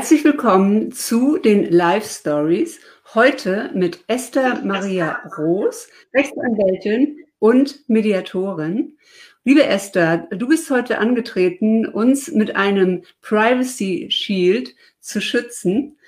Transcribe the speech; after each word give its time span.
Herzlich 0.00 0.24
willkommen 0.24 0.92
zu 0.92 1.36
den 1.36 1.70
Live 1.70 2.10
Stories. 2.10 2.80
Heute 3.12 3.70
mit 3.74 4.02
Esther 4.06 4.62
Maria 4.64 5.20
Roos, 5.36 5.88
Rechtsanwältin 6.14 7.18
und 7.38 7.86
Mediatorin. 7.86 8.96
Liebe 9.44 9.66
Esther, 9.66 10.26
du 10.30 10.48
bist 10.48 10.70
heute 10.70 11.00
angetreten, 11.00 11.84
uns 11.84 12.28
mit 12.28 12.56
einem 12.56 13.02
Privacy 13.20 14.06
Shield 14.10 14.74
zu 15.00 15.20
schützen. 15.20 15.98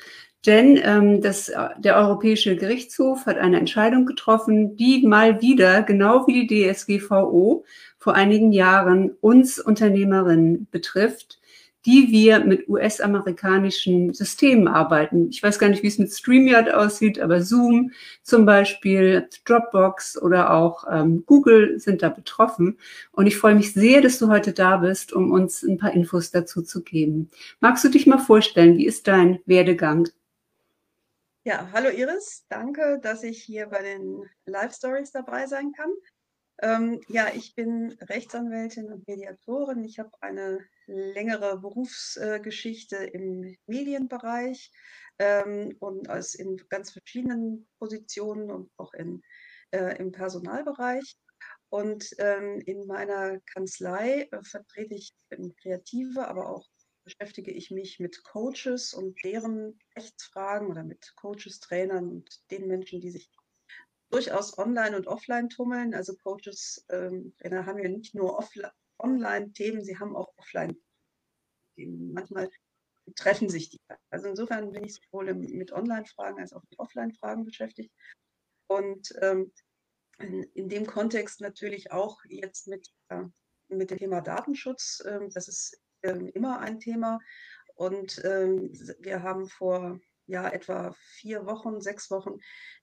Denn 0.46 0.80
ähm, 0.82 1.20
das, 1.20 1.52
der 1.77 1.96
Europäische 1.98 2.56
Gerichtshof 2.56 3.26
hat 3.26 3.36
eine 3.36 3.59
Entscheidung 3.59 4.06
getroffen, 4.06 4.75
die 4.75 5.06
mal 5.06 5.43
wieder, 5.43 5.82
genau 5.82 6.26
wie 6.26 6.46
die 6.46 6.72
DSGVO 6.72 7.67
vor 7.98 8.14
einigen 8.14 8.53
Jahren, 8.53 9.11
uns 9.20 9.59
Unternehmerinnen 9.59 10.67
betrifft 10.70 11.42
die 11.85 12.09
wir 12.11 12.45
mit 12.45 12.68
US-amerikanischen 12.68 14.14
Systemen 14.14 14.68
arbeiten. 14.68 15.29
Ich 15.31 15.43
weiß 15.43 15.59
gar 15.59 15.68
nicht, 15.68 15.82
wie 15.82 15.89
es 15.89 15.99
mit 15.99 16.13
StreamYard 16.13 16.73
aussieht, 16.73 17.18
aber 17.18 17.43
Zoom 17.43 17.93
zum 18.23 18.46
Beispiel, 18.46 19.29
Dropbox 19.45 20.21
oder 20.21 20.53
auch 20.53 20.85
ähm, 20.90 21.25
Google 21.26 21.81
sind 21.81 22.03
da 22.03 22.09
betroffen. 22.09 22.79
Und 23.11 23.26
ich 23.26 23.37
freue 23.37 23.54
mich 23.54 23.73
sehr, 23.73 24.00
dass 24.00 24.18
du 24.18 24.29
heute 24.29 24.53
da 24.53 24.76
bist, 24.76 25.13
um 25.13 25.32
uns 25.32 25.63
ein 25.63 25.79
paar 25.79 25.93
Infos 25.93 26.31
dazu 26.31 26.63
zu 26.63 26.82
geben. 26.82 27.31
Magst 27.61 27.85
du 27.85 27.89
dich 27.89 28.07
mal 28.07 28.18
vorstellen, 28.18 28.76
wie 28.76 28.87
ist 28.87 29.09
dein 29.09 29.40
Werdegang? 29.46 30.09
Ja, 31.45 31.68
hallo 31.73 31.89
Iris, 31.89 32.45
danke, 32.48 33.01
dass 33.03 33.25
ich 33.25 33.42
hier 33.42 33.67
bei 33.67 33.83
den 33.83 34.23
Live 34.47 34.75
Stories 34.75 35.11
dabei 35.11 35.49
sein 35.49 35.73
kann. 35.73 35.91
Ähm, 36.62 37.01
ja, 37.09 37.27
ich 37.34 37.56
bin 37.56 37.97
Rechtsanwältin 38.01 38.93
und 38.93 39.09
Mediatorin. 39.09 39.84
Ich 39.84 39.99
habe 39.99 40.11
eine 40.21 40.61
längere 40.86 41.58
Berufsgeschichte 41.58 42.97
im 42.97 43.56
Medienbereich 43.66 44.70
ähm, 45.19 45.77
und 45.78 46.08
als 46.08 46.34
in 46.34 46.56
ganz 46.69 46.92
verschiedenen 46.92 47.69
Positionen 47.78 48.50
und 48.50 48.70
auch 48.77 48.92
in, 48.94 49.22
äh, 49.70 49.97
im 49.98 50.12
Personalbereich. 50.12 51.16
Und 51.69 52.10
ähm, 52.19 52.60
in 52.66 52.86
meiner 52.86 53.41
Kanzlei 53.41 54.28
äh, 54.30 54.42
vertrete 54.42 54.94
ich 54.94 55.14
Kreative, 55.62 56.28
aber 56.28 56.50
auch 56.50 56.69
beschäftige 57.05 57.50
ich 57.50 57.70
mich 57.70 57.98
mit 57.98 58.22
Coaches 58.25 58.94
und 58.94 59.19
deren 59.25 59.78
Rechtsfragen 59.97 60.69
oder 60.69 60.84
mit 60.84 61.14
Coaches, 61.16 61.60
Trainern 61.60 62.08
und 62.08 62.50
den 62.50 62.69
Menschen, 62.69 63.00
die 63.00 63.10
sich 63.10 63.30
durchaus 64.10 64.56
online 64.58 64.97
und 64.97 65.06
offline 65.06 65.48
tummeln. 65.48 65.94
Also 65.94 66.14
Coaches 66.22 66.84
ähm, 66.91 67.34
haben 67.42 67.78
ja 67.78 67.88
nicht 67.88 68.14
nur 68.14 68.38
Online-Themen, 69.03 69.84
sie 69.84 69.98
haben 69.98 70.17
auch 70.17 70.33
Offline-Themen. 70.36 72.12
Manchmal 72.12 72.48
treffen 73.17 73.48
sich 73.48 73.70
die. 73.70 73.81
Also 74.11 74.28
insofern 74.28 74.72
bin 74.72 74.84
ich 74.84 74.94
sowohl 74.94 75.34
mit 75.34 75.72
Online-Fragen 75.72 76.41
als 76.41 76.53
auch 76.53 76.62
mit 76.70 76.78
Offline-Fragen 76.78 77.44
beschäftigt. 77.44 77.92
Und 78.69 79.12
ähm, 79.20 79.53
in, 80.19 80.44
in, 80.55 80.69
dem 80.69 80.86
Kontext 80.86 81.41
natürlich 81.41 81.91
auch 81.91 82.20
jetzt 82.28 82.69
mit, 82.69 82.89
äh, 83.09 83.25
mit 83.69 83.91
dem 83.91 83.98
Thema 83.98 84.20
Datenschutz. 84.20 85.03
Ähm, 85.06 85.31
das 85.31 85.48
ist 85.48 85.81
ähm, 86.03 86.28
immer 86.28 86.61
ein 86.61 86.78
Thema. 86.78 87.19
Und 87.75 88.22
ähm, 88.25 88.72
wir 89.00 89.22
haben 89.22 89.48
vor 89.48 90.00
ja, 90.33 90.48
etwa 90.48 90.94
vier 91.19 91.44
Wochen, 91.44 91.83
sechs 91.83 92.11
Wochen 92.11 92.38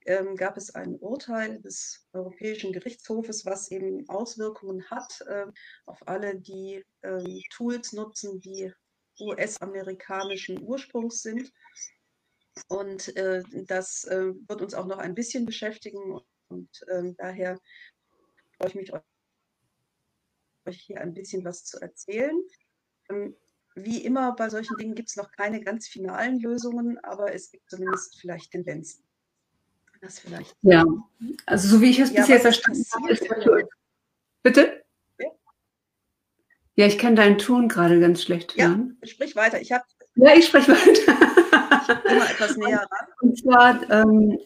ähm, 0.05 0.36
gab 0.36 0.55
es 0.55 0.75
ein 0.75 0.95
Urteil 0.95 1.59
des 1.61 2.08
Europäischen 2.14 2.72
Gerichtshofes, 2.72 3.44
was 3.44 3.72
eben 3.72 4.08
Auswirkungen 4.08 4.88
hat 4.92 5.22
äh, 5.22 5.47
auf 5.88 6.08
alle, 6.08 6.39
die 6.39 6.86
ähm, 7.02 7.42
Tools 7.49 7.92
nutzen, 7.93 8.39
die 8.39 8.71
US-amerikanischen 9.20 10.61
Ursprungs 10.61 11.23
sind. 11.23 11.52
Und 12.67 13.15
äh, 13.17 13.42
das 13.65 14.04
äh, 14.04 14.32
wird 14.48 14.61
uns 14.61 14.76
auch 14.76 14.86
noch 14.86 14.99
ein 14.99 15.15
bisschen 15.15 15.48
beschäftigen. 15.48 16.20
Und 16.49 16.70
ähm, 16.92 17.15
daher 17.17 17.59
freue 18.58 18.70
ich 18.70 18.76
mich, 18.76 18.93
euch 18.93 20.82
hier 20.82 21.02
ein 21.02 21.15
bisschen 21.15 21.43
was 21.43 21.64
zu 21.64 21.82
erzählen. 21.82 22.39
Wie 23.84 24.04
immer 24.04 24.34
bei 24.36 24.50
solchen 24.50 24.76
Dingen 24.78 24.95
gibt 24.95 25.10
es 25.10 25.16
noch 25.16 25.32
keine 25.32 25.62
ganz 25.62 25.88
finalen 25.88 26.40
Lösungen, 26.40 26.98
aber 27.04 27.34
es 27.34 27.52
gibt 27.52 27.70
zumindest 27.70 28.20
vielleicht 28.20 28.52
Tendenzen. 28.52 29.04
Das 30.02 30.20
vielleicht. 30.20 30.56
Ja, 30.62 30.86
also 31.45 31.67
so 31.67 31.82
wie 31.82 31.89
ich 31.89 32.00
es 32.00 32.12
ja, 32.12 32.22
bisher 32.22 32.39
verstanden 32.39 32.86
habe, 32.94 33.12
ist 33.12 33.23
der 33.23 33.68
Bitte? 34.44 34.84
Ja? 35.18 35.26
ja, 36.76 36.86
ich 36.88 36.98
kann 36.98 37.18
deinen 37.18 37.38
Ton 37.38 37.68
gerade 37.68 38.00
ganz 38.00 38.23
schlecht 38.23 38.56
hören. 38.56 38.98
Ja, 39.02 39.08
sprich 39.08 39.36
weiter. 39.36 39.60
Ich 39.60 39.73
habe. 39.73 39.84
Ja, 40.16 40.34
ich 40.36 40.48
spreche 40.48 40.72
weiter. 40.72 42.02
immer 42.10 42.30
etwas 42.30 42.56
näher 42.56 42.80
ran. 42.92 43.08
Und 43.22 43.38
zwar, 43.38 43.89
ähm, 43.92 44.39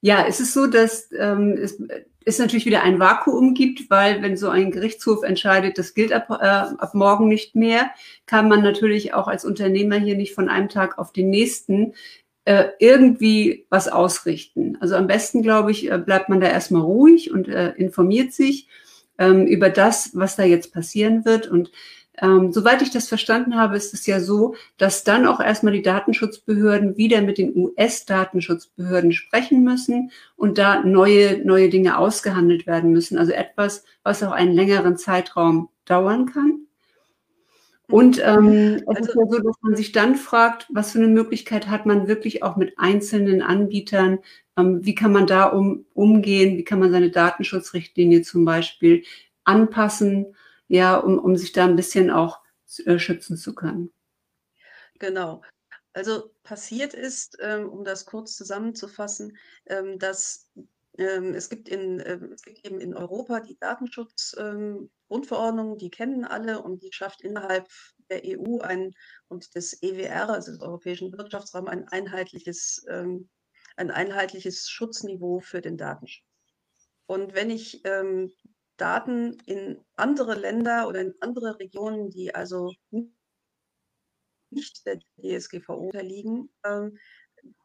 ja, 0.00 0.24
es 0.26 0.40
ist 0.40 0.54
so, 0.54 0.66
dass 0.66 1.10
ähm, 1.18 1.58
es, 1.60 1.78
es 2.24 2.38
natürlich 2.38 2.66
wieder 2.66 2.82
ein 2.82 2.98
Vakuum 2.98 3.54
gibt, 3.54 3.90
weil 3.90 4.22
wenn 4.22 4.36
so 4.36 4.48
ein 4.48 4.70
Gerichtshof 4.70 5.22
entscheidet, 5.22 5.78
das 5.78 5.94
gilt 5.94 6.12
ab, 6.12 6.26
äh, 6.30 6.44
ab 6.44 6.94
morgen 6.94 7.28
nicht 7.28 7.54
mehr, 7.54 7.90
kann 8.26 8.48
man 8.48 8.62
natürlich 8.62 9.14
auch 9.14 9.28
als 9.28 9.44
Unternehmer 9.44 9.96
hier 9.96 10.16
nicht 10.16 10.34
von 10.34 10.48
einem 10.48 10.68
Tag 10.68 10.98
auf 10.98 11.12
den 11.12 11.30
nächsten 11.30 11.94
äh, 12.44 12.68
irgendwie 12.78 13.66
was 13.68 13.88
ausrichten. 13.88 14.78
Also 14.80 14.96
am 14.96 15.06
besten, 15.06 15.42
glaube 15.42 15.70
ich, 15.70 15.90
äh, 15.90 15.98
bleibt 15.98 16.28
man 16.28 16.40
da 16.40 16.48
erstmal 16.48 16.82
ruhig 16.82 17.30
und 17.30 17.48
äh, 17.48 17.72
informiert 17.72 18.32
sich 18.32 18.68
ähm, 19.18 19.46
über 19.46 19.68
das, 19.68 20.10
was 20.14 20.36
da 20.36 20.44
jetzt 20.44 20.72
passieren 20.72 21.24
wird 21.24 21.46
und 21.46 21.70
ähm, 22.20 22.52
soweit 22.52 22.82
ich 22.82 22.90
das 22.90 23.08
verstanden 23.08 23.56
habe, 23.56 23.76
ist 23.76 23.94
es 23.94 24.06
ja 24.06 24.20
so, 24.20 24.54
dass 24.76 25.04
dann 25.04 25.26
auch 25.26 25.40
erstmal 25.40 25.72
die 25.72 25.82
Datenschutzbehörden 25.82 26.96
wieder 26.96 27.22
mit 27.22 27.38
den 27.38 27.56
US-Datenschutzbehörden 27.56 29.12
sprechen 29.12 29.64
müssen 29.64 30.10
und 30.36 30.58
da 30.58 30.82
neue, 30.84 31.44
neue 31.44 31.70
Dinge 31.70 31.98
ausgehandelt 31.98 32.66
werden 32.66 32.92
müssen. 32.92 33.18
Also 33.18 33.32
etwas, 33.32 33.84
was 34.02 34.22
auch 34.22 34.32
einen 34.32 34.52
längeren 34.52 34.96
Zeitraum 34.96 35.70
dauern 35.86 36.26
kann. 36.26 36.66
Und 37.88 38.22
ähm, 38.24 38.82
es 38.94 39.08
ist 39.08 39.16
ja 39.16 39.26
so, 39.28 39.38
dass 39.38 39.56
man 39.62 39.74
sich 39.74 39.90
dann 39.90 40.14
fragt, 40.14 40.68
was 40.70 40.92
für 40.92 40.98
eine 40.98 41.08
Möglichkeit 41.08 41.68
hat 41.68 41.86
man 41.86 42.06
wirklich 42.06 42.42
auch 42.44 42.56
mit 42.56 42.78
einzelnen 42.78 43.42
Anbietern, 43.42 44.20
ähm, 44.56 44.84
wie 44.84 44.94
kann 44.94 45.10
man 45.10 45.26
da 45.26 45.46
um, 45.46 45.86
umgehen, 45.92 46.56
wie 46.56 46.64
kann 46.64 46.78
man 46.78 46.92
seine 46.92 47.10
Datenschutzrichtlinie 47.10 48.22
zum 48.22 48.44
Beispiel 48.44 49.02
anpassen 49.44 50.36
ja, 50.70 50.96
um, 50.96 51.18
um 51.18 51.36
sich 51.36 51.52
da 51.52 51.64
ein 51.64 51.74
bisschen 51.74 52.10
auch 52.10 52.40
äh, 52.86 52.98
schützen 52.98 53.36
zu 53.36 53.54
können. 53.54 53.92
Genau. 55.00 55.42
Also 55.92 56.30
passiert 56.44 56.94
ist, 56.94 57.36
ähm, 57.40 57.68
um 57.68 57.84
das 57.84 58.06
kurz 58.06 58.36
zusammenzufassen, 58.36 59.36
ähm, 59.66 59.98
dass 59.98 60.48
ähm, 60.96 61.34
es, 61.34 61.48
gibt 61.48 61.68
in, 61.68 62.00
ähm, 62.06 62.32
es 62.32 62.46
eben 62.62 62.80
in 62.80 62.94
Europa 62.94 63.40
die 63.40 63.58
Datenschutzgrundverordnung, 63.58 65.72
ähm, 65.72 65.78
die 65.78 65.90
kennen 65.90 66.24
alle 66.24 66.62
und 66.62 66.84
die 66.84 66.92
schafft 66.92 67.22
innerhalb 67.22 67.66
der 68.08 68.22
EU 68.24 68.60
ein 68.60 68.94
und 69.26 69.56
des 69.56 69.82
EWR, 69.82 70.30
also 70.30 70.52
des 70.52 70.60
Europäischen 70.60 71.12
Wirtschaftsraums, 71.12 71.68
ein 71.68 71.88
einheitliches, 71.88 72.86
ähm, 72.88 73.28
ein 73.76 73.90
einheitliches 73.90 74.70
Schutzniveau 74.70 75.40
für 75.40 75.60
den 75.60 75.76
Datenschutz. 75.76 76.24
Und 77.06 77.34
wenn 77.34 77.50
ich 77.50 77.80
ähm, 77.84 78.30
Daten 78.80 79.38
in 79.46 79.84
andere 79.96 80.34
Länder 80.34 80.88
oder 80.88 81.00
in 81.00 81.14
andere 81.20 81.58
Regionen, 81.58 82.10
die 82.10 82.34
also 82.34 82.72
nicht 84.50 84.86
der 84.86 84.98
DSGVO 85.18 85.74
unterliegen, 85.74 86.50
ähm, 86.64 86.98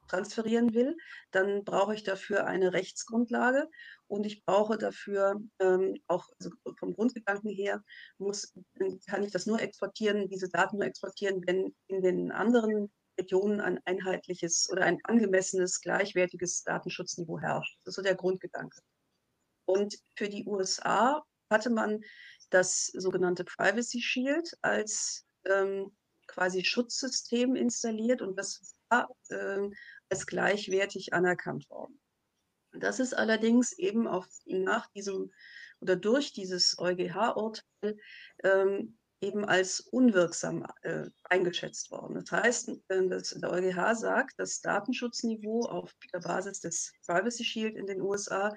transferieren 0.07 0.73
will, 0.73 0.95
dann 1.31 1.63
brauche 1.63 1.95
ich 1.95 2.03
dafür 2.03 2.45
eine 2.45 2.73
Rechtsgrundlage 2.73 3.67
und 4.07 4.25
ich 4.25 4.45
brauche 4.45 4.77
dafür 4.77 5.41
ähm, 5.59 5.95
auch 6.07 6.27
also 6.39 6.51
vom 6.77 6.93
Grundgedanken 6.93 7.49
her 7.49 7.83
muss, 8.17 8.53
kann 9.07 9.23
ich 9.23 9.31
das 9.31 9.47
nur 9.47 9.61
exportieren, 9.61 10.29
diese 10.29 10.49
Daten 10.49 10.77
nur 10.77 10.85
exportieren, 10.85 11.41
wenn 11.47 11.75
in 11.87 12.01
den 12.01 12.31
anderen 12.31 12.91
Regionen 13.17 13.61
ein 13.61 13.79
einheitliches 13.85 14.69
oder 14.71 14.83
ein 14.83 14.99
angemessenes, 15.03 15.81
gleichwertiges 15.81 16.63
Datenschutzniveau 16.63 17.39
herrscht. 17.39 17.79
Das 17.83 17.93
ist 17.93 17.95
so 17.95 18.01
der 18.01 18.15
Grundgedanke. 18.15 18.79
Und 19.65 19.95
für 20.15 20.29
die 20.29 20.45
USA 20.45 21.23
hatte 21.49 21.69
man 21.69 22.01
das 22.49 22.87
sogenannte 22.87 23.43
Privacy 23.43 24.01
Shield 24.01 24.55
als 24.61 25.25
ähm, 25.45 25.95
quasi 26.27 26.63
Schutzsystem 26.63 27.55
installiert 27.55 28.21
und 28.21 28.37
das 28.37 28.75
war 28.89 29.09
äh, 29.29 29.69
als 30.09 30.25
gleichwertig 30.25 31.13
anerkannt 31.13 31.69
worden. 31.69 31.99
Das 32.79 32.99
ist 32.99 33.13
allerdings 33.13 33.71
eben 33.73 34.07
auch 34.07 34.27
nach 34.45 34.87
diesem 34.91 35.31
oder 35.79 35.95
durch 35.95 36.33
dieses 36.33 36.77
EuGH-Urteil 36.79 37.97
ähm, 38.43 38.97
eben 39.21 39.45
als 39.45 39.79
unwirksam 39.79 40.65
äh, 40.81 41.09
eingeschätzt 41.23 41.91
worden. 41.91 42.15
Das 42.15 42.31
heißt, 42.31 42.69
äh, 42.89 43.07
dass 43.07 43.29
der 43.29 43.51
EuGH 43.51 43.95
sagt, 43.95 44.33
das 44.37 44.61
Datenschutzniveau 44.61 45.65
auf 45.65 45.93
der 46.13 46.19
Basis 46.19 46.59
des 46.59 46.91
Privacy 47.05 47.43
Shield 47.43 47.75
in 47.75 47.87
den 47.87 48.01
USA 48.01 48.55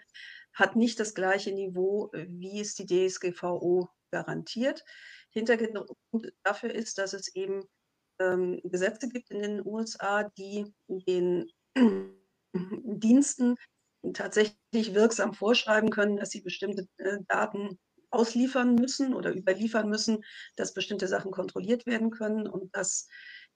hat 0.52 0.76
nicht 0.76 0.98
das 1.00 1.14
gleiche 1.14 1.52
Niveau, 1.52 2.10
äh, 2.12 2.26
wie 2.28 2.60
es 2.60 2.74
die 2.74 2.86
DSGVO 2.86 3.88
garantiert. 4.10 4.84
Hintergrund 5.30 6.32
dafür 6.42 6.74
ist, 6.74 6.98
dass 6.98 7.12
es 7.12 7.34
eben 7.34 7.62
ähm, 8.20 8.60
Gesetze 8.64 9.08
gibt 9.08 9.30
in 9.30 9.42
den 9.42 9.66
USA, 9.66 10.24
die 10.36 10.72
den 10.88 11.50
Diensten 12.54 13.56
tatsächlich 14.14 14.94
wirksam 14.94 15.34
vorschreiben 15.34 15.90
können, 15.90 16.16
dass 16.16 16.30
sie 16.30 16.40
bestimmte 16.40 16.86
äh, 16.98 17.18
Daten 17.28 17.78
ausliefern 18.10 18.74
müssen 18.74 19.14
oder 19.14 19.34
überliefern 19.34 19.88
müssen, 19.88 20.24
dass 20.56 20.72
bestimmte 20.72 21.08
Sachen 21.08 21.30
kontrolliert 21.30 21.84
werden 21.86 22.10
können 22.10 22.46
und 22.48 22.74
dass 22.74 23.06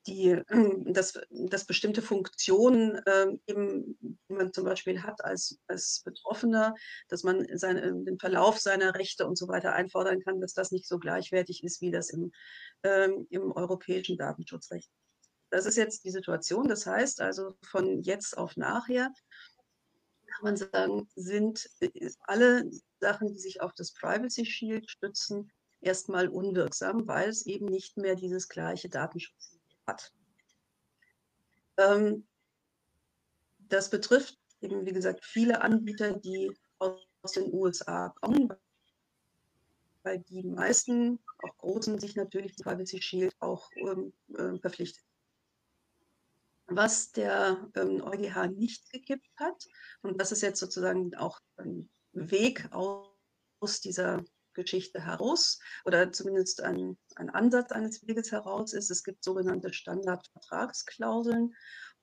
die, 0.06 0.40
dass, 0.92 1.18
dass 1.30 1.64
bestimmte 1.64 2.02
Funktionen 2.02 2.96
äh, 3.06 3.26
eben, 3.46 3.96
die 4.00 4.34
man 4.34 4.52
zum 4.52 4.64
Beispiel 4.64 5.02
hat 5.02 5.24
als, 5.24 5.58
als 5.66 6.02
Betroffener, 6.04 6.74
dass 7.08 7.22
man 7.22 7.46
seine, 7.56 7.82
den 8.04 8.18
Verlauf 8.18 8.58
seiner 8.58 8.94
Rechte 8.94 9.26
und 9.26 9.36
so 9.36 9.48
weiter 9.48 9.72
einfordern 9.72 10.20
kann, 10.20 10.40
dass 10.40 10.54
das 10.54 10.70
nicht 10.70 10.86
so 10.86 10.98
gleichwertig 10.98 11.62
ist, 11.64 11.80
wie 11.80 11.90
das 11.90 12.10
im, 12.10 12.32
ähm, 12.82 13.26
im 13.30 13.52
europäischen 13.52 14.16
Datenschutzrecht. 14.16 14.90
Das 15.50 15.66
ist 15.66 15.76
jetzt 15.76 16.04
die 16.04 16.10
Situation. 16.10 16.66
Das 16.66 16.86
heißt 16.86 17.20
also, 17.20 17.54
von 17.62 18.02
jetzt 18.02 18.38
auf 18.38 18.56
nachher 18.56 19.12
kann 20.32 20.44
man 20.44 20.56
sagen, 20.56 21.08
sind 21.14 21.68
alle 22.22 22.70
Sachen, 23.00 23.28
die 23.28 23.38
sich 23.38 23.60
auf 23.60 23.72
das 23.74 23.92
Privacy 23.92 24.46
Shield 24.46 24.90
stützen, 24.90 25.52
erstmal 25.82 26.28
unwirksam, 26.28 27.06
weil 27.06 27.28
es 27.28 27.44
eben 27.44 27.66
nicht 27.66 27.98
mehr 27.98 28.14
dieses 28.14 28.48
gleiche 28.48 28.88
Datenschutz 28.88 29.61
hat. 29.86 30.12
Ähm, 31.76 32.26
das 33.58 33.90
betrifft 33.90 34.38
eben, 34.60 34.86
wie 34.86 34.92
gesagt, 34.92 35.24
viele 35.24 35.60
Anbieter, 35.62 36.12
die 36.12 36.52
aus 36.78 37.32
den 37.32 37.52
USA 37.52 38.10
kommen, 38.20 38.52
weil 40.02 40.18
die 40.20 40.42
meisten, 40.42 41.20
auch 41.38 41.56
großen, 41.58 41.98
sich 41.98 42.16
natürlich 42.16 42.56
zum 42.56 42.64
Privacy 42.64 43.00
Shield 43.00 43.34
auch 43.38 43.70
ähm, 43.76 44.12
äh, 44.36 44.58
verpflichtet. 44.58 45.04
Was 46.66 47.12
der 47.12 47.68
ähm, 47.74 48.02
EuGH 48.02 48.48
nicht 48.48 48.90
gekippt 48.90 49.28
hat, 49.36 49.66
und 50.02 50.20
das 50.20 50.32
ist 50.32 50.42
jetzt 50.42 50.60
sozusagen 50.60 51.14
auch 51.16 51.40
ein 51.56 51.88
Weg 52.12 52.68
aus, 52.72 53.08
aus 53.60 53.80
dieser 53.80 54.24
Geschichte 54.54 55.04
heraus 55.04 55.58
oder 55.84 56.12
zumindest 56.12 56.62
ein, 56.62 56.98
ein 57.16 57.30
Ansatz 57.30 57.72
eines 57.72 58.06
Weges 58.06 58.32
heraus 58.32 58.72
ist. 58.72 58.90
Es 58.90 59.04
gibt 59.04 59.24
sogenannte 59.24 59.72
Standardvertragsklauseln 59.72 61.54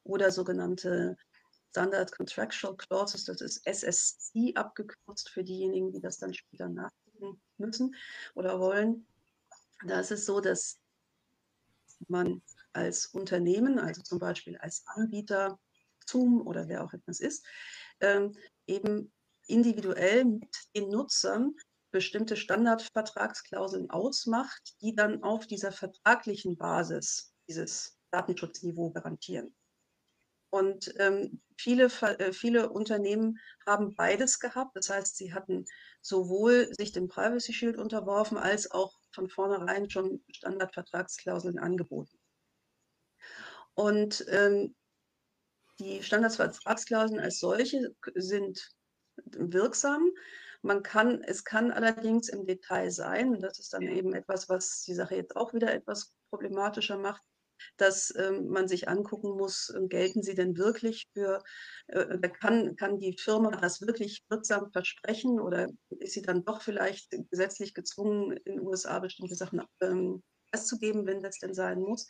oder 0.04 0.32
sogenannte 0.32 1.18
Standard 1.70 2.12
Contractual 2.12 2.76
Clauses, 2.78 3.26
das 3.26 3.42
ist 3.42 3.66
SSC 3.66 4.54
abgekürzt 4.56 5.30
für 5.30 5.44
diejenigen, 5.44 5.92
die 5.92 6.02
das 6.02 6.18
dann 6.18 6.34
später 6.34 6.68
nachdenken 6.68 7.40
müssen 7.58 7.96
oder 8.34 8.60
wollen. 8.60 9.06
Da 9.86 10.00
ist 10.00 10.12
es 10.12 10.26
so, 10.26 10.42
dass 10.42 10.80
man 12.08 12.42
als 12.74 13.08
Unternehmen, 13.08 13.78
also 13.78 14.02
zum 14.02 14.20
Beispiel 14.20 14.58
als 14.58 14.84
Anbieter, 14.88 15.60
Zoom 16.08 16.46
oder 16.46 16.68
wer 16.68 16.84
auch 16.84 16.94
etwas 16.94 17.20
ist, 17.20 17.46
ähm, 18.00 18.36
eben 18.66 19.12
individuell 19.48 20.26
mit 20.26 20.56
den 20.76 20.90
Nutzern 20.90 21.56
bestimmte 21.92 22.36
Standardvertragsklauseln 22.36 23.90
ausmacht, 23.90 24.76
die 24.82 24.96
dann 24.96 25.24
auf 25.24 25.48
dieser 25.48 25.72
vertraglichen 25.72 26.58
Basis 26.58 27.34
dieses 27.48 27.98
Datenschutzniveau 28.12 28.92
garantieren. 28.92 29.56
Und 30.52 30.94
ähm, 30.98 31.42
viele, 31.58 31.86
äh, 31.86 32.34
viele 32.34 32.70
Unternehmen 32.70 33.38
haben 33.68 33.96
beides 33.96 34.40
gehabt. 34.40 34.76
Das 34.76 34.90
heißt, 34.90 35.16
sie 35.16 35.34
hatten 35.34 35.66
sowohl 36.02 36.74
sich 36.74 36.92
dem 36.92 37.08
Privacy 37.08 37.54
Shield 37.54 37.78
unterworfen, 37.78 38.38
als 38.38 38.72
auch 38.72 39.00
von 39.14 39.30
vornherein 39.30 39.90
schon 39.90 40.24
Standardvertragsklauseln 40.32 41.60
angeboten. 41.60 42.18
Und 43.76 44.26
ähm, 44.30 44.76
die 45.80 46.04
Standardvertragsklauseln 46.04 47.20
als 47.20 47.40
solche 47.40 47.96
sind 48.16 48.72
wirksam, 49.26 50.10
man 50.62 50.84
kann, 50.84 51.22
es 51.24 51.44
kann 51.44 51.72
allerdings 51.72 52.30
im 52.30 52.46
Detail 52.46 52.92
sein, 52.92 53.30
und 53.30 53.42
das 53.42 53.60
ist 53.60 53.74
dann 53.74 53.84
eben 53.84 54.14
etwas, 54.14 54.50
was 54.50 54.84
die 54.84 54.94
Sache 54.94 55.16
jetzt 55.16 55.36
auch 55.36 55.54
wieder 55.54 55.74
etwas 55.74 56.14
problematischer 56.30 56.98
macht, 56.98 57.22
dass 57.78 58.14
ähm, 58.18 58.48
man 58.48 58.68
sich 58.68 58.88
angucken 58.88 59.32
muss, 59.32 59.70
äh, 59.70 59.88
gelten 59.88 60.24
sie 60.24 60.36
denn 60.36 60.58
wirklich 60.58 61.08
für, 61.14 61.44
äh, 61.88 62.30
kann, 62.30 62.76
kann 62.76 63.00
die 63.00 63.18
Firma 63.18 63.52
das 63.52 63.82
wirklich 63.82 64.24
wirksam 64.30 64.72
versprechen 64.72 65.40
oder 65.40 65.68
ist 65.90 66.14
sie 66.14 66.22
dann 66.22 66.44
doch 66.46 66.62
vielleicht 66.62 67.10
gesetzlich 67.30 67.74
gezwungen, 67.74 68.38
in 68.46 68.58
den 68.58 68.68
USA 68.68 69.00
bestimmte 69.00 69.36
Sachen 69.36 69.62
ähm, 69.82 70.24
festzugeben, 70.52 71.06
wenn 71.06 71.22
das 71.22 71.40
denn 71.40 71.54
sein 71.54 71.80
muss. 71.80 72.08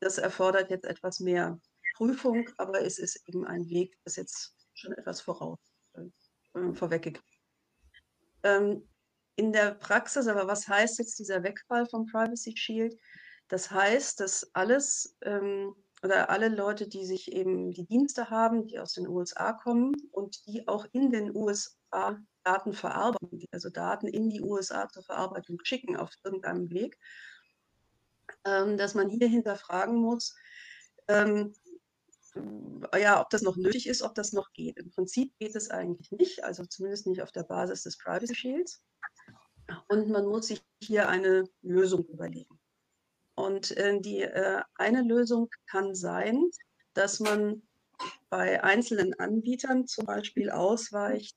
Das 0.00 0.18
erfordert 0.18 0.70
jetzt 0.70 0.86
etwas 0.86 1.20
mehr 1.20 1.60
Prüfung, 1.96 2.48
aber 2.56 2.82
es 2.82 2.98
ist 2.98 3.22
eben 3.28 3.46
ein 3.46 3.68
Weg, 3.68 3.96
das 4.04 4.16
jetzt 4.16 4.54
schon 4.74 4.92
etwas 4.92 5.20
voraus, 5.20 5.58
äh, 5.94 6.72
vorweggegeben 6.74 7.27
ähm, 8.48 8.88
in 9.36 9.52
der 9.52 9.74
Praxis, 9.74 10.26
aber 10.26 10.46
was 10.46 10.66
heißt 10.66 10.98
jetzt 10.98 11.18
dieser 11.18 11.42
Wegfall 11.42 11.86
vom 11.86 12.06
Privacy 12.06 12.56
Shield? 12.56 12.98
Das 13.48 13.70
heißt, 13.70 14.20
dass 14.20 14.50
alles 14.54 15.16
ähm, 15.22 15.74
oder 16.02 16.30
alle 16.30 16.48
Leute, 16.48 16.88
die 16.88 17.04
sich 17.04 17.32
eben 17.32 17.72
die 17.72 17.86
Dienste 17.86 18.30
haben, 18.30 18.66
die 18.66 18.78
aus 18.78 18.92
den 18.92 19.08
USA 19.08 19.52
kommen 19.52 19.94
und 20.12 20.46
die 20.46 20.66
auch 20.68 20.86
in 20.92 21.10
den 21.10 21.34
USA 21.36 22.18
Daten 22.44 22.72
verarbeiten, 22.72 23.44
also 23.50 23.68
Daten 23.68 24.06
in 24.06 24.30
die 24.30 24.40
USA 24.40 24.88
zur 24.88 25.02
Verarbeitung 25.02 25.58
schicken 25.64 25.96
auf 25.96 26.10
irgendeinem 26.24 26.70
Weg, 26.70 26.98
ähm, 28.44 28.76
dass 28.76 28.94
man 28.94 29.08
hier 29.08 29.28
hinterfragen 29.28 29.96
muss, 29.96 30.34
ähm, 31.08 31.54
ja, 32.98 33.20
ob 33.20 33.30
das 33.30 33.42
noch 33.42 33.56
nötig 33.56 33.86
ist, 33.86 34.02
ob 34.02 34.14
das 34.14 34.32
noch 34.32 34.52
geht. 34.52 34.78
Im 34.78 34.90
Prinzip 34.90 35.36
geht 35.38 35.54
es 35.54 35.70
eigentlich 35.70 36.10
nicht, 36.10 36.44
also 36.44 36.64
zumindest 36.64 37.06
nicht 37.06 37.22
auf 37.22 37.32
der 37.32 37.44
Basis 37.44 37.82
des 37.82 37.98
Privacy 37.98 38.34
Shields. 38.34 38.82
Und 39.88 40.08
man 40.08 40.26
muss 40.26 40.48
sich 40.48 40.62
hier 40.82 41.08
eine 41.08 41.44
Lösung 41.62 42.06
überlegen. 42.06 42.58
Und 43.34 43.76
äh, 43.76 44.00
die 44.00 44.22
äh, 44.22 44.62
eine 44.74 45.02
Lösung 45.02 45.48
kann 45.66 45.94
sein, 45.94 46.50
dass 46.94 47.20
man 47.20 47.62
bei 48.30 48.62
einzelnen 48.62 49.18
Anbietern 49.18 49.86
zum 49.86 50.06
Beispiel 50.06 50.50
ausweicht, 50.50 51.36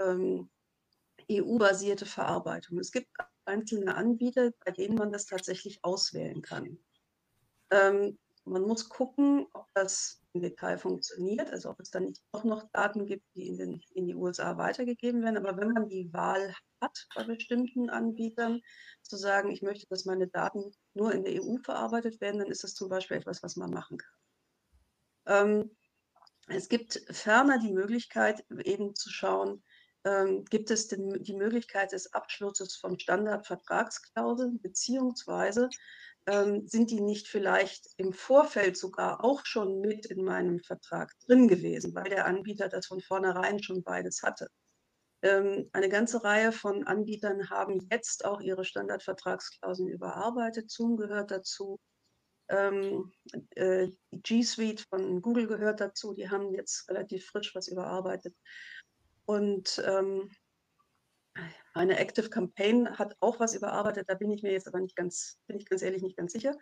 ähm, 0.00 0.50
EU-basierte 1.30 2.06
Verarbeitung. 2.06 2.78
Es 2.78 2.92
gibt 2.92 3.08
einzelne 3.44 3.94
Anbieter, 3.94 4.52
bei 4.64 4.72
denen 4.72 4.96
man 4.96 5.12
das 5.12 5.26
tatsächlich 5.26 5.78
auswählen 5.82 6.42
kann. 6.42 6.78
Ähm, 7.70 8.18
man 8.44 8.62
muss 8.62 8.88
gucken, 8.88 9.46
ob 9.52 9.66
das 9.74 10.20
im 10.32 10.42
Detail 10.42 10.78
funktioniert, 10.78 11.50
also 11.50 11.70
ob 11.70 11.80
es 11.80 11.90
dann 11.90 12.06
nicht 12.06 12.22
auch 12.32 12.44
noch 12.44 12.68
Daten 12.72 13.06
gibt, 13.06 13.24
die 13.34 13.48
in, 13.48 13.56
den, 13.56 13.82
in 13.94 14.06
die 14.06 14.14
USA 14.14 14.56
weitergegeben 14.56 15.22
werden. 15.22 15.36
Aber 15.36 15.56
wenn 15.56 15.72
man 15.72 15.88
die 15.88 16.12
Wahl 16.12 16.54
hat 16.80 17.06
bei 17.14 17.24
bestimmten 17.24 17.90
Anbietern, 17.90 18.60
zu 19.02 19.16
sagen, 19.16 19.50
ich 19.50 19.62
möchte, 19.62 19.86
dass 19.88 20.04
meine 20.04 20.28
Daten 20.28 20.72
nur 20.94 21.12
in 21.12 21.24
der 21.24 21.42
EU 21.42 21.58
verarbeitet 21.62 22.20
werden, 22.20 22.40
dann 22.40 22.50
ist 22.50 22.64
das 22.64 22.74
zum 22.74 22.88
Beispiel 22.88 23.18
etwas, 23.18 23.42
was 23.42 23.56
man 23.56 23.70
machen 23.70 23.98
kann. 23.98 24.14
Ähm, 25.26 25.70
es 26.48 26.68
gibt 26.68 27.00
ferner 27.10 27.58
die 27.58 27.72
Möglichkeit, 27.72 28.44
eben 28.64 28.94
zu 28.94 29.10
schauen, 29.10 29.62
ähm, 30.04 30.44
gibt 30.46 30.70
es 30.70 30.88
den, 30.88 31.22
die 31.22 31.34
Möglichkeit 31.34 31.92
des 31.92 32.12
Abschlusses 32.12 32.76
von 32.76 32.98
Standardvertragsklauseln, 32.98 34.60
beziehungsweise 34.60 35.68
ähm, 36.26 36.66
sind 36.66 36.90
die 36.90 37.00
nicht 37.00 37.28
vielleicht 37.28 37.88
im 37.96 38.12
Vorfeld 38.12 38.76
sogar 38.76 39.24
auch 39.24 39.44
schon 39.44 39.80
mit 39.80 40.06
in 40.06 40.24
meinem 40.24 40.60
Vertrag 40.60 41.12
drin 41.26 41.48
gewesen, 41.48 41.94
weil 41.94 42.08
der 42.08 42.26
Anbieter 42.26 42.68
das 42.68 42.86
von 42.86 43.00
vornherein 43.00 43.62
schon 43.62 43.82
beides 43.82 44.22
hatte. 44.22 44.48
Ähm, 45.22 45.68
eine 45.72 45.88
ganze 45.88 46.22
Reihe 46.24 46.52
von 46.52 46.84
Anbietern 46.84 47.48
haben 47.48 47.86
jetzt 47.90 48.24
auch 48.24 48.40
ihre 48.40 48.64
Standardvertragsklauseln 48.64 49.88
überarbeitet. 49.88 50.70
Zoom 50.70 50.96
gehört 50.96 51.30
dazu. 51.30 51.78
Ähm, 52.48 53.12
äh, 53.54 53.88
G 54.10 54.42
Suite 54.42 54.84
von 54.90 55.22
Google 55.22 55.46
gehört 55.46 55.80
dazu. 55.80 56.12
Die 56.12 56.28
haben 56.28 56.52
jetzt 56.52 56.88
relativ 56.88 57.26
frisch 57.26 57.54
was 57.54 57.68
überarbeitet. 57.68 58.34
Und 59.24 59.80
ähm, 59.86 60.28
eine 61.74 61.98
Active 61.98 62.28
Campaign 62.28 62.98
hat 62.98 63.16
auch 63.20 63.40
was 63.40 63.54
überarbeitet, 63.54 64.08
da 64.08 64.14
bin 64.14 64.30
ich 64.30 64.42
mir 64.42 64.52
jetzt 64.52 64.68
aber 64.68 64.80
nicht 64.80 64.96
ganz, 64.96 65.38
bin 65.46 65.56
ich 65.56 65.66
ganz 65.66 65.82
ehrlich 65.82 66.02
nicht 66.02 66.16
ganz 66.16 66.32
sicher. 66.32 66.56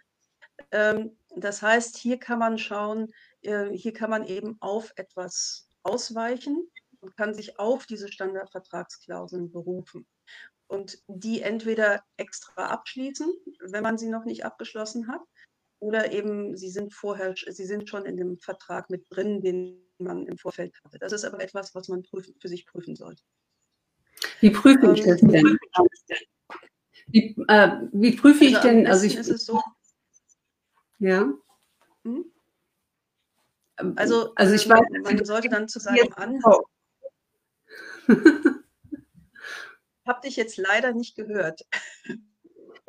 Ähm, 0.71 1.17
das 1.37 1.63
heißt, 1.63 1.97
hier 1.97 2.19
kann 2.19 2.39
man 2.39 2.59
schauen, 2.59 3.13
äh, 3.43 3.71
hier 3.71 3.93
kann 3.93 4.11
man 4.11 4.25
eben 4.25 4.57
auf 4.61 4.93
etwas 4.97 5.69
ausweichen 5.83 6.71
und 7.01 7.17
kann 7.17 7.35
sich 7.35 7.59
auf 7.59 7.87
diese 7.87 8.09
Standardvertragsklauseln 8.13 9.51
berufen 9.51 10.07
und 10.69 11.03
die 11.09 11.43
entweder 11.43 12.05
extra 12.17 12.67
abschließen, 12.67 13.33
wenn 13.61 13.83
man 13.83 13.99
sie 13.99 14.09
noch 14.09 14.25
nicht 14.25 14.45
abgeschlossen 14.45 15.09
hat, 15.09 15.23
oder 15.81 16.13
eben 16.13 16.57
sie 16.57 16.69
sind 16.69 16.95
vorher, 16.95 17.35
sie 17.35 17.65
sind 17.65 17.89
schon 17.89 18.05
in 18.05 18.17
dem 18.19 18.39
Vertrag 18.39 18.91
mit 18.91 19.07
drin, 19.09 19.41
den 19.41 19.83
man 19.99 20.27
im 20.27 20.37
Vorfeld 20.37 20.75
hatte. 20.85 20.99
Das 20.99 21.13
ist 21.13 21.25
aber 21.25 21.43
etwas, 21.43 21.75
was 21.75 21.89
man 21.89 22.03
prüfen, 22.03 22.35
für 22.39 22.49
sich 22.49 22.67
prüfen 22.67 22.95
sollte. 22.95 23.23
Wie 24.41 24.51
prüfe 24.51 24.93
ich 24.95 25.05
das 25.05 25.21
denn? 25.21 25.59
Wie, 27.07 27.37
äh, 27.49 27.71
wie 27.93 28.13
prüfe 28.17 28.45
ich 28.45 28.57
also 28.57 28.69
denn? 28.69 28.87
Also 28.87 29.07
ich, 29.07 29.17
ist 29.17 29.29
es 29.29 29.45
so, 29.45 29.61
Ja. 30.99 31.33
Hm? 32.05 32.25
Also, 33.97 34.35
also 34.35 34.55
ich 34.55 34.67
äh, 34.67 34.71
weiß, 34.71 34.81
man 35.03 35.25
sollte 35.25 35.49
dann 35.49 35.69
zu 35.69 35.81
seinem 35.81 36.13
An. 36.15 36.39
Hab 40.07 40.23
dich 40.23 40.37
jetzt 40.37 40.59
leider 40.59 40.93
nicht 40.93 41.17
gehört. 41.17 41.63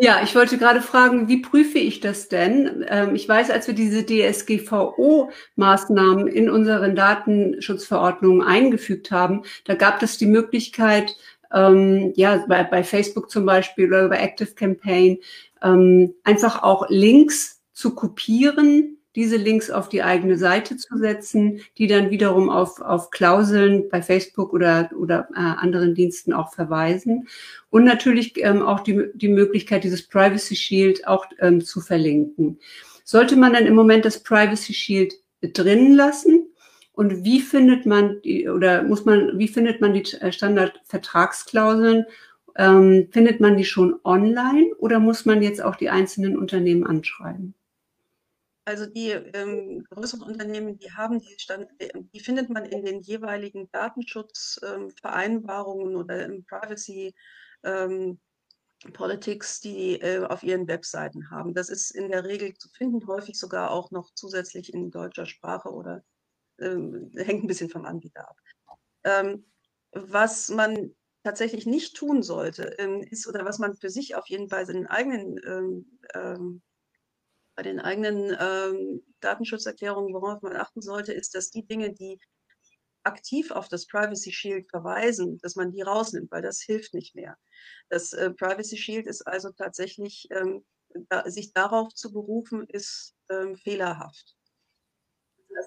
Ja, 0.04 0.24
ich 0.24 0.34
wollte 0.34 0.58
gerade 0.58 0.82
fragen, 0.82 1.28
wie 1.28 1.44
prüfe 1.44 1.78
ich 1.78 2.00
das 2.00 2.28
denn? 2.28 2.84
Ähm, 2.90 3.14
ich 3.14 3.30
weiß, 3.30 3.52
als 3.52 3.68
wir 3.68 3.76
diese 3.76 4.04
DSGVO-Maßnahmen 4.04 6.26
in 6.26 6.50
unseren 6.50 6.96
Datenschutzverordnungen 6.96 8.42
eingefügt 8.42 9.12
haben, 9.12 9.44
da 9.66 9.76
gab 9.76 10.02
es 10.02 10.18
die 10.18 10.26
Möglichkeit, 10.26 11.16
ähm, 11.54 12.14
ja, 12.16 12.44
bei, 12.48 12.64
bei, 12.64 12.84
Facebook 12.84 13.30
zum 13.30 13.46
Beispiel 13.46 13.90
oder 13.90 14.10
bei 14.10 14.18
Active 14.18 14.56
Campaign, 14.56 15.20
ähm, 15.62 16.16
einfach 16.24 16.64
auch 16.64 16.90
Links 16.90 17.62
zu 17.72 17.94
kopieren 17.94 18.98
diese 19.16 19.36
Links 19.36 19.70
auf 19.70 19.90
die 19.90 20.04
eigene 20.04 20.38
Seite 20.38 20.78
zu 20.78 20.98
setzen, 20.98 21.62
die 21.78 21.88
dann 21.88 22.12
wiederum 22.12 22.50
auf, 22.50 22.82
auf 22.82 23.12
Klauseln 23.12 23.90
bei 23.90 24.02
Facebook 24.02 24.54
oder, 24.54 24.90
oder 24.98 25.28
äh, 25.36 25.40
anderen 25.40 25.96
Diensten 25.96 26.34
auch 26.34 26.54
verweisen. 26.54 27.28
Und 27.70 27.84
natürlich 27.84 28.34
ähm, 28.38 28.62
auch 28.62 28.80
die, 28.80 29.10
die 29.14 29.28
Möglichkeit, 29.28 29.84
dieses 29.84 30.08
Privacy 30.08 30.56
Shield 30.56 31.08
auch 31.08 31.26
ähm, 31.40 31.62
zu 31.62 31.82
verlinken. 31.82 32.60
Sollte 33.04 33.36
man 33.36 33.54
dann 33.54 33.66
im 33.66 33.76
Moment 33.76 34.06
das 34.06 34.24
Privacy 34.24 34.74
Shield 34.74 35.14
drinnen 35.42 35.94
lassen? 35.94 36.48
Und 36.94 37.24
wie 37.24 37.42
findet 37.42 37.86
man 37.86 38.22
die, 38.22 38.48
oder 38.48 38.84
muss 38.84 39.06
man, 39.06 39.38
wie 39.38 39.48
findet 39.48 39.82
man 39.82 39.94
die 39.94 40.06
Standardvertragsklauseln? 40.06 42.06
Ähm, 42.58 43.08
findet 43.12 43.40
man 43.40 43.58
die 43.58 43.64
schon 43.64 43.96
online 44.04 44.76
oder 44.78 45.00
muss 45.00 45.26
man 45.26 45.42
jetzt 45.42 45.64
auch 45.64 45.78
die 45.78 45.90
einzelnen 45.90 46.38
Unternehmen 46.38 46.86
anschreiben? 46.86 47.56
Also 48.66 48.86
die 48.86 49.10
ähm, 49.10 49.84
größeren 49.90 50.22
Unternehmen, 50.22 50.78
die 50.78 50.92
haben 50.92 51.20
die 51.20 51.40
Stand, 51.40 51.68
die 52.14 52.20
findet 52.20 52.50
man 52.50 52.66
in 52.66 52.86
den 52.86 53.02
jeweiligen 53.02 53.72
Datenschutzvereinbarungen 53.72 55.94
ähm, 55.94 55.98
oder 55.98 56.26
im 56.26 56.46
Privacy 56.46 57.16
ähm, 57.64 58.20
Politics, 58.94 59.62
die 59.62 60.02
äh, 60.02 60.26
auf 60.26 60.44
ihren 60.44 60.68
Webseiten 60.68 61.32
haben. 61.32 61.54
Das 61.54 61.70
ist 61.70 61.92
in 61.92 62.10
der 62.10 62.26
Regel 62.26 62.54
zu 62.56 62.68
finden, 62.70 63.08
häufig 63.08 63.40
sogar 63.40 63.72
auch 63.72 63.92
noch 63.92 64.12
zusätzlich 64.14 64.74
in 64.74 64.92
deutscher 64.92 65.26
Sprache 65.26 65.70
oder 65.70 66.04
ähm, 66.60 67.12
hängt 67.16 67.44
ein 67.44 67.48
bisschen 67.48 67.70
vom 67.70 67.86
Anbieter 67.86 68.30
ab. 68.30 68.38
Ähm, 69.04 69.46
was 69.92 70.50
man 70.50 70.96
tatsächlich 71.24 71.66
nicht 71.66 71.96
tun 71.96 72.24
sollte, 72.24 72.76
ähm, 72.80 73.02
ist 73.02 73.28
oder 73.28 73.46
was 73.46 73.60
man 73.60 73.76
für 73.76 73.90
sich 73.90 74.16
auf 74.16 74.28
jeden 74.28 74.50
Fall 74.50 74.68
in 74.70 74.78
den 74.78 74.88
eigenen 74.88 75.86
bei 77.62 77.70
den 77.70 77.80
eigenen 77.80 78.36
ähm, 78.40 79.04
Datenschutzerklärungen, 79.20 80.16
worauf 80.16 80.42
man 80.42 80.56
achten 80.56 80.82
sollte, 80.82 81.14
ist, 81.14 81.36
dass 81.36 81.52
die 81.52 81.64
Dinge, 81.64 81.94
die 81.94 82.20
aktiv 83.04 83.52
auf 83.52 83.68
das 83.68 83.86
Privacy 83.86 84.32
Shield 84.32 84.68
verweisen, 84.68 85.38
dass 85.44 85.56
man 85.56 85.72
die 85.72 85.84
rausnimmt, 85.84 86.32
weil 86.32 86.42
das 86.42 86.60
hilft 86.60 86.96
nicht 86.96 87.14
mehr. 87.14 87.38
Das 87.90 88.14
äh, 88.14 88.32
Privacy 88.32 88.78
Shield 88.78 89.06
ist 89.06 89.28
also 89.28 89.52
tatsächlich, 89.52 90.28
ähm, 90.32 90.66
da, 91.10 91.30
sich 91.30 91.54
darauf 91.54 91.94
zu 91.94 92.12
berufen, 92.12 92.66
ist 92.68 93.14
ähm, 93.30 93.56
fehlerhaft. 93.56 94.36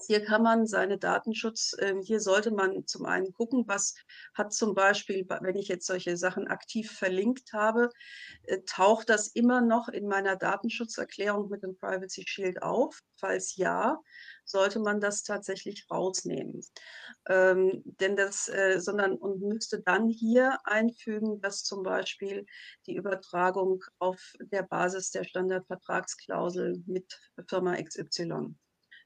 Hier 0.06 0.24
kann 0.24 0.42
man 0.42 0.66
seine 0.66 0.98
Datenschutz, 0.98 1.74
äh, 1.78 1.94
hier 2.02 2.20
sollte 2.20 2.50
man 2.50 2.86
zum 2.86 3.06
einen 3.06 3.32
gucken, 3.32 3.64
was 3.66 3.94
hat 4.34 4.52
zum 4.52 4.74
Beispiel, 4.74 5.26
wenn 5.28 5.56
ich 5.56 5.68
jetzt 5.68 5.86
solche 5.86 6.16
Sachen 6.16 6.48
aktiv 6.48 6.90
verlinkt 6.90 7.52
habe, 7.52 7.90
äh, 8.44 8.58
taucht 8.66 9.08
das 9.08 9.28
immer 9.28 9.60
noch 9.60 9.88
in 9.88 10.06
meiner 10.06 10.36
Datenschutzerklärung 10.36 11.48
mit 11.48 11.62
dem 11.62 11.76
Privacy 11.76 12.24
Shield 12.26 12.62
auf? 12.62 13.00
Falls 13.16 13.56
ja, 13.56 14.00
sollte 14.44 14.78
man 14.78 15.00
das 15.00 15.22
tatsächlich 15.22 15.86
rausnehmen. 15.90 16.60
Ähm, 17.28 17.82
denn 17.84 18.16
das, 18.16 18.48
äh, 18.48 18.78
sondern 18.78 19.16
und 19.16 19.40
müsste 19.40 19.80
dann 19.80 20.08
hier 20.08 20.58
einfügen, 20.64 21.40
dass 21.40 21.64
zum 21.64 21.82
Beispiel 21.82 22.44
die 22.86 22.96
Übertragung 22.96 23.82
auf 23.98 24.34
der 24.40 24.62
Basis 24.62 25.10
der 25.10 25.24
Standardvertragsklausel 25.24 26.82
mit 26.86 27.18
Firma 27.48 27.80
XY 27.80 28.26
mhm. 28.26 28.56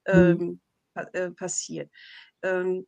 ähm, 0.06 0.60
äh, 0.94 1.30
passiert. 1.30 1.90
Ähm, 2.42 2.86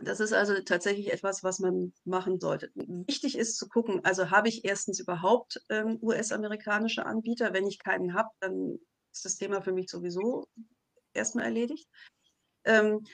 das 0.00 0.18
ist 0.18 0.32
also 0.32 0.60
tatsächlich 0.60 1.12
etwas, 1.12 1.44
was 1.44 1.60
man 1.60 1.92
machen 2.04 2.40
sollte. 2.40 2.70
Wichtig 2.74 3.38
ist 3.38 3.56
zu 3.56 3.68
gucken, 3.68 4.04
also 4.04 4.30
habe 4.30 4.48
ich 4.48 4.64
erstens 4.64 4.98
überhaupt 4.98 5.62
ähm, 5.68 5.98
US-amerikanische 6.02 7.06
Anbieter? 7.06 7.52
Wenn 7.52 7.66
ich 7.66 7.78
keinen 7.78 8.14
habe, 8.14 8.28
dann 8.40 8.78
ist 9.12 9.24
das 9.24 9.36
Thema 9.36 9.62
für 9.62 9.72
mich 9.72 9.88
sowieso 9.88 10.48
erstmal 11.12 11.44
erledigt. 11.44 11.88
Ähm, 12.64 13.06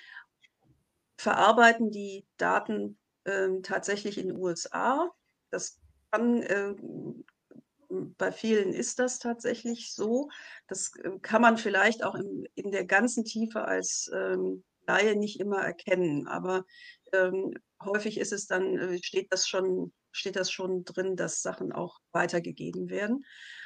verarbeiten 1.18 1.90
die 1.90 2.26
Daten 2.38 2.98
ähm, 3.26 3.62
tatsächlich 3.62 4.16
in 4.16 4.28
den 4.28 4.38
USA? 4.38 5.10
Das 5.50 5.78
kann 6.10 6.42
äh, 6.42 6.74
bei 7.90 8.32
vielen 8.32 8.72
ist 8.72 8.98
das 8.98 9.18
tatsächlich 9.18 9.92
so. 9.92 10.28
Das 10.68 10.92
ähm, 11.04 11.20
kann 11.22 11.42
man 11.42 11.58
vielleicht 11.58 12.04
auch 12.04 12.14
in, 12.14 12.46
in 12.54 12.70
der 12.70 12.84
ganzen 12.84 13.24
Tiefe 13.24 13.64
als 13.64 14.10
ähm, 14.14 14.64
Laie 14.86 15.16
nicht 15.16 15.40
immer 15.40 15.58
erkennen. 15.58 16.26
Aber 16.26 16.64
ähm, 17.12 17.54
häufig 17.82 18.18
ist 18.18 18.32
es 18.32 18.46
dann, 18.46 18.78
äh, 18.78 18.98
steht 19.02 19.32
das 19.32 19.48
schon, 19.48 19.92
steht 20.12 20.36
das 20.36 20.50
schon 20.50 20.84
drin, 20.84 21.16
dass 21.16 21.42
Sachen 21.42 21.72
auch 21.72 21.98
weitergegeben 22.12 22.90
werden. 22.90 23.24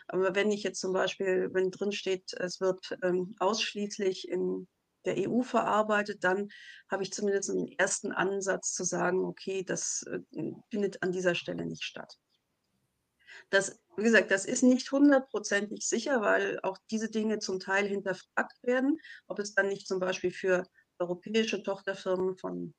Aber 0.09 0.35
wenn 0.35 0.51
ich 0.51 0.63
jetzt 0.63 0.81
zum 0.81 0.93
Beispiel, 0.93 1.51
wenn 1.53 1.71
drin 1.71 1.93
steht, 1.93 2.33
es 2.35 2.61
wird 2.61 2.97
ähm, 3.03 3.35
ausschließlich 3.39 4.29
in 4.29 4.69
der 5.05 5.29
EU 5.29 5.43
verarbeitet, 5.43 6.25
dann 6.25 6.49
habe 6.91 7.03
ich 7.03 7.13
zumindest 7.13 7.51
einen 7.51 7.69
ersten 7.69 8.13
Ansatz 8.13 8.73
zu 8.73 8.85
sagen, 8.85 9.25
okay, 9.25 9.63
das 9.63 10.05
äh, 10.11 10.21
findet 10.71 11.03
an 11.03 11.13
dieser 11.13 11.35
Stelle 11.35 11.67
nicht 11.67 11.85
statt. 11.85 12.19
Das, 13.51 13.81
wie 13.97 14.05
gesagt, 14.05 14.31
das 14.31 14.45
ist 14.45 14.63
nicht 14.63 14.91
hundertprozentig 14.91 15.87
sicher, 15.87 16.21
weil 16.21 16.61
auch 16.63 16.79
diese 16.91 17.11
Dinge 17.11 17.39
zum 17.39 17.61
Teil 17.61 17.87
hinterfragt 17.87 18.63
werden, 18.63 18.99
ob 19.27 19.39
es 19.39 19.55
dann 19.55 19.69
nicht 19.69 19.87
zum 19.87 20.01
Beispiel 20.01 20.31
für 20.31 20.65
europäische 20.99 21.63
Tochterfirmen 21.63 22.37
von, 22.37 22.75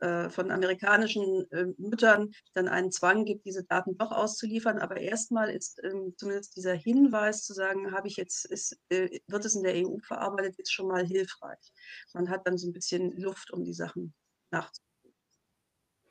äh, 0.00 0.28
von 0.30 0.50
amerikanischen 0.50 1.50
äh, 1.50 1.66
Müttern 1.78 2.32
dann 2.54 2.68
einen 2.68 2.92
Zwang 2.92 3.24
gibt, 3.24 3.46
diese 3.46 3.64
Daten 3.64 3.96
doch 3.96 4.12
auszuliefern. 4.12 4.78
Aber 4.78 4.96
erstmal 4.96 5.50
ist 5.50 5.80
ähm, 5.84 6.14
zumindest 6.16 6.56
dieser 6.56 6.74
Hinweis 6.74 7.44
zu 7.44 7.52
sagen, 7.52 7.92
habe 7.92 8.08
ich 8.08 8.16
jetzt, 8.16 8.44
ist, 8.44 8.78
äh, 8.88 9.20
wird 9.26 9.44
es 9.44 9.54
in 9.54 9.62
der 9.62 9.76
EU 9.76 9.98
verarbeitet, 9.98 10.58
ist 10.58 10.72
schon 10.72 10.88
mal 10.88 11.06
hilfreich. 11.06 11.72
Man 12.14 12.30
hat 12.30 12.46
dann 12.46 12.58
so 12.58 12.68
ein 12.68 12.72
bisschen 12.72 13.12
Luft, 13.12 13.52
um 13.52 13.64
die 13.64 13.74
Sachen 13.74 14.14
nachzudenken. 14.50 14.92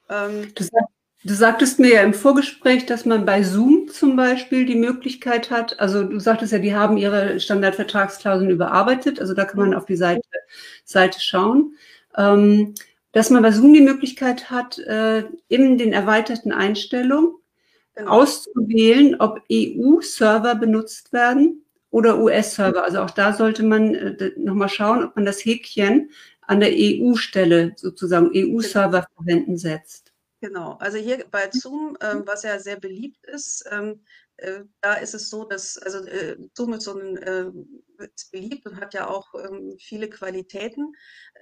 Ähm, 0.09 0.53
Du 0.53 0.63
sagtest 1.23 1.79
mir 1.79 1.93
ja 1.93 2.01
im 2.01 2.13
Vorgespräch, 2.13 2.87
dass 2.87 3.05
man 3.05 3.25
bei 3.25 3.43
Zoom 3.43 3.87
zum 3.89 4.15
Beispiel 4.15 4.65
die 4.65 4.75
Möglichkeit 4.75 5.51
hat, 5.51 5.79
also 5.79 6.03
du 6.03 6.19
sagtest 6.19 6.51
ja, 6.51 6.59
die 6.59 6.73
haben 6.73 6.97
ihre 6.97 7.39
Standardvertragsklauseln 7.39 8.49
überarbeitet, 8.49 9.19
also 9.19 9.33
da 9.35 9.45
kann 9.45 9.59
man 9.59 9.73
auf 9.75 9.85
die 9.85 9.95
Seite, 9.95 10.27
Seite 10.83 11.19
schauen, 11.21 11.75
ähm, 12.17 12.73
dass 13.11 13.29
man 13.29 13.43
bei 13.43 13.51
Zoom 13.51 13.73
die 13.73 13.81
Möglichkeit 13.81 14.49
hat, 14.49 14.79
äh, 14.79 15.25
in 15.47 15.77
den 15.77 15.93
erweiterten 15.93 16.51
Einstellungen 16.51 17.35
genau. 17.95 18.11
auszuwählen, 18.11 19.15
ob 19.19 19.41
EU-Server 19.51 20.55
benutzt 20.55 21.13
werden 21.13 21.63
oder 21.91 22.19
US-Server. 22.19 22.83
Also 22.83 23.01
auch 23.01 23.11
da 23.11 23.33
sollte 23.33 23.63
man 23.63 23.93
äh, 23.93 24.31
nochmal 24.37 24.69
schauen, 24.69 25.03
ob 25.03 25.15
man 25.15 25.25
das 25.25 25.45
Häkchen 25.45 26.09
an 26.41 26.59
der 26.59 26.71
EU-Stelle 26.73 27.73
sozusagen 27.75 28.31
EU-Server 28.33 29.05
verwenden 29.15 29.57
setzt. 29.57 30.10
Genau, 30.41 30.73
also 30.79 30.97
hier 30.97 31.23
bei 31.29 31.45
mhm. 31.45 31.51
Zoom, 31.51 31.97
ähm, 32.01 32.23
was 32.25 32.41
ja 32.41 32.59
sehr 32.59 32.79
beliebt 32.79 33.23
ist, 33.27 33.63
ähm, 33.69 34.03
äh, 34.37 34.63
da 34.81 34.95
ist 34.95 35.13
es 35.13 35.29
so, 35.29 35.45
dass, 35.45 35.77
also 35.77 35.99
äh, 35.99 36.35
Zoom 36.57 36.73
ist 36.73 36.83
so 36.83 36.99
ein, 36.99 37.17
äh, 37.17 37.51
ist 38.15 38.31
beliebt 38.31 38.65
und 38.65 38.77
hat 38.77 38.95
ja 38.95 39.07
auch 39.07 39.35
ähm, 39.35 39.77
viele 39.79 40.09
Qualitäten. 40.09 40.93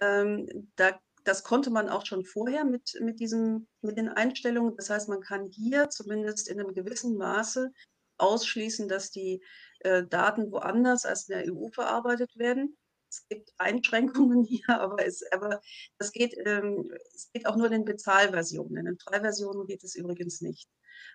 Ähm, 0.01 0.69
da, 0.75 0.99
das 1.23 1.45
konnte 1.45 1.69
man 1.69 1.87
auch 1.87 2.05
schon 2.05 2.25
vorher 2.25 2.65
mit, 2.65 2.99
mit, 2.99 3.21
diesem, 3.21 3.67
mit 3.81 3.97
den 3.97 4.09
Einstellungen. 4.09 4.75
Das 4.75 4.89
heißt, 4.89 5.07
man 5.07 5.21
kann 5.21 5.45
hier 5.45 5.89
zumindest 5.89 6.49
in 6.49 6.59
einem 6.59 6.73
gewissen 6.73 7.15
Maße 7.15 7.71
ausschließen, 8.17 8.89
dass 8.89 9.11
die 9.11 9.41
äh, 9.79 10.03
Daten 10.05 10.51
woanders 10.51 11.05
als 11.05 11.29
in 11.29 11.37
der 11.37 11.53
EU 11.53 11.69
verarbeitet 11.69 12.35
werden 12.35 12.77
es 13.09 13.27
gibt 13.27 13.51
Einschränkungen 13.57 14.43
hier, 14.45 14.69
aber 14.69 15.05
es, 15.05 15.23
aber 15.31 15.61
es, 15.97 16.11
geht, 16.11 16.35
ähm, 16.45 16.91
es 17.13 17.29
geht 17.33 17.45
auch 17.45 17.55
nur 17.55 17.67
in 17.67 17.73
den 17.73 17.85
Bezahlversionen. 17.85 18.77
In 18.77 18.85
den 18.85 18.99
Freiversionen 18.99 19.65
geht 19.65 19.83
es 19.83 19.95
übrigens 19.95 20.41
nicht. 20.41 20.69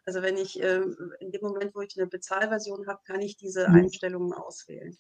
Also 0.07 0.23
wenn 0.23 0.37
ich 0.37 0.61
ähm, 0.63 0.97
in 1.21 1.31
dem 1.31 1.43
Moment, 1.43 1.75
wo 1.75 1.81
ich 1.81 1.95
eine 1.97 2.07
Bezahlversion 2.07 2.87
habe, 2.87 3.01
kann 3.05 3.21
ich 3.21 3.37
diese 3.37 3.69
mhm. 3.69 3.77
Einstellungen 3.77 4.33
auswählen. 4.33 4.97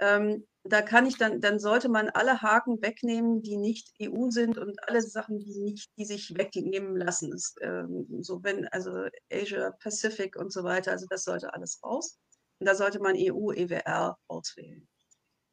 Ähm, 0.00 0.46
da 0.62 0.82
kann 0.82 1.06
ich 1.06 1.16
dann, 1.18 1.40
dann 1.40 1.58
sollte 1.58 1.88
man 1.88 2.08
alle 2.10 2.40
Haken 2.40 2.80
wegnehmen, 2.82 3.42
die 3.42 3.56
nicht 3.56 3.92
EU 4.00 4.30
sind 4.30 4.58
und 4.58 4.78
alle 4.88 5.02
Sachen, 5.02 5.38
die 5.40 5.58
nicht, 5.58 5.90
die 5.96 6.04
sich 6.04 6.36
wegnehmen 6.36 6.96
lassen. 6.96 7.30
Das, 7.30 7.54
ähm, 7.62 8.06
so 8.20 8.42
wenn, 8.44 8.68
also 8.68 9.06
Asia 9.32 9.72
Pacific 9.80 10.36
und 10.36 10.52
so 10.52 10.62
weiter, 10.62 10.92
also 10.92 11.06
das 11.08 11.24
sollte 11.24 11.52
alles 11.52 11.80
raus. 11.82 12.18
Und 12.60 12.68
da 12.68 12.74
sollte 12.74 13.00
man 13.00 13.16
EU, 13.16 13.52
EWR 13.52 14.16
auswählen. 14.28 14.86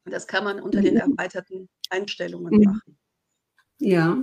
Das 0.05 0.27
kann 0.27 0.43
man 0.43 0.61
unter 0.61 0.81
den 0.81 0.95
mhm. 0.95 0.99
erweiterten 0.99 1.69
Einstellungen 1.89 2.57
mhm. 2.57 2.63
machen. 2.63 2.99
Ja. 3.79 4.17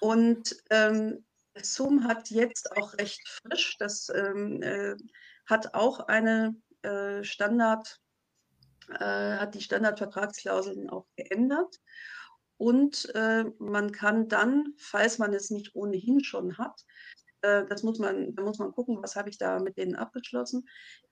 Und 0.00 0.56
ähm, 0.70 1.24
Zoom 1.60 2.04
hat 2.04 2.30
jetzt 2.30 2.76
auch 2.76 2.94
recht 2.94 3.20
frisch, 3.28 3.76
das 3.78 4.08
ähm, 4.14 4.62
äh, 4.62 4.96
hat 5.46 5.74
auch 5.74 6.00
eine 6.00 6.56
äh, 6.82 7.22
Standard, 7.22 8.00
äh, 8.88 9.36
hat 9.36 9.54
die 9.54 9.60
Standardvertragsklauseln 9.60 10.88
auch 10.90 11.06
geändert. 11.16 11.76
Und 12.56 13.12
äh, 13.14 13.44
man 13.58 13.92
kann 13.92 14.28
dann, 14.28 14.74
falls 14.78 15.18
man 15.18 15.34
es 15.34 15.50
nicht 15.50 15.74
ohnehin 15.74 16.22
schon 16.22 16.58
hat, 16.58 16.84
äh, 17.42 17.64
das 17.66 17.82
muss 17.82 17.98
man, 17.98 18.34
da 18.34 18.42
muss 18.42 18.58
man 18.58 18.72
gucken, 18.72 19.02
was 19.02 19.16
habe 19.16 19.28
ich 19.28 19.38
da 19.38 19.58
mit 19.58 19.76
denen 19.76 19.96
abgeschlossen, 19.96 20.68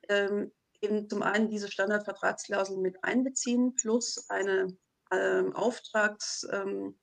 ähm, 0.08 0.52
eben 0.80 1.08
zum 1.08 1.22
einen 1.22 1.48
diese 1.48 1.70
Standardvertragsklauseln 1.70 2.80
mit 2.80 3.04
einbeziehen, 3.04 3.74
plus 3.74 4.24
eine 4.28 4.76
ähm, 5.12 5.54
Auftrags- 5.54 6.48
ähm, 6.50 6.98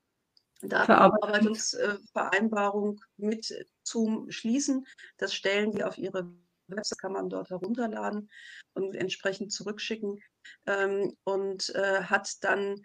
Datenverarbeitungsvereinbarung 0.62 3.00
mit 3.18 3.54
Zoom 3.84 4.32
schließen. 4.32 4.88
Das 5.18 5.32
stellen 5.34 5.72
die 5.72 5.84
auf 5.84 6.00
ihre 6.00 6.32
Website, 6.68 7.00
kann 7.00 7.14
man 7.14 7.30
dort 7.30 7.50
herunterladen 7.50 8.30
und 8.74 8.94
entsprechend 8.96 9.54
zurückschicken 9.54 10.22
ähm, 10.66 11.16
und 11.24 11.70
äh, 11.76 12.04
hat 12.04 12.30
dann 12.42 12.84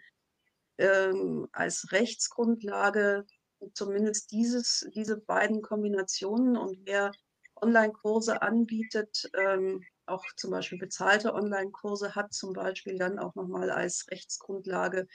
ähm, 0.77 1.49
als 1.51 1.91
Rechtsgrundlage 1.91 3.25
zumindest 3.73 4.31
dieses, 4.31 4.87
diese 4.93 5.17
beiden 5.17 5.61
Kombinationen 5.61 6.57
und 6.57 6.79
wer 6.85 7.11
Online-Kurse 7.55 8.41
anbietet, 8.41 9.29
ähm, 9.37 9.83
auch 10.05 10.23
zum 10.35 10.51
Beispiel 10.51 10.77
bezahlte 10.77 11.33
Online-Kurse 11.33 12.15
hat, 12.15 12.33
zum 12.33 12.53
Beispiel 12.53 12.97
dann 12.97 13.19
auch 13.19 13.35
nochmal 13.35 13.69
als 13.69 14.05
Rechtsgrundlage 14.09 15.07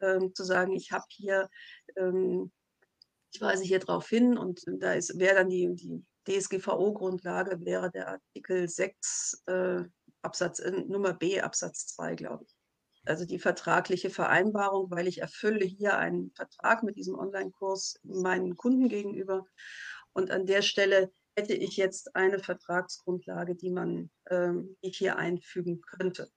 ähm, 0.00 0.34
zu 0.34 0.44
sagen, 0.44 0.72
ich 0.72 0.92
habe 0.92 1.04
hier, 1.08 1.48
ähm, 1.96 2.52
ich 3.32 3.40
weise 3.40 3.64
hier 3.64 3.78
drauf 3.78 4.08
hin 4.08 4.36
und 4.36 4.62
da 4.66 4.94
wäre 4.94 5.36
dann 5.36 5.48
die, 5.48 5.74
die 5.74 6.04
DSGVO-Grundlage, 6.28 7.64
wäre 7.64 7.90
der 7.90 8.08
Artikel 8.08 8.68
6 8.68 9.42
äh, 9.46 9.82
Absatz 10.22 10.60
äh, 10.60 10.70
Nummer 10.70 11.14
B 11.14 11.40
Absatz 11.40 11.86
2, 11.94 12.14
glaube 12.14 12.44
ich. 12.44 12.54
Also 13.04 13.24
die 13.24 13.40
vertragliche 13.40 14.10
Vereinbarung, 14.10 14.90
weil 14.90 15.08
ich 15.08 15.20
erfülle 15.20 15.64
hier 15.64 15.98
einen 15.98 16.30
Vertrag 16.36 16.84
mit 16.84 16.96
diesem 16.96 17.16
Online-Kurs 17.16 17.98
meinen 18.04 18.56
Kunden 18.56 18.88
gegenüber. 18.88 19.44
Und 20.12 20.30
an 20.30 20.46
der 20.46 20.62
Stelle 20.62 21.10
hätte 21.36 21.54
ich 21.54 21.76
jetzt 21.76 22.14
eine 22.14 22.38
Vertragsgrundlage, 22.38 23.54
die 23.54 23.70
man 23.70 24.10
ähm, 24.30 24.76
hier 24.82 25.16
einfügen 25.16 25.80
könnte. 25.80 26.30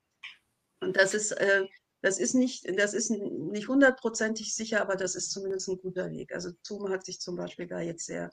Und 0.81 0.97
das 0.97 1.13
ist 1.13 1.31
äh, 1.31 1.65
das 2.05 2.19
ist 2.19 2.35
nicht, 2.35 2.65
das 2.79 2.93
ist 2.93 3.09
nicht 3.09 3.67
hundertprozentig 3.67 4.53
sicher, 4.53 4.79
aber 4.79 4.95
das 4.95 5.15
ist 5.15 5.31
zumindest 5.31 5.67
ein 5.69 5.77
guter 5.77 6.11
Weg. 6.11 6.35
Also 6.35 6.51
Zoom 6.61 6.89
hat 6.89 7.03
sich 7.03 7.19
zum 7.19 7.35
Beispiel 7.35 7.65
da 7.65 7.79
jetzt 7.79 8.05
sehr 8.05 8.29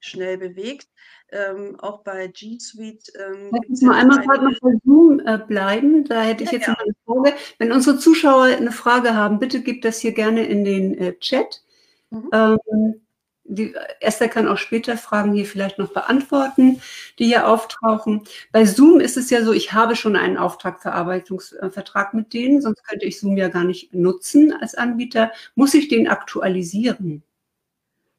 schnell 0.00 0.38
bewegt. 0.38 0.88
Ähm, 1.30 1.78
auch 1.78 2.02
bei 2.04 2.28
G 2.28 2.58
Suite. 2.58 3.12
Ähm, 3.18 3.50
Lass 3.68 3.82
mal 3.82 4.00
einmal 4.00 4.24
gerade 4.24 4.44
noch 4.46 4.58
bei 4.60 4.72
Zoom 4.82 5.20
äh, 5.20 5.38
bleiben. 5.46 6.04
Da 6.04 6.22
hätte 6.22 6.44
ich 6.44 6.52
ja, 6.52 6.58
jetzt 6.58 6.68
ja. 6.68 6.74
eine 6.74 6.94
Frage. 7.04 7.36
Wenn 7.58 7.72
unsere 7.72 7.98
Zuschauer 7.98 8.44
eine 8.44 8.72
Frage 8.72 9.14
haben, 9.14 9.38
bitte 9.38 9.62
gebt 9.62 9.84
das 9.84 10.00
hier 10.00 10.12
gerne 10.12 10.46
in 10.46 10.64
den 10.64 10.96
äh, 10.96 11.18
Chat. 11.18 11.62
Mhm. 12.08 12.30
Ähm, 12.32 13.01
die, 13.54 13.74
Esther 14.00 14.28
kann 14.28 14.48
auch 14.48 14.58
später 14.58 14.96
Fragen 14.96 15.32
hier 15.34 15.46
vielleicht 15.46 15.78
noch 15.78 15.92
beantworten, 15.92 16.80
die 17.18 17.26
hier 17.26 17.46
auftauchen. 17.48 18.22
Bei 18.52 18.64
Zoom 18.64 19.00
ist 19.00 19.16
es 19.16 19.30
ja 19.30 19.44
so, 19.44 19.52
ich 19.52 19.72
habe 19.72 19.96
schon 19.96 20.16
einen 20.16 20.38
Auftragverarbeitungsvertrag 20.38 22.14
mit 22.14 22.32
denen, 22.32 22.60
sonst 22.62 22.86
könnte 22.86 23.06
ich 23.06 23.20
Zoom 23.20 23.36
ja 23.36 23.48
gar 23.48 23.64
nicht 23.64 23.94
nutzen 23.94 24.52
als 24.60 24.74
Anbieter. 24.74 25.32
Muss 25.54 25.74
ich 25.74 25.88
den 25.88 26.08
aktualisieren? 26.08 27.22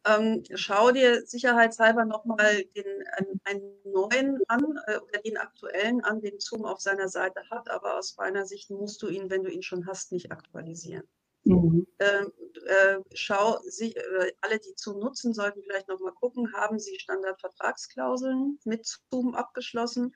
Ähm, 0.06 0.44
schau 0.54 0.92
dir 0.92 1.26
sicherheitshalber 1.26 2.04
nochmal 2.04 2.64
den, 2.76 2.86
einen, 3.14 3.42
einen 3.46 3.74
neuen 3.86 4.42
an 4.50 4.78
äh, 4.88 4.98
oder 4.98 5.22
den 5.24 5.38
aktuellen 5.38 6.04
an, 6.04 6.20
den 6.20 6.40
Zoom 6.40 6.66
auf 6.66 6.82
seiner 6.82 7.08
Seite 7.08 7.42
hat, 7.50 7.70
aber 7.70 7.98
aus 7.98 8.18
meiner 8.18 8.46
Sicht 8.46 8.70
musst 8.70 9.02
du 9.02 9.08
ihn, 9.08 9.30
wenn 9.30 9.44
du 9.44 9.50
ihn 9.50 9.64
schon 9.64 9.88
hast, 9.88 10.12
nicht 10.12 10.32
aktualisieren. 10.32 11.08
Mhm. 11.46 11.88
Ähm, 12.00 12.32
äh, 12.66 12.98
schau, 13.14 13.60
sie, 13.68 13.96
äh, 13.96 14.32
alle, 14.42 14.60
die 14.60 14.74
Zoom 14.78 15.00
nutzen, 15.00 15.34
sollten 15.34 15.62
vielleicht 15.62 15.90
nochmal 15.90 16.14
gucken, 16.14 16.54
haben 16.54 16.80
sie 16.80 16.98
Standardvertragsklauseln 17.00 18.60
mit 18.64 18.86
Zoom 19.12 19.36
abgeschlossen 19.36 20.14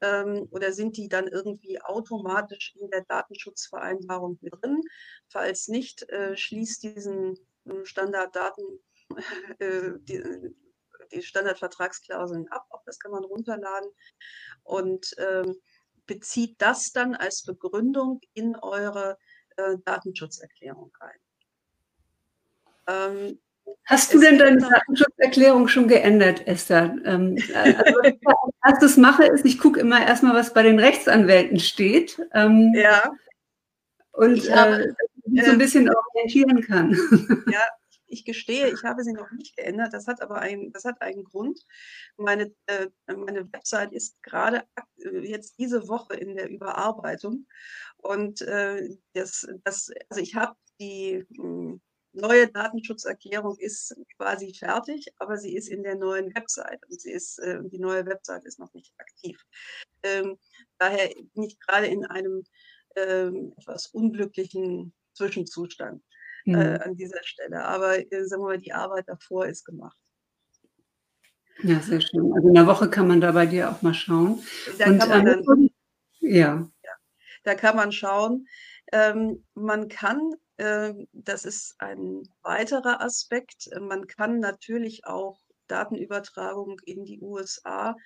ähm, 0.00 0.48
oder 0.50 0.72
sind 0.72 0.96
die 0.96 1.08
dann 1.08 1.28
irgendwie 1.28 1.80
automatisch 1.80 2.74
in 2.80 2.90
der 2.90 3.04
Datenschutzvereinbarung 3.04 4.38
mit 4.40 4.54
drin? 4.60 4.80
Falls 5.28 5.68
nicht, 5.68 6.08
äh, 6.10 6.36
schließt 6.36 6.82
diesen 6.82 7.38
äh, 7.64 7.84
Standarddaten, 7.84 8.64
äh, 9.60 9.92
die, 10.00 10.22
die, 11.12 11.22
Standardvertragsklauseln 11.22 12.48
ab, 12.48 12.66
auch 12.70 12.82
das 12.84 12.98
kann 12.98 13.12
man 13.12 13.24
runterladen 13.24 13.90
und 14.64 15.14
ähm, 15.18 15.54
bezieht 16.06 16.56
das 16.60 16.90
dann 16.92 17.14
als 17.14 17.44
Begründung 17.44 18.20
in 18.34 18.56
eure 18.56 19.16
äh, 19.56 19.76
Datenschutzerklärung 19.84 20.90
ein. 21.00 21.18
Ähm, 22.86 23.38
Hast 23.86 24.12
du 24.12 24.20
denn 24.20 24.38
deine 24.38 24.58
Datenschutzerklärung 24.58 25.68
schon 25.68 25.88
geändert, 25.88 26.46
Esther? 26.46 26.96
Ähm, 27.04 27.38
also, 27.54 27.94
was 28.62 28.74
ich 28.74 28.78
das 28.80 28.96
mache, 28.96 29.24
ist, 29.24 29.44
ich 29.44 29.58
gucke 29.58 29.80
immer 29.80 30.06
erstmal, 30.06 30.34
was 30.34 30.52
bei 30.52 30.62
den 30.62 30.78
Rechtsanwälten 30.78 31.58
steht. 31.58 32.20
Ähm, 32.32 32.72
ja. 32.74 33.10
Und 34.12 34.36
ich 34.36 34.50
habe, 34.54 34.84
äh, 34.84 35.44
so 35.44 35.50
ein 35.50 35.58
bisschen 35.58 35.90
orientieren 35.90 36.60
kann. 36.62 36.96
Ja, 37.50 37.62
ich 38.14 38.24
gestehe, 38.24 38.72
ich 38.72 38.84
habe 38.84 39.02
sie 39.04 39.12
noch 39.12 39.30
nicht 39.32 39.56
geändert. 39.56 39.92
Das 39.92 40.06
hat 40.06 40.22
aber 40.22 40.38
einen, 40.38 40.72
das 40.72 40.84
hat 40.84 41.02
einen 41.02 41.24
Grund. 41.24 41.60
Meine, 42.16 42.54
äh, 42.66 42.88
meine 43.06 43.52
Website 43.52 43.92
ist 43.92 44.22
gerade 44.22 44.64
äh, 44.98 45.18
jetzt 45.28 45.58
diese 45.58 45.88
Woche 45.88 46.14
in 46.14 46.36
der 46.36 46.48
Überarbeitung. 46.48 47.46
Und 47.98 48.40
äh, 48.42 48.96
das, 49.12 49.46
das, 49.64 49.90
also 50.08 50.22
ich 50.22 50.34
habe 50.34 50.56
die 50.80 51.24
mh, 51.30 51.42
hm, 51.42 51.80
neue 52.12 52.48
Datenschutzerklärung 52.48 53.56
ist 53.58 53.94
quasi 54.16 54.54
fertig, 54.54 55.12
aber 55.18 55.36
sie 55.36 55.56
ist 55.56 55.68
in 55.68 55.82
der 55.82 55.96
neuen 55.96 56.34
Website 56.34 56.80
und 56.88 57.00
sie 57.00 57.10
ist, 57.10 57.38
äh, 57.40 57.60
die 57.64 57.80
neue 57.80 58.06
Website 58.06 58.44
ist 58.44 58.58
noch 58.58 58.72
nicht 58.72 58.94
aktiv. 58.98 59.44
Ähm, 60.04 60.38
daher 60.78 61.08
bin 61.34 61.42
ich 61.42 61.58
gerade 61.58 61.88
in 61.88 62.04
einem 62.06 62.44
ähm, 62.96 63.52
etwas 63.58 63.88
unglücklichen 63.88 64.94
Zwischenzustand 65.14 66.02
äh, 66.46 66.50
mhm. 66.50 66.82
an 66.82 66.96
dieser 66.96 67.22
Stelle. 67.22 67.64
Aber 67.64 67.98
äh, 67.98 68.24
sagen 68.24 68.42
wir 68.42 68.48
mal, 68.48 68.58
die 68.58 68.72
Arbeit 68.72 69.08
davor 69.08 69.46
ist 69.46 69.64
gemacht. 69.64 69.96
Ja, 71.62 71.80
sehr 71.80 72.00
schön. 72.00 72.32
Also 72.34 72.48
in 72.48 72.54
der 72.54 72.66
Woche 72.66 72.90
kann 72.90 73.08
man 73.08 73.20
da 73.20 73.32
bei 73.32 73.46
dir 73.46 73.70
auch 73.70 73.82
mal 73.82 73.94
schauen. 73.94 74.42
Da 74.78 74.86
Und, 74.86 74.98
kann 74.98 75.08
man 75.08 75.26
ähm, 75.26 75.42
dann, 75.46 75.70
ja. 76.20 76.68
ja. 76.82 76.92
Da 77.44 77.54
kann 77.54 77.76
man 77.76 77.92
schauen. 77.92 78.46
Ähm, 78.92 79.44
man 79.54 79.88
kann, 79.88 80.32
äh, 80.56 80.92
das 81.12 81.44
ist 81.44 81.76
ein 81.78 82.22
weiterer 82.42 83.00
Aspekt, 83.00 83.70
man 83.80 84.06
kann 84.06 84.40
natürlich 84.40 85.06
auch 85.06 85.40
Datenübertragung 85.68 86.80
in 86.84 87.04
die 87.04 87.20
USA, 87.20 87.96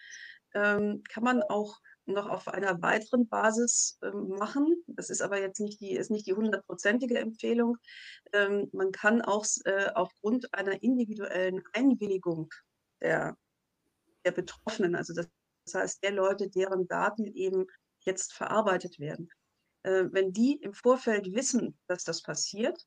ähm, 0.55 1.03
kann 1.09 1.25
man 1.25 1.43
auch 1.43 1.81
noch 2.09 2.29
auf 2.29 2.49
einer 2.49 2.81
weiteren 2.83 3.29
Basis 3.29 3.99
ähm, 4.03 4.29
machen. 4.29 4.83
Das 4.87 5.11
ist 5.11 5.23
aber 5.23 5.41
jetzt 5.41 5.61
nicht 5.61 5.81
die, 5.81 5.93
ist 5.93 6.11
nicht 6.11 6.27
die 6.27 6.35
hundertprozentige 6.35 7.19
Empfehlung. 7.19 7.79
Ähm, 8.33 8.69
man 8.73 8.93
kann 8.93 9.23
auch 9.23 9.47
äh, 9.65 9.91
aufgrund 9.95 10.53
einer 10.55 10.83
individuellen 10.83 11.63
Einwilligung 11.73 12.51
der, 13.01 13.37
der 14.25 14.33
Betroffenen, 14.33 14.95
also 14.95 15.13
das, 15.15 15.29
das 15.65 15.75
heißt 15.75 16.03
der 16.03 16.13
Leute, 16.13 16.49
deren 16.49 16.89
Daten 16.89 17.27
eben 17.27 17.67
jetzt 18.01 18.33
verarbeitet 18.33 18.99
werden, 18.99 19.31
äh, 19.83 20.05
wenn 20.11 20.33
die 20.33 20.55
im 20.55 20.73
Vorfeld 20.73 21.35
wissen, 21.35 21.79
dass 21.87 22.05
das 22.05 22.23
passiert, 22.23 22.87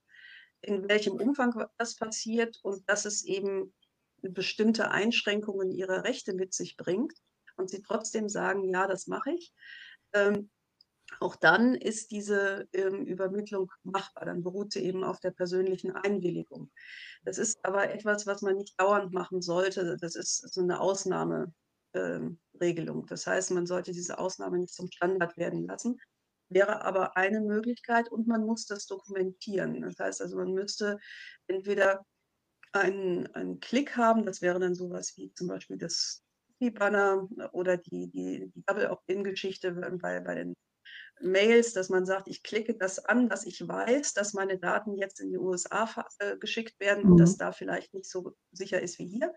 in 0.61 0.87
welchem 0.87 1.13
Umfang 1.13 1.65
das 1.77 1.95
passiert 1.95 2.59
und 2.61 2.87
dass 2.89 3.05
es 3.05 3.23
eben 3.23 3.73
bestimmte 4.21 4.91
Einschränkungen 4.91 5.71
ihrer 5.71 6.03
Rechte 6.03 6.33
mit 6.33 6.53
sich 6.53 6.77
bringt, 6.77 7.13
und 7.61 7.69
sie 7.69 7.81
trotzdem 7.81 8.27
sagen, 8.27 8.69
ja, 8.69 8.87
das 8.87 9.07
mache 9.07 9.31
ich, 9.31 9.53
ähm, 10.13 10.49
auch 11.19 11.35
dann 11.35 11.75
ist 11.75 12.11
diese 12.11 12.67
ähm, 12.73 13.05
Übermittlung 13.05 13.71
machbar. 13.83 14.25
Dann 14.25 14.43
beruht 14.43 14.71
sie 14.71 14.83
eben 14.83 15.03
auf 15.03 15.19
der 15.19 15.31
persönlichen 15.31 15.91
Einwilligung. 15.91 16.71
Das 17.23 17.37
ist 17.37 17.63
aber 17.63 17.91
etwas, 17.91 18.25
was 18.25 18.41
man 18.41 18.57
nicht 18.57 18.79
dauernd 18.79 19.13
machen 19.13 19.41
sollte. 19.41 19.97
Das 19.99 20.15
ist 20.15 20.53
so 20.53 20.61
eine 20.61 20.79
Ausnahmeregelung. 20.79 21.53
Ähm, 21.93 23.05
das 23.07 23.27
heißt, 23.27 23.51
man 23.51 23.67
sollte 23.67 23.91
diese 23.91 24.17
Ausnahme 24.19 24.59
nicht 24.59 24.73
zum 24.73 24.89
Standard 24.91 25.37
werden 25.37 25.67
lassen. 25.67 25.99
Wäre 26.49 26.83
aber 26.83 27.15
eine 27.17 27.41
Möglichkeit 27.41 28.09
und 28.09 28.27
man 28.27 28.45
muss 28.45 28.65
das 28.65 28.85
dokumentieren. 28.85 29.81
Das 29.81 29.99
heißt 29.99 30.21
also, 30.21 30.37
man 30.37 30.53
müsste 30.53 30.97
entweder 31.47 32.05
einen, 32.73 33.27
einen 33.35 33.59
Klick 33.59 33.97
haben, 33.97 34.25
das 34.25 34.41
wäre 34.41 34.59
dann 34.59 34.75
sowas 34.75 35.13
wie 35.17 35.33
zum 35.33 35.47
Beispiel 35.47 35.77
das 35.77 36.23
die 36.61 36.71
Banner 36.71 37.27
oder 37.51 37.77
die, 37.77 38.09
die, 38.09 38.51
die 38.53 38.63
Double 38.65 38.89
Opt-in-Geschichte 38.89 39.71
bei, 39.73 40.19
bei 40.19 40.35
den 40.35 40.55
Mails, 41.19 41.73
dass 41.73 41.89
man 41.89 42.05
sagt, 42.05 42.27
ich 42.27 42.43
klicke 42.43 42.75
das 42.75 42.99
an, 42.99 43.29
dass 43.29 43.45
ich 43.45 43.67
weiß, 43.67 44.13
dass 44.13 44.33
meine 44.33 44.57
Daten 44.57 44.95
jetzt 44.95 45.19
in 45.19 45.29
die 45.29 45.37
USA 45.37 45.89
äh, 46.19 46.37
geschickt 46.37 46.79
werden 46.79 47.05
mhm. 47.05 47.11
und 47.11 47.17
das 47.17 47.37
da 47.37 47.51
vielleicht 47.51 47.93
nicht 47.93 48.09
so 48.09 48.35
sicher 48.51 48.81
ist 48.81 48.99
wie 48.99 49.07
hier. 49.07 49.33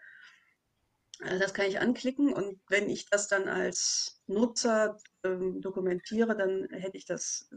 Also 1.20 1.38
das 1.38 1.54
kann 1.54 1.66
ich 1.66 1.78
anklicken 1.78 2.32
und 2.32 2.60
wenn 2.68 2.88
ich 2.90 3.08
das 3.08 3.28
dann 3.28 3.48
als 3.48 4.20
Nutzer 4.26 4.98
ähm, 5.22 5.60
dokumentiere, 5.60 6.36
dann 6.36 6.68
hätte 6.70 6.96
ich 6.96 7.06
das, 7.06 7.48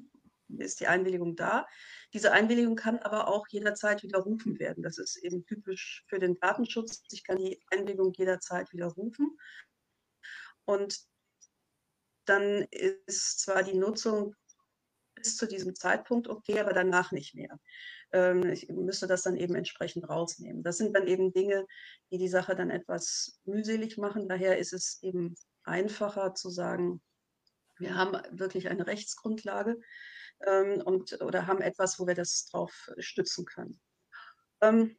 ist 0.58 0.80
die 0.80 0.88
Einwilligung 0.88 1.36
da. 1.36 1.68
Diese 2.14 2.32
Einwilligung 2.32 2.76
kann 2.76 3.00
aber 3.00 3.28
auch 3.28 3.48
jederzeit 3.50 4.04
widerrufen 4.04 4.60
werden. 4.60 4.84
Das 4.84 4.98
ist 4.98 5.18
eben 5.18 5.46
typisch 5.46 6.04
für 6.08 6.20
den 6.20 6.40
Datenschutz. 6.40 7.04
Ich 7.12 7.24
kann 7.24 7.38
die 7.38 7.62
Einwilligung 7.72 8.14
jederzeit 8.14 8.72
widerrufen. 8.72 9.38
Und 10.66 11.00
dann 12.26 12.68
ist 12.72 13.40
zwar 13.40 13.64
die 13.64 13.78
Nutzung 13.78 14.36
bis 15.16 15.38
zu 15.38 15.48
diesem 15.48 15.76
Zeitpunkt 15.76 16.28
okay, 16.28 16.60
aber 16.60 16.74
danach 16.74 17.12
nicht 17.12 17.36
mehr. 17.36 17.60
Ähm, 18.12 18.44
ich 18.52 18.70
müsste 18.70 19.08
das 19.08 19.24
dann 19.24 19.36
eben 19.36 19.56
entsprechend 19.56 20.08
rausnehmen. 20.08 20.64
Das 20.64 20.78
sind 20.78 20.96
dann 20.96 21.08
eben 21.08 21.34
Dinge, 21.34 21.66
die 22.12 22.18
die 22.18 22.28
Sache 22.28 22.56
dann 22.56 22.70
etwas 22.70 23.40
mühselig 23.46 23.98
machen. 23.98 24.30
Daher 24.30 24.58
ist 24.58 24.74
es 24.74 25.00
eben 25.02 25.36
einfacher 25.64 26.36
zu 26.36 26.50
sagen, 26.50 27.02
wir 27.78 27.96
haben 27.96 28.18
wirklich 28.32 28.70
eine 28.70 28.88
Rechtsgrundlage 28.88 29.80
ähm, 30.46 30.82
und, 30.82 31.22
oder 31.22 31.48
haben 31.48 31.62
etwas, 31.62 32.00
wo 32.00 32.08
wir 32.08 32.16
das 32.16 32.46
drauf 32.46 32.90
stützen 33.00 33.46
können. 33.46 33.80
Ähm, 34.62 34.96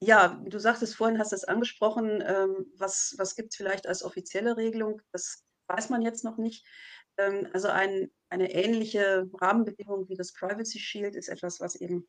ja, 0.00 0.40
du 0.46 0.58
sagtest 0.58 0.94
vorhin, 0.94 1.18
hast 1.18 1.32
es 1.32 1.44
angesprochen, 1.44 2.22
ähm, 2.26 2.66
was, 2.76 3.14
was 3.18 3.34
gibt 3.34 3.52
es 3.52 3.56
vielleicht 3.56 3.86
als 3.86 4.02
offizielle 4.02 4.56
Regelung? 4.56 5.00
Das 5.12 5.44
weiß 5.68 5.88
man 5.88 6.02
jetzt 6.02 6.24
noch 6.24 6.36
nicht. 6.36 6.66
Ähm, 7.16 7.48
also 7.52 7.68
ein, 7.68 8.10
eine 8.28 8.52
ähnliche 8.52 9.28
Rahmenbedingung 9.34 10.08
wie 10.08 10.16
das 10.16 10.32
Privacy 10.32 10.78
Shield 10.78 11.16
ist 11.16 11.28
etwas, 11.28 11.60
was 11.60 11.76
eben 11.76 12.06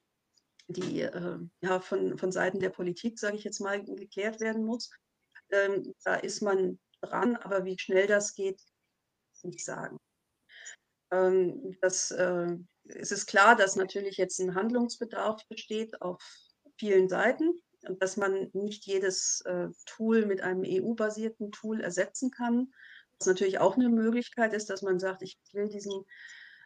die 0.67 1.02
äh, 1.02 1.39
ja, 1.62 1.80
von, 1.80 2.17
von 2.17 2.32
Seiten 2.32 2.60
der 2.60 2.69
Politik, 2.69 3.19
sage 3.19 3.38
ich 3.38 3.43
jetzt 3.45 3.60
mal, 3.60 3.84
geklärt 3.84 4.41
werden 4.41 4.65
muss. 4.65 4.89
Ähm, 5.52 5.93
da 6.04 6.15
ist 6.15 6.41
man 6.41 6.80
dran, 7.02 7.38
aber 7.38 7.63
wie 7.63 7.78
schnell 7.80 8.08
das 8.08 8.34
geht, 8.34 8.62
nicht 9.43 9.63
sagen. 9.63 9.97
Ähm, 11.12 11.78
das, 11.82 12.12
äh, 12.12 12.48
es 12.86 13.12
ist 13.12 13.28
klar, 13.28 13.56
dass 13.56 13.76
natürlich 13.76 14.17
jetzt 14.17 14.39
ein 14.39 14.56
Handlungsbedarf 14.56 15.41
besteht 15.48 16.02
auf 16.02 16.22
vielen 16.78 17.10
Seiten 17.10 17.60
und 17.88 18.02
dass 18.02 18.17
man 18.17 18.50
nicht 18.54 18.86
jedes 18.86 19.41
äh, 19.46 19.67
Tool 19.86 20.26
mit 20.26 20.41
einem 20.41 20.63
EU-basierten 20.65 21.52
Tool 21.52 21.82
ersetzen 21.82 22.32
kann. 22.32 22.72
Was 23.20 23.28
natürlich 23.28 23.60
auch 23.60 23.76
eine 23.76 23.89
Möglichkeit 23.89 24.54
ist, 24.54 24.70
dass 24.70 24.82
man 24.82 25.00
sagt, 25.00 25.24
ich 25.24 25.39
will 25.54 25.70
diesen 25.70 26.04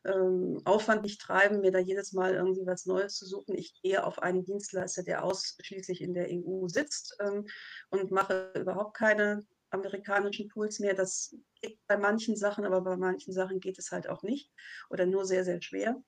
ähm, 0.04 0.60
Aufwand 0.66 1.04
nicht 1.04 1.22
treiben, 1.22 1.62
mir 1.62 1.72
da 1.72 1.80
jedes 1.80 2.12
Mal 2.14 2.34
irgendwie 2.34 2.66
was 2.66 2.86
Neues 2.86 3.16
zu 3.16 3.26
suchen. 3.26 3.56
Ich 3.56 3.80
gehe 3.82 4.04
auf 4.04 4.20
einen 4.20 4.44
Dienstleister, 4.44 5.04
der 5.04 5.24
ausschließlich 5.24 6.02
in 6.02 6.14
der 6.14 6.28
EU 6.30 6.68
sitzt 6.68 7.16
ähm, 7.20 7.46
und 7.90 8.12
mache 8.12 8.52
überhaupt 8.56 8.98
keine 8.98 9.46
amerikanischen 9.72 10.50
Tools 10.50 10.80
mehr. 10.80 10.94
Das 10.94 11.36
geht 11.62 11.80
bei 11.88 11.98
manchen 11.98 12.36
Sachen, 12.36 12.66
aber 12.66 12.82
bei 12.82 12.98
manchen 12.98 13.34
Sachen 13.34 13.60
geht 13.60 13.80
es 13.80 13.92
halt 13.92 14.08
auch 14.08 14.24
nicht 14.24 14.52
oder 14.90 15.06
nur 15.06 15.26
sehr, 15.26 15.44
sehr 15.44 15.62
schwer. 15.62 16.02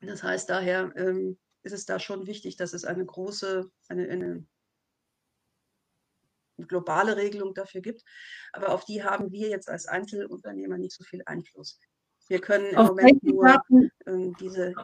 Das 0.00 0.22
heißt, 0.22 0.48
daher 0.48 0.92
ähm, 0.96 1.38
ist 1.62 1.72
es 1.72 1.86
da 1.86 1.98
schon 1.98 2.26
wichtig, 2.26 2.56
dass 2.56 2.72
es 2.72 2.84
eine 2.84 3.04
große, 3.04 3.70
eine, 3.88 4.08
eine 4.08 4.46
globale 6.58 7.16
Regelung 7.16 7.54
dafür 7.54 7.80
gibt. 7.80 8.02
Aber 8.52 8.70
auf 8.70 8.84
die 8.84 9.02
haben 9.02 9.32
wir 9.32 9.48
jetzt 9.48 9.68
als 9.68 9.86
Einzelunternehmer 9.86 10.78
nicht 10.78 10.94
so 10.94 11.04
viel 11.04 11.22
Einfluss. 11.26 11.78
Wir 12.28 12.40
können 12.40 12.66
im 12.66 12.78
auf 12.78 12.88
Moment 12.88 13.22
nur 13.22 13.44
Daten, 13.44 13.90
ähm, 14.06 14.36
diese. 14.40 14.74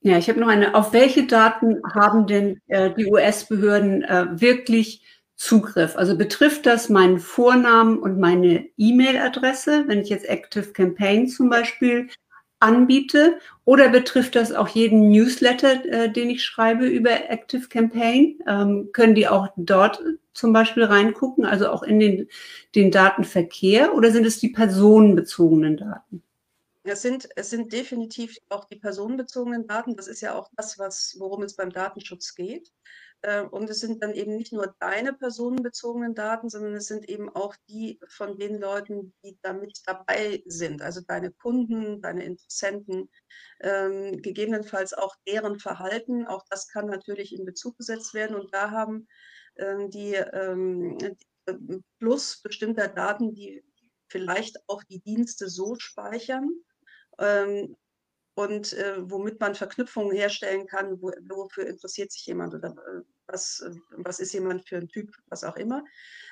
Ja, 0.00 0.18
ich 0.18 0.28
habe 0.28 0.40
noch 0.40 0.48
eine. 0.48 0.74
Auf 0.74 0.92
welche 0.92 1.26
Daten 1.26 1.80
haben 1.94 2.26
denn 2.26 2.60
äh, 2.66 2.92
die 2.94 3.06
US-Behörden 3.06 4.02
äh, 4.02 4.40
wirklich 4.40 5.06
Zugriff? 5.36 5.96
Also 5.96 6.16
betrifft 6.16 6.66
das 6.66 6.88
meinen 6.88 7.18
Vornamen 7.18 7.98
und 7.98 8.18
meine 8.18 8.66
E-Mail-Adresse, 8.76 9.84
wenn 9.86 10.00
ich 10.00 10.08
jetzt 10.08 10.28
Active 10.28 10.72
Campaign 10.72 11.28
zum 11.28 11.48
Beispiel 11.50 12.08
anbiete? 12.60 13.38
Oder 13.64 13.88
betrifft 13.88 14.36
das 14.36 14.52
auch 14.52 14.68
jeden 14.68 15.10
Newsletter, 15.10 15.84
äh, 15.86 16.10
den 16.10 16.30
ich 16.30 16.44
schreibe 16.44 16.86
über 16.86 17.30
Active 17.30 17.68
Campaign? 17.68 18.38
Ähm, 18.46 18.90
können 18.92 19.14
die 19.14 19.28
auch 19.28 19.48
dort 19.56 20.00
zum 20.32 20.52
Beispiel 20.52 20.84
reingucken, 20.84 21.44
also 21.44 21.68
auch 21.68 21.82
in 21.82 22.00
den, 22.00 22.28
den 22.74 22.90
Datenverkehr? 22.90 23.94
Oder 23.94 24.10
sind 24.10 24.26
es 24.26 24.40
die 24.40 24.48
personenbezogenen 24.48 25.76
Daten? 25.76 26.22
Es 26.86 27.00
sind, 27.00 27.28
es 27.36 27.48
sind 27.48 27.72
definitiv 27.72 28.36
auch 28.50 28.64
die 28.64 28.76
personenbezogenen 28.76 29.66
Daten. 29.66 29.96
Das 29.96 30.06
ist 30.06 30.20
ja 30.20 30.34
auch 30.34 30.50
das, 30.56 30.78
was, 30.78 31.16
worum 31.18 31.42
es 31.42 31.54
beim 31.54 31.70
Datenschutz 31.70 32.34
geht. 32.34 32.72
Äh, 33.24 33.42
und 33.42 33.70
es 33.70 33.80
sind 33.80 34.02
dann 34.02 34.12
eben 34.12 34.36
nicht 34.36 34.52
nur 34.52 34.74
deine 34.80 35.14
personenbezogenen 35.14 36.14
Daten, 36.14 36.50
sondern 36.50 36.74
es 36.74 36.86
sind 36.88 37.08
eben 37.08 37.30
auch 37.30 37.56
die 37.68 37.98
von 38.06 38.38
den 38.38 38.60
Leuten, 38.60 39.14
die 39.24 39.38
damit 39.40 39.80
dabei 39.86 40.42
sind, 40.44 40.82
also 40.82 41.00
deine 41.00 41.30
Kunden, 41.32 42.02
deine 42.02 42.24
Interessenten, 42.24 43.08
ähm, 43.60 44.20
gegebenenfalls 44.20 44.92
auch 44.92 45.16
deren 45.26 45.58
Verhalten. 45.58 46.26
Auch 46.26 46.44
das 46.50 46.68
kann 46.68 46.86
natürlich 46.86 47.34
in 47.34 47.46
Bezug 47.46 47.78
gesetzt 47.78 48.12
werden. 48.12 48.36
Und 48.36 48.52
da 48.52 48.70
haben 48.70 49.08
ähm, 49.56 49.90
die, 49.90 50.14
ähm, 50.14 50.98
die 50.98 51.82
plus 51.98 52.42
bestimmter 52.42 52.88
Daten, 52.88 53.34
die 53.34 53.64
vielleicht 54.08 54.58
auch 54.68 54.82
die 54.84 55.00
Dienste 55.00 55.48
so 55.48 55.76
speichern, 55.78 56.50
ähm, 57.18 57.74
und 58.36 58.72
äh, 58.72 58.96
womit 58.98 59.40
man 59.40 59.54
Verknüpfungen 59.54 60.14
herstellen 60.14 60.66
kann, 60.66 61.00
wo, 61.00 61.12
wofür 61.28 61.66
interessiert 61.66 62.10
sich 62.10 62.26
jemand 62.26 62.54
oder 62.54 62.70
äh, 62.70 63.02
was, 63.26 63.60
äh, 63.60 63.74
was 63.90 64.20
ist 64.20 64.32
jemand 64.32 64.68
für 64.68 64.76
ein 64.76 64.88
Typ, 64.88 65.14
was 65.28 65.44
auch 65.44 65.56
immer. 65.56 65.84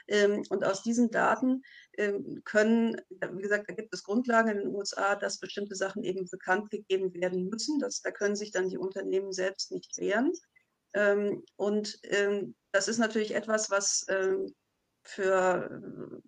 Ähm, 0.08 0.42
und 0.50 0.64
aus 0.64 0.82
diesen 0.82 1.10
Daten 1.10 1.62
ähm, 1.96 2.42
können, 2.44 3.00
wie 3.10 3.42
gesagt, 3.42 3.68
da 3.68 3.74
gibt 3.74 3.92
es 3.94 4.04
Grundlagen 4.04 4.50
in 4.50 4.58
den 4.58 4.74
USA, 4.74 5.14
dass 5.14 5.38
bestimmte 5.38 5.74
Sachen 5.74 6.02
eben 6.02 6.28
bekannt 6.28 6.70
gegeben 6.70 7.14
werden 7.14 7.48
müssen. 7.48 7.78
Das, 7.78 8.02
da 8.02 8.10
können 8.10 8.36
sich 8.36 8.50
dann 8.50 8.68
die 8.68 8.78
Unternehmen 8.78 9.32
selbst 9.32 9.72
nicht 9.72 9.96
wehren. 9.98 10.32
Ähm, 10.94 11.44
und 11.56 12.00
das 12.72 12.88
ist 12.88 12.98
natürlich 12.98 13.34
etwas, 13.34 13.70
was 13.70 14.06
für 15.02 16.22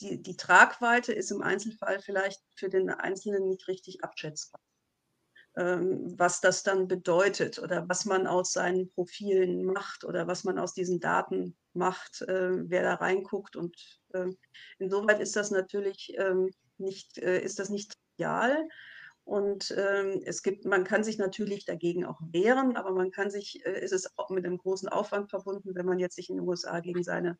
die, 0.00 0.22
die 0.22 0.36
Tragweite 0.36 1.12
ist 1.12 1.30
im 1.30 1.42
Einzelfall 1.42 2.00
vielleicht 2.00 2.42
für 2.54 2.68
den 2.68 2.90
Einzelnen 2.90 3.48
nicht 3.48 3.66
richtig 3.68 4.04
abschätzbar. 4.04 4.60
Ähm, 5.56 6.14
was 6.18 6.42
das 6.42 6.62
dann 6.64 6.86
bedeutet 6.86 7.58
oder 7.58 7.88
was 7.88 8.04
man 8.04 8.26
aus 8.26 8.52
seinen 8.52 8.90
Profilen 8.90 9.64
macht 9.64 10.04
oder 10.04 10.26
was 10.26 10.44
man 10.44 10.58
aus 10.58 10.74
diesen 10.74 11.00
Daten 11.00 11.56
macht, 11.72 12.20
äh, 12.22 12.50
wer 12.68 12.82
da 12.82 12.94
reinguckt. 12.96 13.56
Und 13.56 13.74
ähm, 14.12 14.36
insoweit 14.78 15.18
ist 15.18 15.34
das 15.34 15.50
natürlich 15.50 16.12
ähm, 16.18 16.50
nicht, 16.76 17.16
äh, 17.16 17.40
ist 17.40 17.58
das 17.58 17.70
nicht 17.70 17.94
trivial. 18.16 18.68
Und 19.24 19.72
es 19.72 20.44
gibt, 20.44 20.66
man 20.66 20.84
kann 20.84 21.02
sich 21.02 21.18
natürlich 21.18 21.64
dagegen 21.64 22.04
auch 22.04 22.20
wehren, 22.30 22.76
aber 22.76 22.92
man 22.92 23.10
kann 23.10 23.28
sich, 23.28 23.60
äh, 23.66 23.82
ist 23.82 23.90
es 23.92 24.16
auch 24.16 24.30
mit 24.30 24.44
einem 24.44 24.56
großen 24.56 24.88
Aufwand 24.88 25.30
verbunden, 25.30 25.74
wenn 25.74 25.84
man 25.84 25.98
jetzt 25.98 26.14
sich 26.14 26.30
in 26.30 26.36
den 26.36 26.46
USA 26.46 26.78
gegen 26.78 27.02
seine 27.02 27.36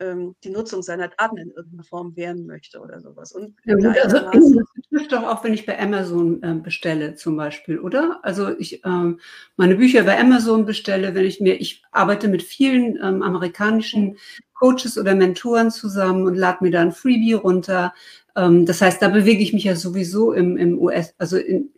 ähm, 0.00 0.34
die 0.42 0.50
Nutzung 0.50 0.82
seiner 0.82 1.08
Daten 1.08 1.36
in 1.36 1.50
irgendeiner 1.50 1.84
Form 1.84 2.16
wehren 2.16 2.46
möchte 2.46 2.80
oder 2.80 3.00
sowas. 3.00 3.32
Und 3.32 3.54
ja, 3.64 3.74
gut, 3.74 3.96
also, 4.02 4.18
das 4.32 4.64
betrifft 4.74 5.12
doch 5.12 5.22
auch, 5.22 5.44
wenn 5.44 5.54
ich 5.54 5.66
bei 5.66 5.78
Amazon 5.78 6.42
äh, 6.42 6.54
bestelle 6.54 7.14
zum 7.14 7.36
Beispiel, 7.36 7.78
oder? 7.78 8.20
Also 8.22 8.56
ich 8.58 8.84
ähm, 8.84 9.20
meine 9.56 9.76
Bücher 9.76 10.02
bei 10.04 10.18
Amazon 10.18 10.66
bestelle, 10.66 11.14
wenn 11.14 11.24
ich 11.24 11.40
mir, 11.40 11.60
ich 11.60 11.82
arbeite 11.92 12.28
mit 12.28 12.42
vielen 12.42 12.96
ähm, 12.96 13.22
amerikanischen 13.22 14.16
Coaches 14.54 14.98
oder 14.98 15.14
Mentoren 15.14 15.70
zusammen 15.70 16.26
und 16.26 16.34
lade 16.34 16.58
mir 16.62 16.70
da 16.70 16.82
ein 16.82 16.92
Freebie 16.92 17.34
runter. 17.34 17.94
Ähm, 18.36 18.66
das 18.66 18.80
heißt, 18.80 19.00
da 19.00 19.08
bewege 19.08 19.42
ich 19.42 19.52
mich 19.52 19.64
ja 19.64 19.76
sowieso 19.76 20.32
im, 20.32 20.56
im 20.56 20.78
US, 20.78 21.14
also 21.18 21.36
in, 21.36 21.70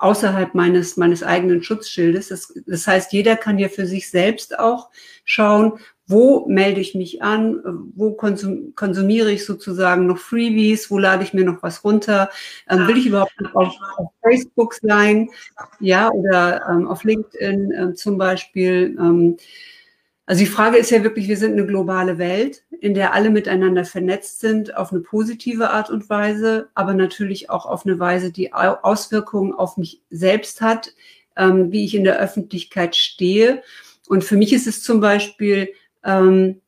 außerhalb 0.00 0.54
meines, 0.54 0.96
meines 0.96 1.22
eigenen 1.22 1.62
Schutzschildes. 1.62 2.28
Das, 2.28 2.54
das 2.66 2.86
heißt, 2.86 3.12
jeder 3.12 3.36
kann 3.36 3.58
ja 3.58 3.68
für 3.68 3.86
sich 3.86 4.10
selbst 4.10 4.58
auch 4.58 4.88
schauen, 5.24 5.74
wo 6.10 6.44
melde 6.48 6.80
ich 6.80 6.94
mich 6.96 7.22
an, 7.22 7.60
wo 7.94 8.12
konsum, 8.12 8.74
konsumiere 8.74 9.30
ich 9.30 9.46
sozusagen 9.46 10.06
noch 10.06 10.18
Freebies, 10.18 10.90
wo 10.90 10.98
lade 10.98 11.22
ich 11.22 11.34
mir 11.34 11.44
noch 11.44 11.62
was 11.62 11.84
runter, 11.84 12.30
ähm, 12.68 12.88
will 12.88 12.98
ich 12.98 13.06
überhaupt 13.06 13.32
auf, 13.54 13.72
auf 13.96 14.10
Facebook 14.22 14.74
sein, 14.74 15.30
ja, 15.78 16.10
oder 16.10 16.66
ähm, 16.68 16.88
auf 16.88 17.04
LinkedIn 17.04 17.70
äh, 17.70 17.94
zum 17.94 18.18
Beispiel. 18.18 18.96
Ähm, 18.98 19.36
also 20.26 20.40
die 20.40 20.50
Frage 20.50 20.78
ist 20.78 20.90
ja 20.90 21.04
wirklich, 21.04 21.28
wir 21.28 21.36
sind 21.36 21.52
eine 21.52 21.66
globale 21.66 22.18
Welt, 22.18 22.64
in 22.80 22.94
der 22.94 23.14
alle 23.14 23.30
miteinander 23.30 23.84
vernetzt 23.84 24.40
sind, 24.40 24.76
auf 24.76 24.92
eine 24.92 25.02
positive 25.02 25.70
Art 25.70 25.90
und 25.90 26.10
Weise, 26.10 26.70
aber 26.74 26.94
natürlich 26.94 27.50
auch 27.50 27.66
auf 27.66 27.86
eine 27.86 27.98
Weise, 27.98 28.32
die 28.32 28.52
Auswirkungen 28.52 29.52
auf 29.52 29.76
mich 29.76 30.02
selbst 30.10 30.60
hat, 30.60 30.92
ähm, 31.36 31.70
wie 31.70 31.84
ich 31.84 31.94
in 31.94 32.04
der 32.04 32.18
Öffentlichkeit 32.18 32.96
stehe. 32.96 33.62
Und 34.08 34.24
für 34.24 34.36
mich 34.36 34.52
ist 34.52 34.66
es 34.66 34.82
zum 34.82 35.00
Beispiel 35.00 35.72
ähm, 36.04 36.60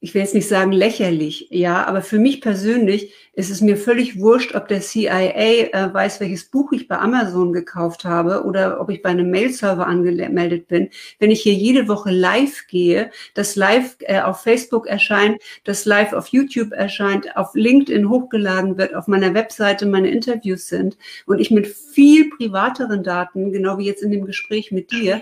ich 0.00 0.14
will 0.14 0.20
jetzt 0.20 0.34
nicht 0.34 0.48
sagen 0.48 0.72
lächerlich, 0.72 1.48
ja, 1.50 1.84
aber 1.86 2.02
für 2.02 2.18
mich 2.18 2.40
persönlich 2.42 3.12
ist 3.36 3.50
es 3.50 3.60
mir 3.60 3.76
völlig 3.76 4.20
wurscht, 4.20 4.54
ob 4.54 4.68
der 4.68 4.80
CIA 4.80 5.32
äh, 5.32 5.92
weiß, 5.92 6.20
welches 6.20 6.44
Buch 6.44 6.72
ich 6.72 6.86
bei 6.86 6.98
Amazon 6.98 7.52
gekauft 7.52 8.04
habe 8.04 8.44
oder 8.44 8.80
ob 8.80 8.90
ich 8.90 9.02
bei 9.02 9.10
einem 9.10 9.30
Mail-Server 9.30 9.86
angemeldet 9.86 10.68
bin. 10.68 10.90
Wenn 11.18 11.30
ich 11.30 11.42
hier 11.42 11.54
jede 11.54 11.88
Woche 11.88 12.10
live 12.10 12.66
gehe, 12.68 13.10
das 13.34 13.56
live 13.56 13.96
äh, 14.00 14.20
auf 14.20 14.42
Facebook 14.42 14.86
erscheint, 14.86 15.40
das 15.64 15.84
live 15.84 16.12
auf 16.12 16.28
YouTube 16.28 16.72
erscheint, 16.72 17.36
auf 17.36 17.54
LinkedIn 17.54 18.08
hochgeladen 18.08 18.78
wird, 18.78 18.94
auf 18.94 19.08
meiner 19.08 19.34
Webseite 19.34 19.86
meine 19.86 20.10
Interviews 20.10 20.68
sind 20.68 20.96
und 21.26 21.40
ich 21.40 21.50
mit 21.50 21.66
viel 21.66 22.30
privateren 22.30 23.02
Daten, 23.02 23.52
genau 23.52 23.78
wie 23.78 23.86
jetzt 23.86 24.02
in 24.02 24.10
dem 24.10 24.26
Gespräch 24.26 24.70
mit 24.70 24.92
dir, 24.92 25.20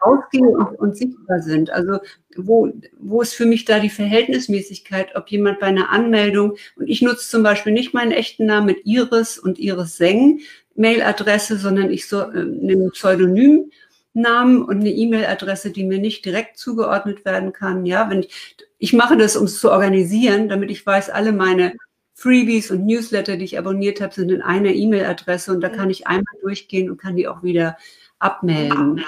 ausgehe 0.00 0.46
und, 0.46 0.78
und 0.78 0.96
sichtbar 0.96 1.40
sind. 1.40 1.70
Also 1.70 1.98
wo, 2.36 2.72
wo 2.98 3.20
ist 3.20 3.34
für 3.34 3.46
mich 3.46 3.64
da 3.64 3.78
die 3.78 3.90
Verhältnismäßigkeit, 3.90 5.14
ob 5.16 5.28
jemand 5.28 5.60
bei 5.60 5.66
einer 5.66 5.90
Anmeldung, 5.90 6.56
und 6.76 6.88
ich 6.88 7.02
nutze 7.02 7.28
zum 7.28 7.41
Beispiel 7.42 7.72
nicht 7.72 7.94
meinen 7.94 8.12
echten 8.12 8.46
Namen 8.46 8.66
mit 8.66 8.84
Iris 8.84 9.38
und 9.38 9.58
Iris 9.58 9.96
Seng 9.96 10.40
Mailadresse, 10.74 11.58
sondern 11.58 11.90
ich 11.90 12.08
so, 12.08 12.20
äh, 12.20 12.44
nehme 12.44 12.90
Pseudonymnamen 12.90 14.62
und 14.62 14.80
eine 14.80 14.90
E-Mail-Adresse, 14.90 15.70
die 15.70 15.84
mir 15.84 15.98
nicht 15.98 16.24
direkt 16.24 16.56
zugeordnet 16.58 17.24
werden 17.24 17.52
kann. 17.52 17.84
Ja, 17.86 18.08
wenn 18.10 18.20
ich, 18.20 18.56
ich 18.78 18.92
mache 18.92 19.16
das, 19.16 19.36
um 19.36 19.44
es 19.44 19.60
zu 19.60 19.70
organisieren, 19.70 20.48
damit 20.48 20.70
ich 20.70 20.84
weiß, 20.84 21.10
alle 21.10 21.32
meine 21.32 21.74
Freebies 22.14 22.70
und 22.70 22.86
Newsletter, 22.86 23.36
die 23.36 23.44
ich 23.44 23.58
abonniert 23.58 24.00
habe, 24.00 24.14
sind 24.14 24.30
in 24.30 24.42
einer 24.42 24.70
E-Mail-Adresse 24.70 25.52
und 25.52 25.60
da 25.60 25.68
kann 25.68 25.90
ich 25.90 26.06
einmal 26.06 26.34
durchgehen 26.40 26.90
und 26.90 26.98
kann 26.98 27.16
die 27.16 27.28
auch 27.28 27.42
wieder 27.42 27.76
abmelden. 28.18 29.04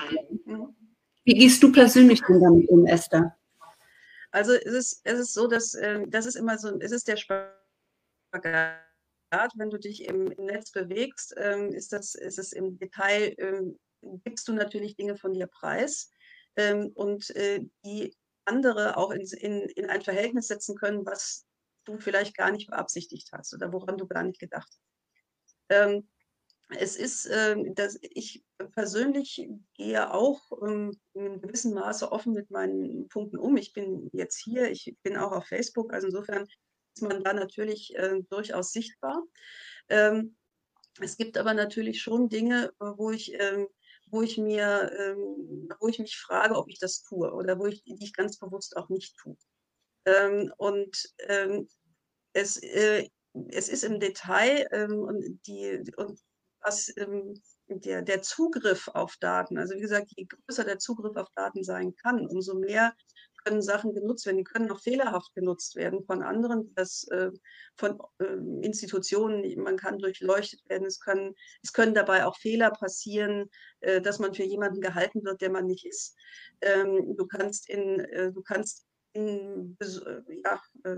Wie 1.24 1.34
gehst 1.34 1.62
du 1.62 1.72
persönlich 1.72 2.20
denn 2.28 2.40
damit 2.40 2.68
um, 2.68 2.86
Esther? 2.86 3.34
Also 4.30 4.52
es 4.52 4.72
ist, 4.72 5.00
es 5.04 5.20
ist 5.20 5.34
so, 5.34 5.46
dass 5.46 5.74
äh, 5.74 6.00
das 6.08 6.26
ist 6.26 6.34
immer 6.34 6.58
so, 6.58 6.76
es 6.80 6.90
ist 6.90 7.06
der 7.06 7.16
Spagat, 8.34 9.52
wenn 9.56 9.70
du 9.70 9.78
dich 9.78 10.04
im, 10.04 10.24
Netz 10.24 10.72
bewegst, 10.72 11.34
ähm, 11.36 11.72
ist, 11.72 11.92
das, 11.92 12.14
ist 12.14 12.38
es 12.38 12.52
im 12.52 12.78
Detail, 12.78 13.34
ähm, 13.38 13.78
gibst 14.24 14.48
du 14.48 14.52
natürlich 14.52 14.96
Dinge 14.96 15.16
von 15.16 15.32
dir 15.32 15.46
preis 15.46 16.10
ähm, 16.56 16.90
und 16.94 17.30
äh, 17.36 17.64
die 17.84 18.16
andere 18.44 18.96
auch 18.96 19.10
in, 19.10 19.22
in, 19.22 19.62
in 19.70 19.86
ein 19.86 20.02
Verhältnis 20.02 20.48
setzen 20.48 20.76
können, 20.76 21.06
was 21.06 21.46
du 21.84 21.98
vielleicht 21.98 22.36
gar 22.36 22.50
nicht 22.50 22.68
beabsichtigt 22.68 23.30
hast 23.32 23.54
oder 23.54 23.72
woran 23.72 23.96
du 23.96 24.06
gar 24.06 24.22
nicht 24.22 24.40
gedacht 24.40 24.68
hast. 24.68 24.80
Ähm, 25.70 26.08
es 26.70 26.96
ist, 26.96 27.26
äh, 27.26 27.56
dass 27.74 27.98
ich 28.00 28.44
persönlich 28.72 29.48
gehe 29.74 30.12
auch 30.12 30.40
ähm, 30.62 30.98
in 31.12 31.26
einem 31.26 31.40
gewissen 31.40 31.74
Maße 31.74 32.10
offen 32.10 32.32
mit 32.32 32.50
meinen 32.50 33.08
Punkten 33.08 33.38
um. 33.38 33.56
Ich 33.56 33.72
bin 33.72 34.08
jetzt 34.12 34.38
hier, 34.42 34.70
ich 34.70 34.96
bin 35.02 35.16
auch 35.16 35.32
auf 35.32 35.46
Facebook, 35.46 35.92
also 35.92 36.06
insofern 36.06 36.46
man 37.02 37.22
da 37.22 37.32
natürlich 37.32 37.94
äh, 37.96 38.22
durchaus 38.28 38.72
sichtbar. 38.72 39.22
Ähm, 39.88 40.36
es 41.00 41.16
gibt 41.16 41.36
aber 41.38 41.54
natürlich 41.54 42.00
schon 42.00 42.28
Dinge, 42.28 42.72
wo 42.78 43.10
ich, 43.10 43.32
ähm, 43.34 43.68
wo 44.06 44.22
ich 44.22 44.38
mir, 44.38 44.92
ähm, 44.96 45.68
wo 45.80 45.88
ich 45.88 45.98
mich 45.98 46.16
frage, 46.16 46.56
ob 46.56 46.68
ich 46.68 46.78
das 46.78 47.02
tue 47.02 47.32
oder 47.32 47.58
wo 47.58 47.66
ich, 47.66 47.82
die 47.84 47.96
ich 48.00 48.12
ganz 48.12 48.38
bewusst 48.38 48.76
auch 48.76 48.88
nicht 48.88 49.16
tue. 49.18 49.36
Ähm, 50.04 50.52
und 50.56 51.12
ähm, 51.28 51.68
es, 52.32 52.58
äh, 52.62 53.08
es 53.48 53.68
ist 53.68 53.82
im 53.82 53.98
Detail 53.98 54.68
und 54.88 55.40
die 55.46 55.82
und 55.96 56.20
was 56.64 56.92
ähm, 56.96 57.34
der, 57.68 58.02
der 58.02 58.22
Zugriff 58.22 58.88
auf 58.88 59.16
Daten, 59.18 59.58
also 59.58 59.74
wie 59.74 59.80
gesagt, 59.80 60.12
je 60.16 60.26
größer 60.26 60.64
der 60.64 60.78
Zugriff 60.78 61.16
auf 61.16 61.28
Daten 61.34 61.62
sein 61.62 61.94
kann, 61.94 62.26
umso 62.26 62.54
mehr 62.54 62.94
können 63.44 63.62
Sachen 63.62 63.94
genutzt 63.94 64.26
werden. 64.26 64.38
Die 64.38 64.44
können 64.44 64.70
auch 64.70 64.80
fehlerhaft 64.80 65.34
genutzt 65.34 65.76
werden 65.76 66.04
von 66.04 66.22
anderen, 66.22 66.74
das, 66.74 67.06
äh, 67.08 67.30
von 67.76 68.00
äh, 68.18 68.64
Institutionen. 68.66 69.44
Man 69.62 69.76
kann 69.76 69.98
durchleuchtet 69.98 70.68
werden. 70.68 70.86
Es 70.86 71.00
können, 71.00 71.34
es 71.62 71.72
können 71.72 71.94
dabei 71.94 72.26
auch 72.26 72.36
Fehler 72.36 72.70
passieren, 72.70 73.50
äh, 73.80 74.00
dass 74.00 74.18
man 74.18 74.34
für 74.34 74.44
jemanden 74.44 74.80
gehalten 74.80 75.24
wird, 75.24 75.40
der 75.40 75.50
man 75.50 75.66
nicht 75.66 75.86
ist. 75.86 76.16
Ähm, 76.60 77.16
du 77.16 77.26
kannst 77.26 77.68
in, 77.68 78.00
äh, 78.00 78.32
du 78.32 78.42
kannst 78.42 78.86
in 79.12 79.76
ja, 80.44 80.60
äh, 80.84 80.96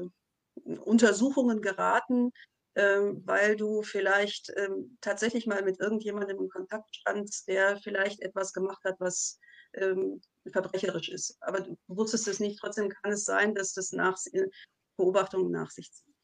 Untersuchungen 0.80 1.60
geraten, 1.60 2.32
ähm, 2.76 3.22
weil 3.24 3.56
du 3.56 3.82
vielleicht 3.82 4.52
ähm, 4.56 4.98
tatsächlich 5.00 5.46
mal 5.46 5.62
mit 5.62 5.80
irgendjemandem 5.80 6.38
in 6.38 6.48
Kontakt 6.48 6.94
standst, 6.94 7.48
der 7.48 7.78
vielleicht 7.78 8.20
etwas 8.20 8.52
gemacht 8.52 8.84
hat, 8.84 8.96
was 9.00 9.38
ähm, 9.74 10.20
verbrecherisch 10.52 11.08
ist. 11.08 11.36
Aber 11.40 11.60
du 11.60 11.76
wusstest 11.86 12.28
es 12.28 12.40
nicht. 12.40 12.58
Trotzdem 12.58 12.88
kann 12.88 13.12
es 13.12 13.24
sein, 13.24 13.54
dass 13.54 13.72
das 13.72 13.92
nach, 13.92 14.16
Beobachtungen 14.96 15.50
nach 15.50 15.70
sich 15.70 15.92
zieht. 15.92 16.14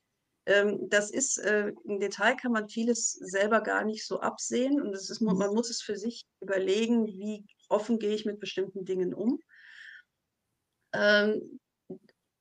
Ähm, 0.46 0.88
das 0.88 1.10
ist, 1.10 1.38
äh, 1.38 1.72
im 1.84 2.00
Detail 2.00 2.36
kann 2.36 2.52
man 2.52 2.68
vieles 2.68 3.12
selber 3.12 3.60
gar 3.60 3.84
nicht 3.84 4.04
so 4.04 4.20
absehen 4.20 4.80
und 4.80 4.92
es 4.92 5.08
ist, 5.08 5.20
man 5.20 5.36
muss 5.36 5.70
es 5.70 5.82
für 5.82 5.96
sich 5.96 6.24
überlegen, 6.40 7.06
wie 7.06 7.46
offen 7.68 7.98
gehe 7.98 8.14
ich 8.14 8.24
mit 8.24 8.40
bestimmten 8.40 8.84
Dingen 8.84 9.14
um. 9.14 9.38
Ähm, 10.92 11.60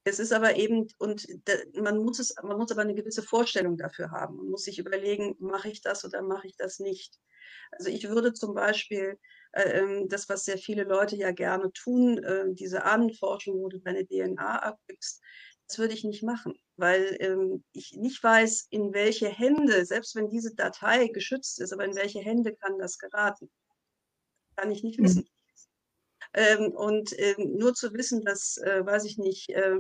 es 0.04 0.20
ist 0.20 0.34
aber 0.34 0.56
eben, 0.56 0.88
und 0.98 1.28
man 1.76 1.98
muss 1.98 2.20
es, 2.20 2.36
man 2.42 2.58
muss 2.58 2.72
aber 2.72 2.82
eine 2.82 2.96
gewisse 2.96 3.22
Vorstellung 3.22 3.78
dafür 3.78 4.12
haben. 4.12 4.38
Man 4.38 4.50
muss 4.50 4.64
sich 4.64 4.80
überlegen, 4.80 5.36
mache 5.40 5.70
ich 5.70 5.82
das 5.82 6.04
oder 6.06 6.22
mache 6.22 6.48
ich 6.48 6.56
das 6.58 6.80
nicht. 6.80 7.20
Also 7.72 7.90
ich 7.90 8.10
würde 8.10 8.34
zum 8.34 8.54
Beispiel 8.54 9.20
äh, 9.54 9.80
ähm, 9.80 10.10
das, 10.10 10.28
was 10.28 10.46
sehr 10.46 10.58
viele 10.58 10.84
Leute 10.84 11.16
ja 11.16 11.32
gerne 11.32 11.72
tun, 11.74 12.18
äh, 12.18 12.46
diese 12.54 12.84
Ahnenforschung, 12.84 13.60
wo 13.62 13.70
du 13.70 13.80
deine 13.80 14.06
DNA 14.06 14.60
abgibst, 14.60 15.22
das 15.68 15.78
würde 15.78 15.94
ich 15.94 16.04
nicht 16.04 16.24
machen, 16.24 16.54
weil 16.76 17.16
ähm, 17.20 17.64
ich 17.72 17.94
nicht 17.96 18.22
weiß, 18.22 18.68
in 18.72 18.94
welche 18.94 19.30
Hände, 19.30 19.86
selbst 19.86 20.16
wenn 20.16 20.30
diese 20.30 20.54
Datei 20.54 21.08
geschützt 21.08 21.62
ist, 21.62 21.72
aber 21.72 21.86
in 21.86 21.96
welche 21.96 22.20
Hände 22.20 22.56
kann 22.56 22.78
das 22.78 22.98
geraten? 22.98 23.50
Kann 24.58 24.72
ich 24.72 24.84
nicht 24.84 25.00
mhm. 25.00 25.06
wissen. 25.06 25.30
Ähm, 26.34 26.72
und 26.72 27.18
ähm, 27.20 27.58
nur 27.58 27.74
zu 27.74 27.94
wissen, 27.94 28.24
dass, 28.24 28.58
äh, 28.58 28.86
weiß 28.86 29.06
ich 29.06 29.18
nicht, 29.18 29.50
äh, 29.50 29.80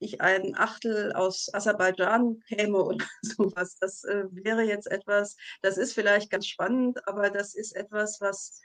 ich 0.00 0.20
ein 0.20 0.56
Achtel 0.56 1.12
aus 1.12 1.52
Aserbaidschan 1.52 2.40
käme 2.48 2.82
oder 2.82 3.06
sowas, 3.22 3.76
das 3.78 4.04
äh, 4.04 4.24
wäre 4.30 4.62
jetzt 4.62 4.90
etwas, 4.90 5.36
das 5.62 5.76
ist 5.76 5.92
vielleicht 5.92 6.30
ganz 6.30 6.46
spannend, 6.46 7.06
aber 7.06 7.30
das 7.30 7.54
ist 7.54 7.76
etwas, 7.76 8.20
was, 8.20 8.60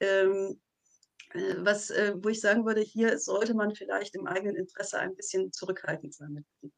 ähm, 0.00 0.60
äh, 1.34 1.54
was 1.58 1.90
äh, 1.90 2.14
wo 2.16 2.30
ich 2.30 2.40
sagen 2.40 2.64
würde, 2.64 2.80
hier 2.80 3.18
sollte 3.18 3.54
man 3.54 3.74
vielleicht 3.74 4.14
im 4.14 4.26
eigenen 4.26 4.56
Interesse 4.56 4.98
ein 4.98 5.14
bisschen 5.14 5.52
zurückhaltend 5.52 6.14
sein. 6.14 6.44
Wie 6.62 6.70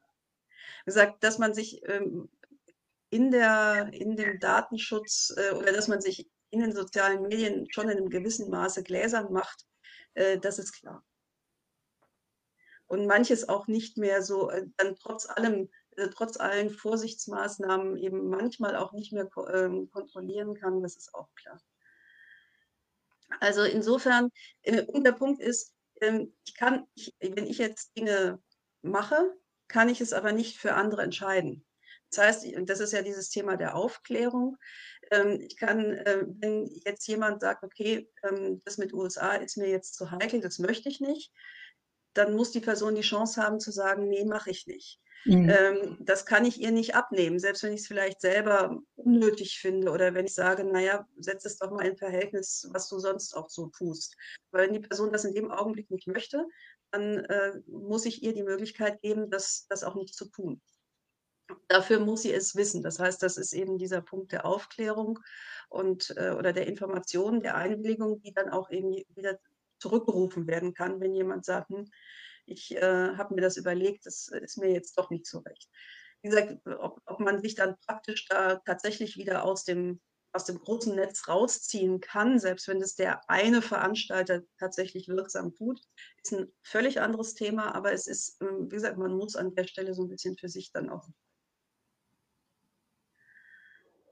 gesagt, 0.87 1.23
dass 1.23 1.39
man 1.39 1.55
sich 1.55 1.81
ähm, 1.89 2.29
in, 3.11 3.31
der, 3.31 3.91
in 3.93 4.17
dem 4.17 4.39
Datenschutz 4.41 5.35
oder 5.57 5.73
dass 5.73 5.89
man 5.89 6.01
sich 6.01 6.29
in 6.51 6.61
den 6.61 6.73
sozialen 6.73 7.23
Medien 7.23 7.67
schon 7.71 7.89
in 7.89 7.99
einem 7.99 8.09
gewissen 8.09 8.51
Maße 8.51 8.85
gläsern 8.85 9.33
macht, 9.33 9.67
äh, 10.15 10.39
das 10.39 10.59
ist 10.59 10.73
klar. 10.73 11.05
Und 12.87 13.07
manches 13.07 13.49
auch 13.49 13.67
nicht 13.69 13.99
mehr 13.99 14.23
so, 14.23 14.51
äh, 14.51 14.67
dann 14.77 14.97
trotz 14.97 15.29
allem, 15.29 15.71
äh, 15.97 16.09
trotz 16.09 16.39
allen 16.39 16.71
Vorsichtsmaßnahmen 16.71 17.97
eben 17.97 18.29
manchmal 18.29 18.77
auch 18.77 18.93
nicht 18.93 19.13
mehr 19.13 19.29
ähm, 19.53 19.91
kontrollieren 19.91 20.55
kann, 20.55 20.83
das 20.83 20.97
ist 20.97 21.15
auch 21.15 21.29
klar. 21.35 21.61
Also 23.39 23.63
insofern, 23.63 24.31
und 24.89 25.05
der 25.05 25.13
Punkt 25.13 25.41
ist, 25.41 25.75
ähm, 26.01 26.35
ich 26.45 26.57
kann, 26.57 26.87
wenn 27.21 27.47
ich 27.47 27.59
jetzt 27.59 27.97
Dinge 27.97 28.43
mache, 28.83 29.37
kann 29.69 29.89
ich 29.89 30.01
es 30.01 30.13
aber 30.13 30.33
nicht 30.33 30.59
für 30.59 30.75
andere 30.75 31.03
entscheiden. 31.03 31.65
Das 32.11 32.19
heißt, 32.25 32.47
das 32.63 32.81
ist 32.81 32.93
ja 32.93 33.03
dieses 33.03 33.31
Thema 33.31 33.57
der 33.57 33.77
Aufklärung. 33.77 34.57
Ähm, 35.11 35.41
ich 35.41 35.57
kann, 35.57 35.93
äh, 35.93 36.25
wenn 36.27 36.67
jetzt 36.85 37.07
jemand 37.07 37.41
sagt, 37.41 37.65
okay, 37.65 38.09
ähm, 38.23 38.63
das 38.65 38.79
mit 38.79 38.93
USA 38.93 39.35
ist 39.35 39.57
mir 39.57 39.69
jetzt 39.69 39.95
zu 39.95 40.11
heikel, 40.11 40.41
das 40.41 40.59
möchte 40.59 40.89
ich 40.89 41.01
nicht, 41.01 41.33
dann 42.15 42.35
muss 42.35 42.51
die 42.51 42.61
Person 42.61 42.95
die 42.95 43.03
Chance 43.03 43.43
haben 43.43 43.61
zu 43.61 43.71
sagen, 43.71 44.09
nee, 44.09 44.25
mache 44.25 44.51
ich 44.51 44.67
nicht. 44.67 45.01
Mhm. 45.25 45.51
Ähm, 45.51 45.97
das 46.01 46.25
kann 46.25 46.47
ich 46.47 46.61
ihr 46.61 46.71
nicht 46.71 46.95
abnehmen, 46.95 47.39
selbst 47.39 47.63
wenn 47.63 47.75
ich 47.75 47.83
es 47.83 47.87
vielleicht 47.87 48.21
selber 48.21 48.81
unnötig 48.97 49.59
finde 49.59 49.91
oder 49.91 50.15
wenn 50.15 50.25
ich 50.25 50.35
sage, 50.35 50.65
naja, 50.65 51.07
setz 51.19 51.45
es 51.45 51.59
doch 51.59 51.71
mal 51.71 51.87
in 51.87 51.97
Verhältnis, 51.97 52.69
was 52.73 52.89
du 52.89 52.99
sonst 52.99 53.37
auch 53.37 53.51
so 53.51 53.67
tust. 53.67 54.17
Weil 54.51 54.67
wenn 54.67 54.75
die 54.75 54.89
Person 54.89 55.13
das 55.13 55.25
in 55.25 55.35
dem 55.35 55.51
Augenblick 55.51 55.91
nicht 55.91 56.07
möchte, 56.07 56.47
dann 56.91 57.19
äh, 57.19 57.53
muss 57.67 58.07
ich 58.07 58.23
ihr 58.23 58.33
die 58.33 58.43
Möglichkeit 58.43 59.01
geben, 59.03 59.31
das, 59.31 59.67
das 59.69 59.85
auch 59.85 59.95
nicht 59.95 60.15
zu 60.15 60.27
tun. 60.27 60.61
Dafür 61.69 62.01
muss 62.01 62.23
sie 62.23 62.33
es 62.33 62.57
wissen. 62.57 62.83
Das 62.83 62.99
heißt, 62.99 63.23
das 63.23 63.37
ist 63.37 63.53
eben 63.53 63.79
dieser 63.79 64.01
Punkt 64.01 64.33
der 64.33 64.47
Aufklärung 64.47 65.19
und 65.69 66.15
äh, 66.17 66.31
oder 66.31 66.53
der 66.53 66.67
Information, 66.67 67.43
der 67.43 67.57
Einwilligung, 67.57 68.21
die 68.23 68.33
dann 68.33 68.51
auch 68.51 68.71
eben 68.71 68.93
wieder 69.15 69.39
zurückgerufen 69.79 70.47
werden 70.47 70.75
kann, 70.75 71.01
wenn 71.01 71.15
jemand 71.15 71.45
sagt, 71.45 71.71
hm, 71.71 71.87
ich 72.47 72.75
äh, 72.77 73.17
habe 73.17 73.35
mir 73.35 73.41
das 73.41 73.57
überlegt, 73.57 74.07
das 74.07 74.29
ist 74.29 74.59
mir 74.59 74.73
jetzt 74.73 74.99
doch 74.99 75.11
nicht 75.11 75.27
so 75.27 75.39
recht. 75.39 75.69
Wie 76.23 76.29
gesagt, 76.29 76.59
ob, 76.67 77.01
ob 77.07 77.21
man 77.21 77.41
sich 77.41 77.55
dann 77.55 77.77
praktisch 77.87 78.27
da 78.29 78.57
tatsächlich 78.57 79.17
wieder 79.17 79.45
aus 79.45 79.65
dem 79.65 80.01
aus 80.33 80.45
dem 80.45 80.61
großen 80.61 80.95
Netz 80.95 81.27
rausziehen 81.29 82.01
kann, 82.01 82.39
selbst 82.39 82.69
wenn 82.69 82.81
es 82.81 82.95
der 82.95 83.29
eine 83.29 83.63
Veranstalter 83.63 84.43
tatsächlich 84.59 85.09
wirksam 85.09 85.55
tut, 85.55 85.81
ist 86.23 86.33
ein 86.33 86.53
völlig 86.63 87.01
anderes 87.01 87.35
Thema, 87.35 87.75
aber 87.75 87.93
es 87.93 88.07
ist, 88.07 88.41
ähm, 88.41 88.67
wie 88.71 88.77
gesagt, 88.77 88.97
man 88.97 89.17
muss 89.17 89.37
an 89.37 89.55
der 89.55 89.65
Stelle 89.65 89.95
so 89.95 90.03
ein 90.03 90.09
bisschen 90.09 90.37
für 90.37 90.49
sich 90.49 90.71
dann 90.73 90.89
auch 90.89 91.09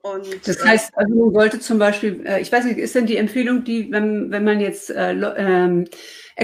Und, 0.01 0.47
das 0.47 0.57
äh, 0.57 0.67
heißt, 0.67 0.91
also 0.95 1.15
man 1.15 1.33
sollte 1.33 1.59
zum 1.59 1.79
Beispiel, 1.79 2.25
äh, 2.25 2.41
ich 2.41 2.51
weiß 2.51 2.65
nicht, 2.65 2.77
ist 2.77 2.95
denn 2.95 3.05
die 3.05 3.17
Empfehlung, 3.17 3.63
die, 3.63 3.91
wenn, 3.91 4.31
wenn 4.31 4.43
man 4.43 4.59
jetzt, 4.59 4.89
äh, 4.89 5.13
ähm, 5.13 5.85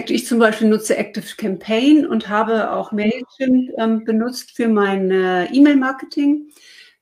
ich 0.08 0.28
zum 0.28 0.40
Beispiel 0.40 0.68
nutze 0.68 0.98
Active 0.98 1.36
Campaign 1.38 2.06
und 2.06 2.28
habe 2.28 2.72
auch 2.72 2.92
Mailchimp 2.92 3.72
ähm, 3.78 4.04
benutzt 4.04 4.52
für 4.56 4.68
mein 4.68 5.10
äh, 5.10 5.46
E-Mail-Marketing. 5.46 6.50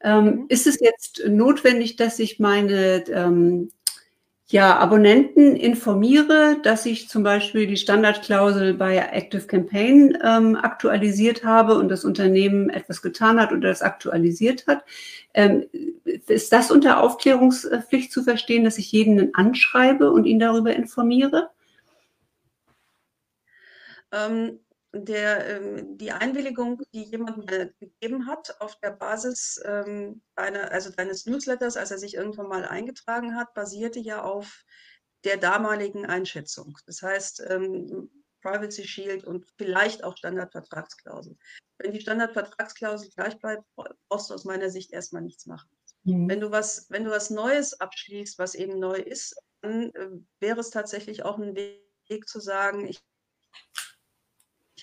Ähm, 0.06 0.26
mhm. 0.26 0.46
ist 0.50 0.68
es 0.68 0.80
jetzt 0.82 1.24
notwendig, 1.28 1.96
dass 1.96 2.20
ich 2.20 2.38
meine 2.38 3.06
ähm, 3.08 3.72
ja, 4.54 4.78
Abonnenten 4.78 5.56
informiere, 5.56 6.58
dass 6.62 6.86
ich 6.86 7.10
zum 7.10 7.24
Beispiel 7.24 7.66
die 7.66 7.76
Standardklausel 7.76 8.76
bei 8.76 8.98
Active 8.98 9.48
Campaign 9.48 10.16
ähm, 10.24 10.56
aktualisiert 10.56 11.44
habe 11.44 11.74
und 11.74 11.90
das 11.90 12.06
Unternehmen 12.06 12.70
etwas 12.70 13.02
getan 13.02 13.40
hat 13.40 13.52
oder 13.52 13.70
das 13.70 13.82
aktualisiert 13.82 14.68
hat. 14.68 14.86
Ähm, 15.34 15.66
ist 16.04 16.54
das 16.54 16.70
unter 16.70 17.02
Aufklärungspflicht 17.02 18.12
zu 18.12 18.22
verstehen, 18.22 18.64
dass 18.64 18.78
ich 18.78 18.92
jeden 18.92 19.34
anschreibe 19.34 20.12
und 20.12 20.26
ihn 20.26 20.38
darüber 20.38 20.76
informiere? 20.76 21.50
Ähm, 24.12 24.60
der, 24.94 25.48
ähm, 25.48 25.98
die 25.98 26.12
Einwilligung, 26.12 26.82
die 26.94 27.04
jemand 27.04 27.38
mir 27.38 27.74
gegeben 27.80 28.28
hat 28.28 28.62
auf 28.62 28.80
der 28.80 28.92
Basis 28.92 29.60
ähm, 29.66 30.22
einer, 30.36 30.72
also 30.72 30.92
deines 30.92 31.26
Newsletters, 31.26 31.78
als 31.78 31.92
er 31.92 31.98
sich 31.98 32.14
irgendwann 32.14 32.48
mal 32.48 32.66
eingetragen 32.66 33.36
hat, 33.36 33.54
basierte 33.54 34.00
ja 34.00 34.24
auf 34.24 34.64
der 35.24 35.38
damaligen 35.38 36.06
Einschätzung. 36.06 36.78
Das 36.86 37.02
heißt, 37.02 37.44
ähm, 37.50 38.12
Privacy 38.42 38.84
Shield 38.84 39.24
und 39.24 39.46
vielleicht 39.58 40.04
auch 40.04 40.16
Standardvertragsklausel. 40.18 41.38
Wenn 41.80 41.94
die 41.94 42.02
Standardvertragsklausel 42.02 43.10
gleich 43.16 43.40
bleibt, 43.40 43.64
brauchst 43.76 44.30
du 44.30 44.34
aus 44.34 44.46
meiner 44.46 44.70
Sicht 44.70 44.92
erstmal 44.92 45.22
nichts 45.22 45.46
machen. 45.46 45.70
Mhm. 46.04 46.30
Wenn, 46.30 46.40
du 46.40 46.52
was, 46.52 46.88
wenn 46.90 47.06
du 47.06 47.10
was 47.10 47.30
Neues 47.30 47.80
abschließt, 47.80 48.38
was 48.38 48.54
eben 48.54 48.80
neu 48.80 48.98
ist, 48.98 49.36
dann 49.62 49.90
äh, 49.92 50.10
wäre 50.40 50.60
es 50.60 50.70
tatsächlich 50.70 51.24
auch 51.24 51.40
ein 51.40 51.56
Weg 51.56 52.28
zu 52.28 52.40
sagen, 52.40 52.86
ich 52.86 53.02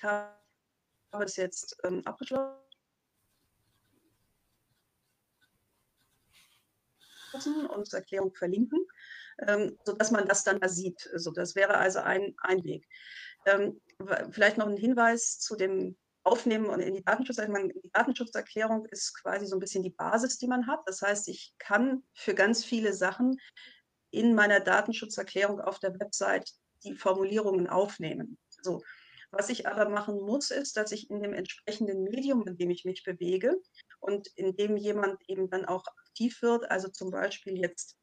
ich 0.00 0.04
habe 0.04 1.24
es 1.24 1.36
jetzt 1.36 1.76
ähm, 1.84 2.00
abgeschlossen 2.06 2.56
und 7.68 7.92
Erklärung 7.92 8.34
verlinken, 8.34 8.78
ähm, 9.46 9.78
sodass 9.84 10.10
man 10.10 10.26
das 10.26 10.42
dann 10.42 10.58
da 10.58 10.68
sieht. 10.70 11.06
Also 11.12 11.32
das 11.32 11.54
wäre 11.54 11.76
also 11.76 11.98
ein, 11.98 12.34
ein 12.38 12.64
Weg. 12.64 12.88
Ähm, 13.44 13.78
vielleicht 14.30 14.56
noch 14.56 14.68
ein 14.68 14.78
Hinweis 14.78 15.38
zu 15.38 15.54
dem 15.54 15.98
Aufnehmen 16.22 16.66
und 16.66 16.80
in 16.80 16.94
die 16.94 17.04
Datenschutzerklärung. 17.04 17.70
Die 17.70 17.90
Datenschutzerklärung 17.92 18.86
ist 18.86 19.20
quasi 19.20 19.44
so 19.44 19.56
ein 19.56 19.60
bisschen 19.60 19.82
die 19.82 19.90
Basis, 19.90 20.38
die 20.38 20.46
man 20.46 20.66
hat. 20.66 20.80
Das 20.86 21.02
heißt, 21.02 21.28
ich 21.28 21.52
kann 21.58 22.02
für 22.14 22.34
ganz 22.34 22.64
viele 22.64 22.94
Sachen 22.94 23.38
in 24.10 24.34
meiner 24.34 24.60
Datenschutzerklärung 24.60 25.60
auf 25.60 25.78
der 25.78 25.98
Website 26.00 26.50
die 26.84 26.94
Formulierungen 26.94 27.68
aufnehmen. 27.68 28.38
So, 28.62 28.82
was 29.30 29.48
ich 29.48 29.66
aber 29.66 29.88
machen 29.88 30.20
muss, 30.20 30.50
ist, 30.50 30.76
dass 30.76 30.92
ich 30.92 31.10
in 31.10 31.22
dem 31.22 31.34
entsprechenden 31.34 32.04
Medium, 32.04 32.46
in 32.46 32.56
dem 32.56 32.70
ich 32.70 32.84
mich 32.84 33.04
bewege 33.04 33.56
und 34.00 34.28
in 34.36 34.56
dem 34.56 34.76
jemand 34.76 35.20
eben 35.28 35.48
dann 35.50 35.64
auch 35.64 35.84
aktiv 35.86 36.42
wird, 36.42 36.70
also 36.70 36.88
zum 36.88 37.10
Beispiel 37.10 37.58
jetzt 37.58 37.96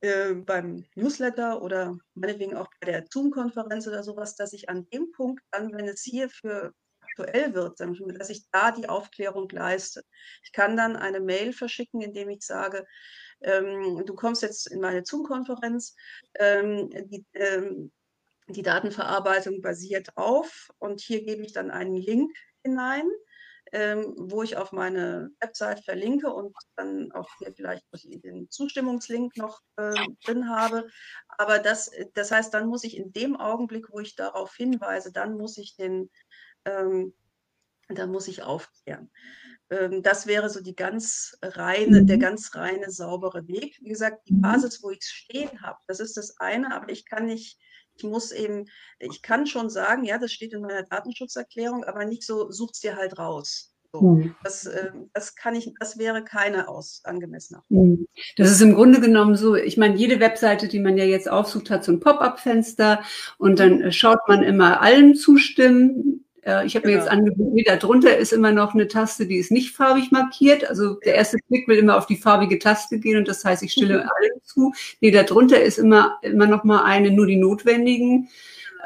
äh, 0.00 0.34
beim 0.34 0.84
Newsletter 0.94 1.62
oder 1.62 1.96
meinetwegen 2.14 2.56
auch 2.56 2.68
bei 2.80 2.90
der 2.90 3.04
Zoom-Konferenz 3.10 3.86
oder 3.86 4.02
sowas, 4.02 4.34
dass 4.34 4.52
ich 4.52 4.68
an 4.68 4.88
dem 4.92 5.12
Punkt 5.12 5.42
dann, 5.50 5.72
wenn 5.72 5.86
es 5.86 6.02
hier 6.02 6.28
für 6.28 6.74
aktuell 7.00 7.54
wird, 7.54 7.78
dass 7.80 8.30
ich 8.30 8.48
da 8.50 8.72
die 8.72 8.88
Aufklärung 8.88 9.48
leiste. 9.50 10.02
Ich 10.44 10.52
kann 10.52 10.76
dann 10.76 10.96
eine 10.96 11.20
Mail 11.20 11.52
verschicken, 11.52 12.00
indem 12.00 12.30
ich 12.30 12.42
sage, 12.44 12.86
ähm, 13.42 14.04
du 14.06 14.14
kommst 14.14 14.42
jetzt 14.42 14.66
in 14.66 14.80
meine 14.80 15.04
Zoom-Konferenz, 15.04 15.94
ähm, 16.38 16.90
ähm, 17.34 17.92
die 18.48 18.62
Datenverarbeitung 18.62 19.60
basiert 19.60 20.16
auf 20.16 20.70
und 20.78 21.00
hier 21.00 21.24
gebe 21.24 21.42
ich 21.42 21.52
dann 21.52 21.70
einen 21.70 21.96
Link 21.96 22.32
hinein, 22.64 23.08
ähm, 23.72 24.14
wo 24.16 24.42
ich 24.42 24.56
auf 24.56 24.72
meine 24.72 25.30
Website 25.40 25.84
verlinke 25.84 26.32
und 26.32 26.54
dann 26.76 27.12
auch 27.12 27.28
hier 27.38 27.52
vielleicht 27.54 27.84
den 28.04 28.50
Zustimmungslink 28.50 29.36
noch 29.36 29.60
äh, 29.76 29.94
drin 30.24 30.48
habe. 30.50 30.88
Aber 31.28 31.58
das, 31.58 31.90
das 32.14 32.30
heißt, 32.30 32.52
dann 32.52 32.66
muss 32.66 32.84
ich 32.84 32.96
in 32.96 33.12
dem 33.12 33.36
Augenblick, 33.36 33.86
wo 33.90 34.00
ich 34.00 34.16
darauf 34.16 34.54
hinweise, 34.54 35.12
dann 35.12 35.36
muss 35.36 35.56
ich 35.56 35.76
den, 35.76 36.10
ähm, 36.64 37.14
dann 37.88 38.10
muss 38.10 38.28
ich 38.28 38.42
aufklären. 38.42 39.10
Ähm, 39.70 40.02
das 40.02 40.26
wäre 40.26 40.50
so 40.50 40.60
die 40.60 40.76
ganz 40.76 41.38
reine, 41.40 42.04
der 42.04 42.16
mhm. 42.16 42.20
ganz 42.20 42.54
reine, 42.54 42.90
saubere 42.90 43.46
Weg. 43.48 43.78
Wie 43.80 43.88
gesagt, 43.88 44.28
die 44.28 44.34
mhm. 44.34 44.42
Basis, 44.42 44.82
wo 44.82 44.90
ich 44.90 45.00
es 45.00 45.08
stehen 45.08 45.62
habe, 45.62 45.78
das 45.86 46.00
ist 46.00 46.16
das 46.16 46.38
eine, 46.38 46.74
aber 46.74 46.90
ich 46.90 47.06
kann 47.06 47.26
nicht 47.26 47.58
ich 47.96 48.04
muss 48.04 48.32
eben, 48.32 48.66
ich 48.98 49.22
kann 49.22 49.46
schon 49.46 49.70
sagen, 49.70 50.04
ja, 50.04 50.18
das 50.18 50.32
steht 50.32 50.52
in 50.52 50.62
meiner 50.62 50.82
Datenschutzerklärung, 50.82 51.84
aber 51.84 52.04
nicht 52.04 52.24
so, 52.24 52.50
such's 52.50 52.80
dir 52.80 52.96
halt 52.96 53.18
raus. 53.18 53.72
So, 53.92 54.00
hm. 54.00 54.34
das, 54.42 54.64
äh, 54.64 54.90
das 55.12 55.36
kann 55.36 55.54
ich, 55.54 55.70
das 55.78 55.98
wäre 55.98 56.24
keine 56.24 56.68
aus 56.68 57.02
angemessener. 57.04 57.62
Hm. 57.68 58.06
Das 58.36 58.50
ist 58.50 58.62
im 58.62 58.74
Grunde 58.74 59.00
genommen 59.00 59.36
so, 59.36 59.54
ich 59.54 59.76
meine, 59.76 59.96
jede 59.96 60.18
Webseite, 60.18 60.66
die 60.66 60.80
man 60.80 60.96
ja 60.96 61.04
jetzt 61.04 61.28
aufsucht, 61.30 61.68
hat 61.68 61.84
so 61.84 61.92
ein 61.92 62.00
Pop-up-Fenster 62.00 63.02
und 63.36 63.58
dann 63.58 63.82
äh, 63.82 63.92
schaut 63.92 64.20
man 64.28 64.42
immer 64.42 64.80
allen 64.80 65.14
zustimmen, 65.14 66.21
äh, 66.44 66.66
ich 66.66 66.74
habe 66.74 66.86
genau. 66.86 66.98
mir 66.98 67.02
jetzt 67.02 67.10
genau. 67.10 67.22
angewöhnt, 67.22 67.54
nee, 67.54 67.64
darunter 67.64 68.16
ist 68.16 68.32
immer 68.32 68.52
noch 68.52 68.74
eine 68.74 68.88
Taste, 68.88 69.26
die 69.26 69.36
ist 69.36 69.50
nicht 69.50 69.74
farbig 69.74 70.10
markiert. 70.10 70.68
Also 70.68 70.94
der 71.04 71.14
erste 71.14 71.38
Klick 71.48 71.68
will 71.68 71.78
immer 71.78 71.96
auf 71.96 72.06
die 72.06 72.16
farbige 72.16 72.58
Taste 72.58 72.98
gehen 72.98 73.18
und 73.18 73.28
das 73.28 73.44
heißt, 73.44 73.62
ich 73.62 73.72
stelle 73.72 73.98
mhm. 73.98 74.00
allen 74.00 74.42
zu. 74.44 74.72
Nee, 75.00 75.10
darunter 75.10 75.60
ist 75.62 75.78
immer, 75.78 76.18
immer 76.22 76.46
noch 76.46 76.64
mal 76.64 76.84
eine, 76.84 77.10
nur 77.10 77.26
die 77.26 77.36
notwendigen 77.36 78.28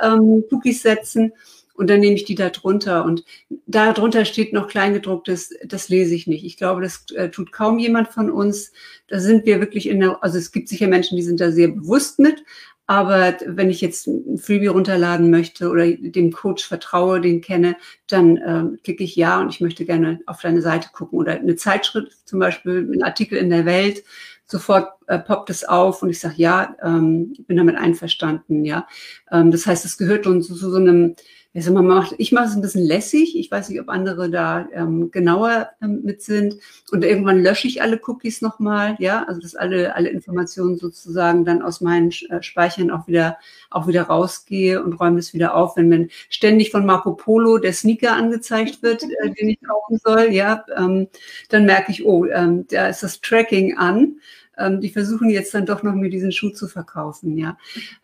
ähm, 0.03 0.45
Cookies 0.51 0.83
setzen. 0.83 1.33
Und 1.75 1.90
dann 1.90 2.01
nehme 2.01 2.14
ich 2.14 2.25
die 2.25 2.35
da 2.35 2.49
drunter. 2.49 3.05
Und 3.05 3.25
da 3.66 3.92
drunter 3.92 4.25
steht 4.25 4.55
noch 4.55 4.66
Kleingedrucktes, 4.66 5.55
das 5.62 5.90
lese 5.90 6.14
ich 6.14 6.27
nicht. 6.27 6.42
Ich 6.42 6.57
glaube, 6.57 6.81
das 6.81 7.05
äh, 7.14 7.29
tut 7.29 7.53
kaum 7.53 7.79
jemand 7.79 8.09
von 8.09 8.31
uns. 8.31 8.73
Da 9.09 9.21
sind 9.21 9.45
wir 9.45 9.61
wirklich 9.61 9.87
in 9.87 10.01
der, 10.01 10.23
also 10.23 10.38
es 10.38 10.53
gibt 10.53 10.69
sicher 10.71 10.88
Menschen, 10.88 11.16
die 11.16 11.23
sind 11.23 11.38
da 11.38 11.53
sehr 11.53 11.69
bewusst 11.69 12.19
mit, 12.19 12.42
aber 12.87 13.37
wenn 13.46 13.68
ich 13.68 13.81
jetzt 13.81 14.07
ein 14.07 14.38
Freebie 14.38 14.68
runterladen 14.68 15.31
möchte 15.31 15.68
oder 15.68 15.90
dem 15.90 16.33
Coach 16.33 16.66
vertraue, 16.66 17.20
den 17.20 17.40
kenne, 17.40 17.77
dann 18.07 18.37
äh, 18.37 18.64
klicke 18.85 19.03
ich 19.03 19.16
ja 19.16 19.40
und 19.40 19.49
ich 19.49 19.61
möchte 19.61 19.85
gerne 19.85 20.20
auf 20.27 20.40
deine 20.40 20.62
Seite 20.62 20.90
gucken 20.92 21.18
oder 21.18 21.33
eine 21.33 21.57
Zeitschrift, 21.57 22.12
zum 22.29 22.38
Beispiel 22.38 22.88
ein 22.94 23.03
Artikel 23.03 23.38
in 23.38 23.51
der 23.51 23.66
Welt. 23.66 24.05
Sofort 24.49 24.90
äh, 25.09 25.18
poppt 25.18 25.51
es 25.51 25.64
auf 25.64 26.03
und 26.03 26.11
ich 26.11 26.20
sage 26.20 26.37
ja, 26.37 26.77
ähm, 26.81 27.33
bin 27.49 27.57
damit 27.57 27.77
einverstanden. 27.77 28.64
Ja, 28.64 28.87
ähm, 29.33 29.51
das 29.51 29.66
heißt, 29.66 29.85
es 29.85 29.99
gehört 29.99 30.29
uns 30.29 30.46
zu 30.46 30.55
so 30.55 30.77
einem 30.77 31.16
also 31.57 31.73
man 31.73 31.87
macht, 31.87 32.14
ich 32.19 32.33
mache 32.33 32.49
es 32.49 32.55
ein 32.55 32.61
bisschen 32.61 32.85
lässig. 32.85 33.35
Ich 33.38 33.51
weiß 33.51 33.71
nicht, 33.71 33.81
ob 33.81 33.88
andere 33.88 34.29
da 34.29 34.69
ähm, 34.75 35.11
genauer 35.11 35.71
ähm, 35.81 36.03
mit 36.03 36.21
sind. 36.21 36.57
Und 36.92 37.03
irgendwann 37.03 37.42
lösche 37.42 37.66
ich 37.66 37.81
alle 37.81 37.99
Cookies 38.07 38.42
nochmal, 38.42 38.95
ja, 38.99 39.25
also 39.25 39.40
dass 39.40 39.55
alle, 39.55 39.95
alle 39.95 40.11
Informationen 40.11 40.77
sozusagen 40.77 41.47
dann 41.47 41.62
aus 41.62 41.81
meinen 41.81 42.11
äh, 42.29 42.42
Speichern 42.42 42.90
auch 42.90 43.09
wieder, 43.09 43.38
auch 43.71 43.87
wieder 43.88 44.03
rausgehe 44.03 44.85
und 44.85 45.01
räume 45.01 45.19
es 45.19 45.33
wieder 45.33 45.55
auf. 45.55 45.79
Wenn 45.79 45.88
mir 45.88 46.09
ständig 46.29 46.71
von 46.71 46.85
Marco 46.85 47.14
Polo 47.14 47.57
der 47.57 47.73
Sneaker 47.73 48.12
angezeigt 48.12 48.83
wird, 48.83 49.05
äh, 49.05 49.31
den 49.40 49.49
ich 49.49 49.59
kaufen 49.62 49.99
soll, 50.05 50.33
ja, 50.33 50.62
ähm, 50.77 51.09
dann 51.49 51.64
merke 51.64 51.90
ich, 51.90 52.05
oh, 52.05 52.27
ähm, 52.27 52.67
da 52.69 52.88
ist 52.88 53.02
das 53.02 53.23
Tracking 53.23 53.79
an 53.79 54.17
ähm, 54.59 54.81
die 54.81 54.88
versuchen 54.88 55.29
jetzt 55.29 55.52
dann 55.52 55.67
doch 55.67 55.83
noch 55.83 55.94
mir 55.94 56.09
diesen 56.09 56.33
Schuh 56.33 56.48
zu 56.48 56.67
verkaufen, 56.67 57.37
ja. 57.37 57.59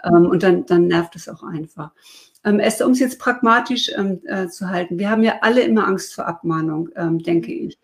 Ähm, 0.04 0.26
und 0.26 0.42
dann, 0.42 0.66
dann 0.66 0.86
nervt 0.86 1.16
es 1.16 1.26
auch 1.26 1.42
einfach. 1.42 1.92
Ähm, 2.44 2.58
Esther, 2.60 2.86
um 2.86 2.92
es 2.92 3.00
jetzt 3.00 3.18
pragmatisch 3.18 3.90
ähm, 3.96 4.20
äh, 4.26 4.48
zu 4.48 4.68
halten, 4.68 4.98
wir 4.98 5.10
haben 5.10 5.22
ja 5.22 5.38
alle 5.42 5.62
immer 5.62 5.86
Angst 5.86 6.14
vor 6.14 6.26
Abmahnung, 6.26 6.88
ähm, 6.96 7.18
denke 7.18 7.52
ich. 7.52 7.78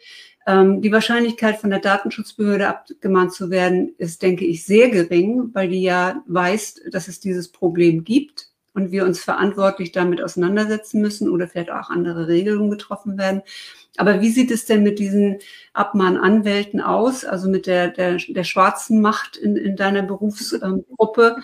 Ähm, 0.47 0.81
die 0.81 0.93
Wahrscheinlichkeit 0.93 1.59
von 1.61 1.71
der 1.71 1.81
Datenschutzbehörde 1.81 2.69
abgemahnt 2.69 3.35
zu 3.35 3.51
werden, 3.51 3.95
ist, 3.99 4.23
denke 4.23 4.45
ich, 4.47 4.65
sehr 4.65 4.89
gering, 4.89 5.51
weil 5.53 5.69
die 5.69 5.83
ja 5.83 6.23
weiß, 6.27 6.83
dass 6.91 7.07
es 7.07 7.21
dieses 7.21 7.49
Problem 7.49 8.03
gibt 8.03 8.49
und 8.73 8.91
wir 8.91 9.05
uns 9.05 9.21
verantwortlich 9.23 9.93
damit 9.93 10.23
auseinandersetzen 10.23 11.01
müssen 11.01 11.29
oder 11.29 11.49
vielleicht 11.49 11.71
auch 11.71 11.91
andere 11.91 12.29
Regelungen 12.29 12.71
getroffen 12.71 13.19
werden. 13.19 13.43
Aber 13.97 14.21
wie 14.21 14.31
sieht 14.31 14.51
es 14.51 14.65
denn 14.65 14.83
mit 14.85 14.99
diesen 14.99 15.39
Abmahnanwälten 15.73 16.81
aus, 16.81 17.25
also 17.25 17.49
mit 17.51 17.67
der, 17.67 17.89
der, 17.89 18.17
der 18.17 18.45
schwarzen 18.45 19.01
Macht 19.01 19.37
in, 19.37 19.57
in 19.57 19.77
deiner 19.77 20.03
Berufsgruppe? 20.03 21.37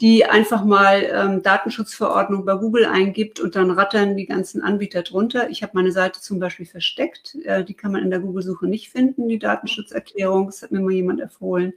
Die 0.00 0.24
einfach 0.24 0.64
mal 0.64 1.06
ähm, 1.12 1.42
Datenschutzverordnung 1.42 2.46
bei 2.46 2.54
Google 2.54 2.86
eingibt 2.86 3.38
und 3.38 3.54
dann 3.54 3.70
rattern 3.70 4.16
die 4.16 4.24
ganzen 4.24 4.62
Anbieter 4.62 5.02
drunter. 5.02 5.50
Ich 5.50 5.62
habe 5.62 5.72
meine 5.74 5.92
Seite 5.92 6.20
zum 6.20 6.38
Beispiel 6.38 6.66
versteckt. 6.66 7.36
Äh, 7.44 7.64
die 7.64 7.74
kann 7.74 7.92
man 7.92 8.02
in 8.02 8.10
der 8.10 8.20
Google-Suche 8.20 8.66
nicht 8.66 8.90
finden, 8.90 9.28
die 9.28 9.38
Datenschutzerklärung. 9.38 10.46
Das 10.46 10.62
hat 10.62 10.70
mir 10.70 10.80
mal 10.80 10.92
jemand 10.92 11.20
empfohlen. 11.20 11.74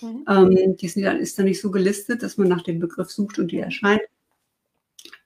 Mhm. 0.00 0.24
Ähm, 0.28 0.76
die 0.76 0.86
ist, 0.86 1.38
dann 1.38 1.44
nicht 1.44 1.60
so 1.60 1.70
gelistet, 1.70 2.22
dass 2.24 2.36
man 2.36 2.48
nach 2.48 2.62
dem 2.62 2.80
Begriff 2.80 3.10
sucht 3.10 3.38
und 3.38 3.52
die 3.52 3.58
erscheint. 3.58 4.02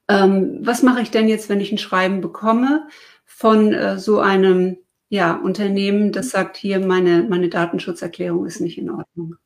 Ähm, 0.08 0.58
was 0.60 0.82
mache 0.82 1.00
ich 1.00 1.10
denn 1.10 1.28
jetzt, 1.28 1.48
wenn 1.48 1.60
ich 1.60 1.72
ein 1.72 1.78
Schreiben 1.78 2.20
bekomme 2.20 2.86
von 3.24 3.72
äh, 3.72 3.98
so 3.98 4.20
einem 4.20 4.76
ja, 5.08 5.34
Unternehmen, 5.34 6.12
das 6.12 6.30
sagt 6.30 6.56
hier, 6.56 6.80
meine, 6.80 7.22
meine 7.22 7.48
Datenschutzerklärung 7.48 8.44
ist 8.44 8.60
nicht 8.60 8.76
in 8.76 8.90
Ordnung. 8.90 9.36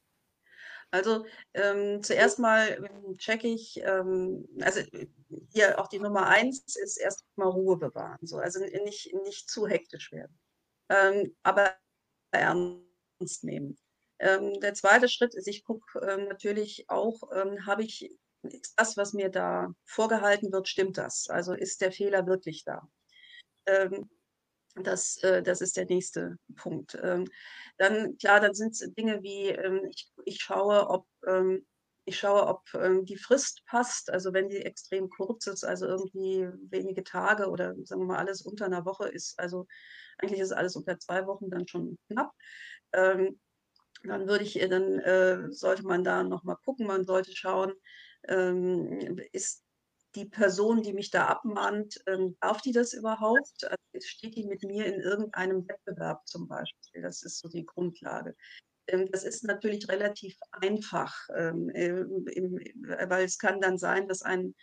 Also 0.93 1.25
ähm, 1.55 2.03
zuerst 2.03 2.39
mal 2.39 2.69
ähm, 2.85 3.17
checke 3.17 3.47
ich, 3.47 3.81
ähm, 3.85 4.49
also 4.61 4.81
hier 5.53 5.79
auch 5.79 5.87
die 5.87 6.01
Nummer 6.01 6.27
eins 6.27 6.77
ist 6.77 6.97
erstmal 6.99 7.49
Ruhe 7.49 7.77
bewahren, 7.77 8.19
so 8.23 8.39
also 8.39 8.61
nicht, 8.61 9.15
nicht 9.25 9.49
zu 9.49 9.69
hektisch 9.69 10.11
werden, 10.11 10.37
ähm, 10.89 11.37
aber 11.45 11.75
ernst 12.33 13.45
nehmen. 13.45 13.79
Ähm, 14.19 14.59
der 14.61 14.75
zweite 14.75 15.09
Schritt 15.09 15.35
ist, 15.35 15.47
ich 15.47 15.65
gucke 15.65 16.01
ähm, 16.01 16.27
natürlich 16.29 16.91
auch, 16.91 17.23
habe 17.65 17.85
ich 17.85 18.11
ist 18.43 18.75
das, 18.77 18.97
was 18.97 19.13
mir 19.13 19.29
da 19.29 19.75
vorgehalten 19.85 20.53
wird, 20.53 20.69
stimmt 20.69 20.99
das? 20.99 21.29
Also 21.29 21.53
ist 21.53 21.81
der 21.81 21.93
Fehler 21.93 22.27
wirklich 22.27 22.65
da? 22.65 22.89
Das, 24.77 25.19
äh, 25.23 25.43
das 25.43 25.61
ist 25.61 25.77
der 25.77 25.87
nächste 25.87 26.37
Punkt. 26.57 26.97
Ähm, 27.03 27.27
dann, 27.79 28.17
klar, 28.19 28.41
dann 28.41 28.55
sind 28.55 28.73
es 28.73 28.79
Dinge 28.95 29.23
wie, 29.23 29.49
ähm, 29.49 29.81
ich, 29.91 30.11
ich 30.25 30.41
schaue, 30.41 30.89
ob, 30.89 31.07
ähm, 31.27 31.67
ich 32.05 32.19
schaue, 32.19 32.47
ob 32.47 32.65
die 33.05 33.17
Frist 33.17 33.65
passt. 33.67 34.11
Also 34.11 34.33
wenn 34.33 34.49
die 34.49 34.57
extrem 34.57 35.09
kurz 35.11 35.47
ist, 35.47 35.65
also 35.65 35.87
irgendwie 35.87 36.49
wenige 36.71 37.05
Tage 37.05 37.49
oder 37.49 37.75
sagen 37.85 38.01
wir 38.03 38.07
mal 38.07 38.19
alles 38.19 38.43
unter 38.43 38.65
einer 38.65 38.85
Woche 38.85 39.09
ist, 39.09 39.39
also 39.39 39.67
eigentlich 40.19 40.41
ist 40.41 40.51
alles 40.51 40.75
unter 40.75 40.99
zwei 40.99 41.27
Wochen 41.27 41.51
dann 41.51 41.69
schon 41.69 41.99
knapp. 42.09 42.33
Dann 42.91 43.39
würde 44.03 44.43
ich, 44.43 44.55
dann 44.55 44.99
äh, 44.99 45.53
sollte 45.53 45.85
man 45.85 46.03
da 46.03 46.25
nochmal 46.25 46.57
gucken, 46.65 46.87
man 46.87 47.05
sollte 47.05 47.37
schauen, 47.37 47.75
ist 49.33 49.63
die 50.15 50.27
Person, 50.27 50.83
die 50.83 50.93
mich 50.93 51.11
da 51.11 51.27
abmahnt, 51.27 52.01
ähm, 52.07 52.37
darf 52.41 52.61
die 52.61 52.73
das 52.73 52.93
überhaupt? 52.93 53.65
Also 53.65 54.07
steht 54.07 54.37
die 54.37 54.47
mit 54.47 54.63
mir 54.63 54.87
in 54.87 55.01
irgendeinem 55.01 55.67
Wettbewerb 55.69 56.27
zum 56.27 56.49
Beispiel? 56.49 57.03
Das 57.03 57.23
ist 57.23 57.39
so 57.39 57.49
die 57.49 57.65
Grundlage. 57.65 58.35
Ähm, 58.89 59.09
das 59.13 59.25
ist 59.25 59.45
natürlich 59.45 59.89
relativ 59.89 60.37
einfach, 60.53 61.15
ähm, 61.37 61.71
im, 61.71 62.25
weil 63.09 63.25
es 63.25 63.39
kann 63.39 63.61
dann 63.61 63.79
sein, 63.79 64.09
dass 64.09 64.23
ein 64.23 64.55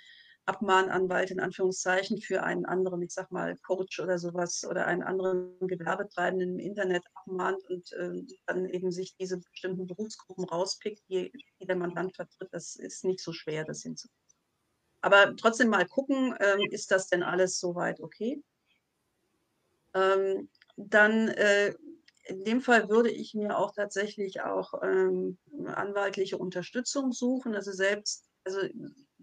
Abmahnanwalt 0.47 1.29
in 1.31 1.41
Anführungszeichen 1.41 2.21
für 2.21 2.41
einen 2.41 2.65
anderen, 2.65 3.01
ich 3.01 3.13
sag 3.13 3.31
mal, 3.31 3.57
Coach 3.57 3.99
oder 3.99 4.17
sowas 4.17 4.65
oder 4.69 4.87
einen 4.87 5.03
anderen 5.03 5.57
Gewerbetreibenden 5.59 6.51
im 6.51 6.59
Internet 6.59 7.03
abmahnt 7.13 7.63
und 7.69 7.91
äh, 7.93 8.21
dann 8.45 8.65
eben 8.69 8.91
sich 8.91 9.15
diese 9.17 9.39
bestimmten 9.39 9.87
Berufsgruppen 9.87 10.45
rauspickt, 10.45 11.03
die, 11.09 11.31
die 11.59 11.65
der 11.65 11.75
Mandant 11.75 12.15
vertritt. 12.15 12.47
Das 12.53 12.77
ist 12.77 13.03
nicht 13.03 13.19
so 13.19 13.33
schwer, 13.33 13.65
das 13.65 13.81
hinzukriegen. 13.81 14.26
Aber 15.01 15.35
trotzdem 15.35 15.69
mal 15.69 15.85
gucken, 15.85 16.35
ähm, 16.39 16.67
ist 16.71 16.91
das 16.91 17.07
denn 17.07 17.23
alles 17.23 17.59
soweit 17.59 18.01
okay? 18.01 18.41
Ähm, 19.93 20.49
dann 20.75 21.29
äh, 21.29 21.73
in 22.25 22.43
dem 22.43 22.61
Fall 22.61 22.89
würde 22.89 23.09
ich 23.09 23.33
mir 23.33 23.57
auch 23.57 23.73
tatsächlich 23.73 24.41
auch 24.41 24.73
ähm, 24.83 25.37
anwaltliche 25.65 26.37
Unterstützung 26.37 27.11
suchen. 27.11 27.55
Also 27.55 27.71
selbst, 27.71 28.25
also 28.43 28.59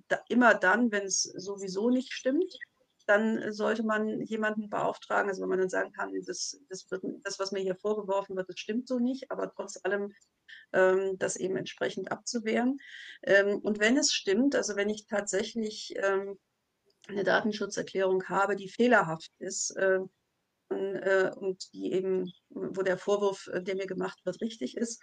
da, 0.09 0.21
immer 0.29 0.55
dann, 0.55 0.91
wenn 0.91 1.05
es 1.05 1.23
sowieso 1.23 1.91
nicht 1.91 2.13
stimmt, 2.13 2.59
dann 3.07 3.53
sollte 3.53 3.83
man 3.83 4.21
jemanden 4.23 4.71
beauftragen. 4.71 5.29
Also 5.29 5.43
wenn 5.43 5.51
man 5.51 5.59
dann 5.59 5.69
sagen 5.69 5.93
kann, 5.93 6.13
das, 6.27 6.59
das, 6.69 6.91
wird, 6.91 7.03
das 7.23 7.39
was 7.39 7.53
mir 7.53 7.61
hier 7.61 7.77
vorgeworfen 7.77 8.37
wird, 8.37 8.49
das 8.49 8.59
stimmt 8.59 8.89
so 8.89 8.99
nicht, 8.99 9.31
aber 9.31 9.53
trotz 9.55 9.79
allem 9.85 10.13
ähm, 10.73 11.19
das 11.19 11.37
eben 11.37 11.57
entsprechend 11.57 12.11
abzuwehren. 12.11 12.79
Ähm, 13.23 13.59
und 13.59 13.81
wenn 13.81 13.97
es 13.97 14.13
stimmt, 14.13 14.55
also 14.55 14.77
wenn 14.77 14.91
ich 14.91 15.07
tatsächlich 15.07 15.95
ähm, 15.97 16.39
eine 17.09 17.25
Datenschutzerklärung 17.25 18.25
habe, 18.29 18.57
die 18.57 18.69
fehlerhaft 18.69 19.31
ist 19.39 19.77
äh, 19.77 20.01
und 20.71 21.73
die 21.73 21.93
eben, 21.93 22.33
wo 22.49 22.83
der 22.83 22.99
Vorwurf, 22.99 23.49
äh, 23.49 23.63
der 23.63 23.77
mir 23.77 23.87
gemacht 23.87 24.21
wird, 24.25 24.41
richtig 24.41 24.77
ist, 24.77 25.03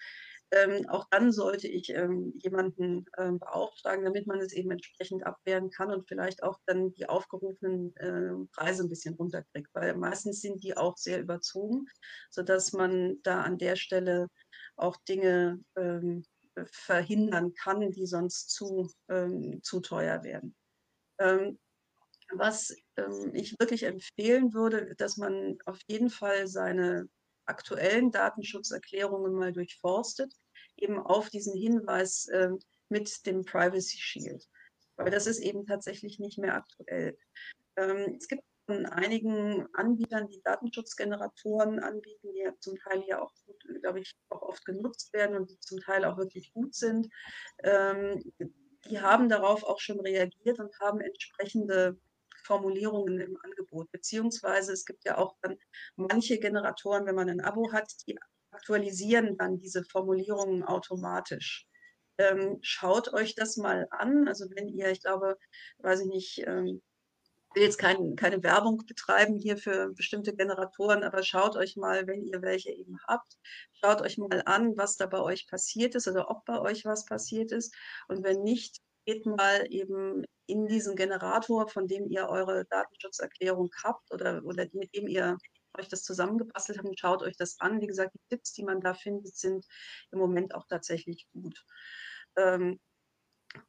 ähm, 0.51 0.87
auch 0.89 1.07
dann 1.09 1.31
sollte 1.31 1.67
ich 1.67 1.89
ähm, 1.89 2.33
jemanden 2.37 3.05
ähm, 3.17 3.39
beauftragen, 3.39 4.03
damit 4.03 4.27
man 4.27 4.39
es 4.39 4.53
eben 4.53 4.71
entsprechend 4.71 5.25
abwehren 5.25 5.69
kann 5.69 5.91
und 5.91 6.07
vielleicht 6.07 6.43
auch 6.43 6.59
dann 6.65 6.91
die 6.93 7.07
aufgerufenen 7.07 7.95
äh, 7.95 8.31
Preise 8.53 8.83
ein 8.83 8.89
bisschen 8.89 9.15
runterkriegt, 9.15 9.69
weil 9.73 9.95
meistens 9.95 10.41
sind 10.41 10.61
die 10.63 10.75
auch 10.75 10.97
sehr 10.97 11.21
überzogen, 11.21 11.85
sodass 12.29 12.73
man 12.73 13.17
da 13.23 13.41
an 13.41 13.57
der 13.57 13.77
Stelle 13.77 14.27
auch 14.75 14.97
Dinge 15.07 15.59
ähm, 15.77 16.25
verhindern 16.65 17.53
kann, 17.53 17.91
die 17.91 18.05
sonst 18.05 18.49
zu, 18.49 18.89
ähm, 19.09 19.61
zu 19.63 19.79
teuer 19.79 20.23
werden. 20.23 20.55
Ähm, 21.19 21.59
was 22.33 22.75
ich 23.33 23.59
wirklich 23.59 23.83
empfehlen 23.83 24.53
würde, 24.53 24.95
dass 24.95 25.17
man 25.17 25.57
auf 25.65 25.79
jeden 25.87 26.09
Fall 26.09 26.47
seine 26.47 27.09
aktuellen 27.45 28.11
Datenschutzerklärungen 28.11 29.33
mal 29.33 29.51
durchforstet, 29.51 30.33
eben 30.81 30.99
auf 30.99 31.29
diesen 31.29 31.55
Hinweis 31.55 32.27
äh, 32.27 32.49
mit 32.89 33.25
dem 33.25 33.45
Privacy 33.45 33.97
Shield, 33.97 34.49
weil 34.97 35.11
das 35.11 35.27
ist 35.27 35.39
eben 35.39 35.65
tatsächlich 35.65 36.19
nicht 36.19 36.37
mehr 36.37 36.55
aktuell. 36.55 37.17
Ähm, 37.77 38.15
es 38.17 38.27
gibt 38.27 38.43
von 38.65 38.85
einigen 38.85 39.67
Anbietern, 39.73 40.27
die 40.27 40.41
Datenschutzgeneratoren 40.43 41.79
anbieten, 41.79 42.31
die 42.33 42.49
zum 42.59 42.77
Teil 42.77 43.03
ja 43.07 43.21
auch, 43.21 43.33
glaube 43.81 43.99
ich, 43.99 44.13
auch 44.29 44.41
oft 44.41 44.65
genutzt 44.65 45.13
werden 45.13 45.35
und 45.35 45.49
die 45.49 45.59
zum 45.59 45.79
Teil 45.79 46.05
auch 46.05 46.17
wirklich 46.17 46.53
gut 46.53 46.75
sind. 46.75 47.09
Ähm, 47.63 48.23
die 48.89 48.99
haben 48.99 49.29
darauf 49.29 49.63
auch 49.63 49.79
schon 49.79 49.99
reagiert 49.99 50.59
und 50.59 50.77
haben 50.79 51.01
entsprechende 51.01 51.99
Formulierungen 52.43 53.19
im 53.19 53.37
Angebot. 53.43 53.91
Beziehungsweise 53.91 54.73
es 54.73 54.85
gibt 54.85 55.05
ja 55.05 55.17
auch 55.17 55.35
dann 55.41 55.57
manche 55.95 56.39
Generatoren, 56.39 57.05
wenn 57.05 57.15
man 57.15 57.29
ein 57.29 57.41
Abo 57.41 57.71
hat, 57.71 57.91
die 58.07 58.17
aktualisieren 58.51 59.37
dann 59.37 59.59
diese 59.59 59.83
Formulierungen 59.83 60.63
automatisch. 60.63 61.65
Ähm, 62.17 62.59
schaut 62.61 63.13
euch 63.13 63.35
das 63.35 63.57
mal 63.57 63.87
an. 63.91 64.27
Also 64.27 64.45
wenn 64.55 64.67
ihr, 64.67 64.91
ich 64.91 65.01
glaube, 65.01 65.37
weiß 65.79 66.01
ich 66.01 66.07
nicht, 66.07 66.43
ähm, 66.45 66.81
will 67.53 67.63
jetzt 67.63 67.77
kein, 67.77 68.15
keine 68.15 68.43
Werbung 68.43 68.85
betreiben 68.85 69.37
hier 69.37 69.57
für 69.57 69.93
bestimmte 69.93 70.35
Generatoren, 70.35 71.03
aber 71.03 71.23
schaut 71.23 71.55
euch 71.57 71.75
mal, 71.75 72.07
wenn 72.07 72.23
ihr 72.23 72.41
welche 72.41 72.71
eben 72.71 72.97
habt, 73.07 73.37
schaut 73.73 74.01
euch 74.01 74.17
mal 74.17 74.41
an, 74.45 74.77
was 74.77 74.95
da 74.97 75.05
bei 75.05 75.19
euch 75.19 75.47
passiert 75.47 75.95
ist 75.95 76.07
oder 76.07 76.29
ob 76.29 76.45
bei 76.45 76.59
euch 76.59 76.85
was 76.85 77.05
passiert 77.05 77.51
ist. 77.51 77.75
Und 78.07 78.23
wenn 78.23 78.41
nicht, 78.43 78.77
geht 79.05 79.25
mal 79.25 79.65
eben 79.69 80.23
in 80.45 80.67
diesen 80.67 80.95
Generator, 80.95 81.67
von 81.67 81.87
dem 81.87 82.07
ihr 82.07 82.27
eure 82.29 82.65
Datenschutzerklärung 82.65 83.69
habt 83.83 84.11
oder, 84.11 84.43
oder 84.45 84.67
mit 84.73 84.95
dem 84.95 85.07
ihr 85.07 85.37
euch 85.77 85.87
das 85.87 86.03
zusammengebastelt 86.03 86.79
habt, 86.79 86.99
schaut 86.99 87.23
euch 87.23 87.37
das 87.37 87.59
an. 87.59 87.81
Wie 87.81 87.87
gesagt, 87.87 88.13
die 88.13 88.35
Tipps, 88.35 88.53
die 88.53 88.63
man 88.63 88.81
da 88.81 88.93
findet, 88.93 89.35
sind 89.35 89.65
im 90.11 90.19
Moment 90.19 90.55
auch 90.55 90.65
tatsächlich 90.67 91.27
gut. 91.33 91.63
Ähm, 92.35 92.79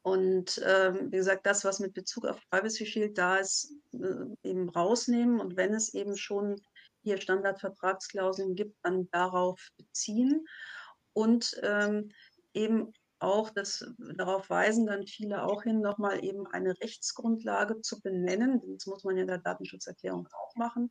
und 0.03 0.61
ähm, 0.64 1.11
wie 1.11 1.16
gesagt, 1.16 1.44
das, 1.44 1.64
was 1.64 1.80
mit 1.80 1.94
Bezug 1.94 2.26
auf 2.26 2.40
Privacy 2.50 2.86
Shield 2.86 3.18
da 3.18 3.36
ist, 3.36 3.74
äh, 3.92 4.48
eben 4.48 4.68
rausnehmen 4.68 5.40
und 5.40 5.57
wenn 5.57 5.74
es 5.74 5.92
eben 5.94 6.16
schon 6.16 6.61
hier 7.03 7.20
Standardvertragsklauseln 7.20 8.55
gibt, 8.55 8.76
dann 8.82 9.11
darauf 9.11 9.61
beziehen 9.76 10.46
und 11.14 11.59
ähm, 11.62 12.12
eben 12.55 12.92
auch, 13.23 13.51
das, 13.51 13.85
darauf 14.16 14.51
weisen 14.51 14.87
dann 14.87 15.07
viele 15.07 15.45
auch 15.45 15.62
hin, 15.62 15.81
nochmal 15.81 16.25
eben 16.25 16.47
eine 16.47 16.79
Rechtsgrundlage 16.81 17.81
zu 17.81 18.01
benennen. 18.01 18.61
Das 18.75 18.87
muss 18.87 19.05
man 19.05 19.16
ja 19.16 19.23
in 19.23 19.29
der 19.29 19.39
Datenschutzerklärung 19.39 20.29
auch 20.33 20.57
machen, 20.57 20.91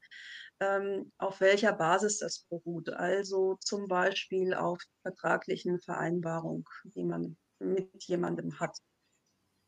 ähm, 0.60 1.12
auf 1.18 1.42
welcher 1.42 1.74
Basis 1.74 2.20
das 2.20 2.46
beruht. 2.50 2.90
Also 2.90 3.58
zum 3.62 3.88
Beispiel 3.88 4.54
auf 4.54 4.82
vertraglichen 5.02 5.80
Vereinbarung, 5.80 6.68
die 6.84 7.04
man 7.04 7.38
mit 7.60 8.04
jemandem 8.06 8.60
hat. 8.60 8.78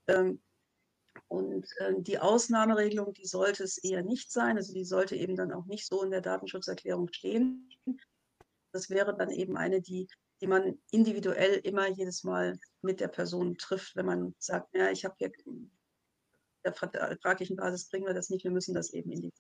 Ähm, 0.08 0.42
und 1.28 1.68
äh, 1.78 1.94
die 1.98 2.20
Ausnahmeregelung, 2.20 3.14
die 3.14 3.26
sollte 3.26 3.64
es 3.64 3.78
eher 3.78 4.04
nicht 4.04 4.32
sein. 4.32 4.58
Also 4.58 4.74
die 4.74 4.86
sollte 4.86 5.16
eben 5.16 5.36
dann 5.36 5.52
auch 5.52 5.66
nicht 5.66 5.86
so 5.88 6.04
in 6.04 6.12
der 6.12 6.22
Datenschutzerklärung 6.22 7.12
stehen. 7.12 7.70
Das 8.72 8.90
wäre 8.90 9.16
dann 9.16 9.30
eben 9.30 9.56
eine, 9.58 9.82
die, 9.82 10.08
die 10.44 10.48
man 10.48 10.78
individuell 10.92 11.54
immer 11.64 11.88
jedes 11.88 12.26
Mal 12.26 12.60
mit 12.82 13.00
der 13.00 13.08
Person 13.08 13.58
trifft, 13.58 13.96
wenn 13.96 14.06
man 14.06 14.36
sagt, 14.40 14.76
ja, 14.76 14.92
ich 14.92 15.06
habe 15.06 15.16
hier 15.18 15.32
der 16.66 16.74
vertraglichen 16.74 17.56
Basis 17.56 17.88
bringen 17.88 18.08
wir 18.08 18.14
das 18.14 18.30
nicht, 18.30 18.44
wir 18.44 18.52
müssen 18.52 18.76
das 18.76 18.92
eben 18.92 19.10
in 19.14 19.22
die. 19.22 19.34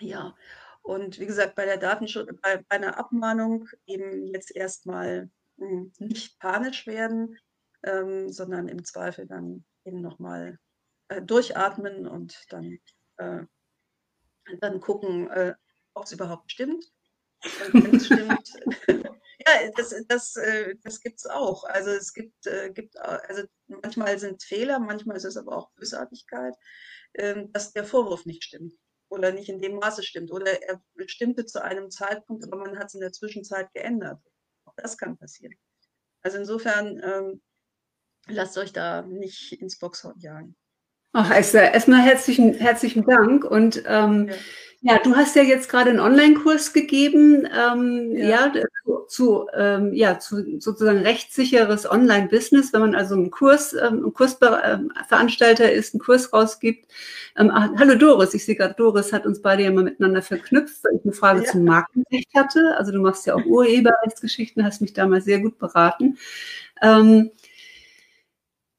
Ja, 0.00 0.36
und 0.82 1.18
wie 1.18 1.24
gesagt, 1.24 1.54
bei 1.54 1.64
der 1.64 1.78
Datenschutz, 1.78 2.28
bei, 2.42 2.58
bei 2.68 2.76
einer 2.76 2.98
Abmahnung 2.98 3.70
eben 3.86 4.26
jetzt 4.26 4.54
erstmal 4.54 5.30
hm, 5.56 5.94
nicht 5.98 6.38
panisch 6.40 6.86
werden, 6.86 7.38
ähm, 7.84 8.30
sondern 8.30 8.68
im 8.68 8.84
Zweifel 8.84 9.26
dann 9.26 9.64
eben 9.86 10.02
nochmal 10.02 10.58
äh, 11.08 11.22
durchatmen 11.22 12.06
und 12.06 12.44
dann, 12.50 12.78
äh, 13.16 13.46
dann 14.60 14.80
gucken, 14.80 15.30
äh, 15.30 15.54
ob 15.94 16.04
es 16.04 16.12
überhaupt 16.12 16.52
stimmt. 16.52 16.84
Stimmt, 17.42 18.08
ja, 19.46 19.70
das, 19.76 19.94
das, 20.08 20.36
äh, 20.36 20.74
das 20.82 21.00
gibt 21.00 21.18
es 21.18 21.26
auch. 21.26 21.64
Also 21.64 21.90
es 21.90 22.12
gibt, 22.12 22.46
äh, 22.46 22.70
gibt, 22.72 22.98
also 22.98 23.44
manchmal 23.66 24.18
sind 24.18 24.42
Fehler, 24.42 24.78
manchmal 24.78 25.16
ist 25.16 25.24
es 25.24 25.36
aber 25.36 25.56
auch 25.56 25.70
Bösartigkeit, 25.72 26.54
ähm, 27.14 27.52
dass 27.52 27.72
der 27.72 27.84
Vorwurf 27.84 28.26
nicht 28.26 28.44
stimmt. 28.44 28.74
oder 29.08 29.32
nicht 29.32 29.48
in 29.48 29.60
dem 29.60 29.76
Maße 29.76 30.02
stimmt 30.02 30.30
oder 30.30 30.62
er 30.62 30.80
stimmte 31.06 31.44
zu 31.46 31.62
einem 31.62 31.90
Zeitpunkt, 31.90 32.44
aber 32.44 32.56
man 32.58 32.78
hat 32.78 32.88
es 32.88 32.94
in 32.94 33.00
der 33.00 33.12
Zwischenzeit 33.12 33.72
geändert. 33.72 34.20
Auch 34.64 34.74
das 34.76 34.96
kann 34.96 35.16
passieren. 35.16 35.54
Also 36.22 36.38
insofern 36.38 37.00
ähm, 37.02 37.42
lasst 38.28 38.58
euch 38.58 38.72
da 38.72 39.02
nicht 39.02 39.52
ins 39.52 39.78
Boxhorn 39.78 40.18
jagen. 40.20 40.56
Ach, 41.12 41.30
Esther, 41.30 41.74
erstmal 41.74 42.02
herzlichen, 42.02 42.54
herzlichen 42.54 43.04
Dank. 43.04 43.44
Und 43.44 43.82
ähm, 43.86 44.28
ja. 44.28 44.34
Ja, 44.82 44.98
du 45.04 45.14
hast 45.14 45.36
ja 45.36 45.42
jetzt 45.42 45.68
gerade 45.68 45.90
einen 45.90 46.00
Online-Kurs 46.00 46.72
gegeben, 46.72 47.46
ähm, 47.46 48.16
ja. 48.16 48.50
ja, 48.50 48.52
zu, 49.08 49.46
ähm, 49.54 49.92
ja, 49.92 50.18
zu 50.18 50.58
sozusagen 50.58 51.00
rechtssicheres 51.00 51.90
Online-Business, 51.90 52.72
wenn 52.72 52.80
man 52.80 52.94
also 52.94 53.14
einen 53.14 53.30
Kurs, 53.30 53.74
ähm, 53.74 54.06
ein 54.06 54.14
Kursveranstalter 54.14 55.70
ist, 55.70 55.92
einen 55.92 56.00
Kurs 56.00 56.32
rausgibt. 56.32 56.90
Ähm, 57.36 57.50
ach, 57.52 57.68
hallo 57.76 57.94
Doris, 57.94 58.32
ich 58.32 58.46
sehe 58.46 58.56
gerade, 58.56 58.72
Doris 58.72 59.12
hat 59.12 59.26
uns 59.26 59.42
beide 59.42 59.64
ja 59.64 59.70
mal 59.70 59.84
miteinander 59.84 60.22
verknüpft, 60.22 60.82
weil 60.82 60.96
ich 60.96 61.04
eine 61.04 61.12
Frage 61.12 61.44
ja. 61.44 61.50
zum 61.50 61.64
Markenrecht 61.64 62.30
hatte. 62.34 62.74
Also 62.78 62.90
du 62.90 63.00
machst 63.00 63.26
ja 63.26 63.34
auch 63.34 63.44
Urheberrechtsgeschichten, 63.44 64.64
hast 64.64 64.80
mich 64.80 64.94
damals 64.94 65.26
sehr 65.26 65.40
gut 65.40 65.58
beraten. 65.58 66.16
Ähm, 66.80 67.32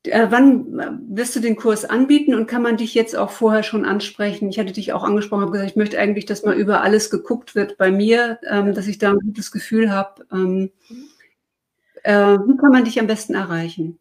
äh, 0.05 0.27
wann 0.29 0.79
äh, 0.79 0.91
wirst 1.15 1.35
du 1.35 1.39
den 1.39 1.55
Kurs 1.55 1.85
anbieten 1.85 2.33
und 2.33 2.47
kann 2.47 2.61
man 2.61 2.77
dich 2.77 2.93
jetzt 2.95 3.15
auch 3.15 3.31
vorher 3.31 3.63
schon 3.63 3.85
ansprechen? 3.85 4.49
Ich 4.49 4.59
hatte 4.59 4.73
dich 4.73 4.93
auch 4.93 5.03
angesprochen, 5.03 5.41
habe 5.41 5.51
gesagt, 5.51 5.71
ich 5.71 5.77
möchte 5.77 5.99
eigentlich, 5.99 6.25
dass 6.25 6.43
mal 6.43 6.55
über 6.55 6.81
alles 6.81 7.09
geguckt 7.09 7.55
wird 7.55 7.77
bei 7.77 7.91
mir, 7.91 8.39
ähm, 8.49 8.73
dass 8.73 8.87
ich 8.87 8.97
da 8.97 9.11
ein 9.11 9.19
gutes 9.19 9.51
Gefühl 9.51 9.91
habe. 9.91 10.25
Ähm, 10.31 10.71
äh, 12.03 12.37
wie 12.37 12.57
kann 12.57 12.71
man 12.71 12.85
dich 12.85 12.99
am 12.99 13.07
besten 13.07 13.35
erreichen? 13.35 13.99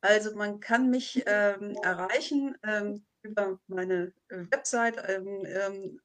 Also 0.00 0.36
man 0.36 0.60
kann 0.60 0.90
mich 0.90 1.24
ähm, 1.26 1.76
erreichen 1.82 2.56
ähm, 2.62 3.02
über 3.26 3.58
meine 3.66 4.12
Website 4.28 4.96
ähm, 5.08 5.44
ähm, 5.46 6.00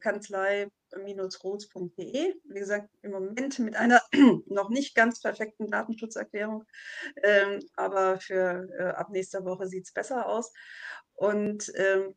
kanzlei-roos.de. 0.00 2.34
Wie 2.44 2.58
gesagt, 2.58 2.88
im 3.02 3.10
Moment 3.12 3.58
mit 3.58 3.76
einer 3.76 4.00
noch 4.46 4.70
nicht 4.70 4.94
ganz 4.94 5.20
perfekten 5.20 5.68
Datenschutzerklärung, 5.68 6.64
ähm, 7.22 7.60
aber 7.76 8.18
für 8.20 8.66
äh, 8.78 8.84
ab 8.90 9.10
nächster 9.10 9.44
Woche 9.44 9.66
sieht 9.66 9.86
es 9.86 9.92
besser 9.92 10.26
aus. 10.26 10.52
Und 11.14 11.70
ähm, 11.76 12.14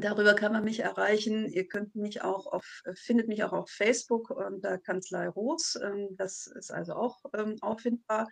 Darüber 0.00 0.34
kann 0.34 0.52
man 0.52 0.64
mich 0.64 0.80
erreichen. 0.80 1.46
Ihr 1.46 1.68
könnt 1.68 1.94
mich 1.94 2.22
auch 2.22 2.48
auf, 2.48 2.82
findet 2.94 3.28
mich 3.28 3.44
auch 3.44 3.52
auf 3.52 3.70
Facebook 3.70 4.30
unter 4.30 4.76
Kanzlei 4.78 5.28
Roos. 5.28 5.78
Ähm, 5.80 6.08
das 6.16 6.48
ist 6.48 6.72
also 6.72 6.94
auch 6.94 7.20
auffindbar. 7.60 8.28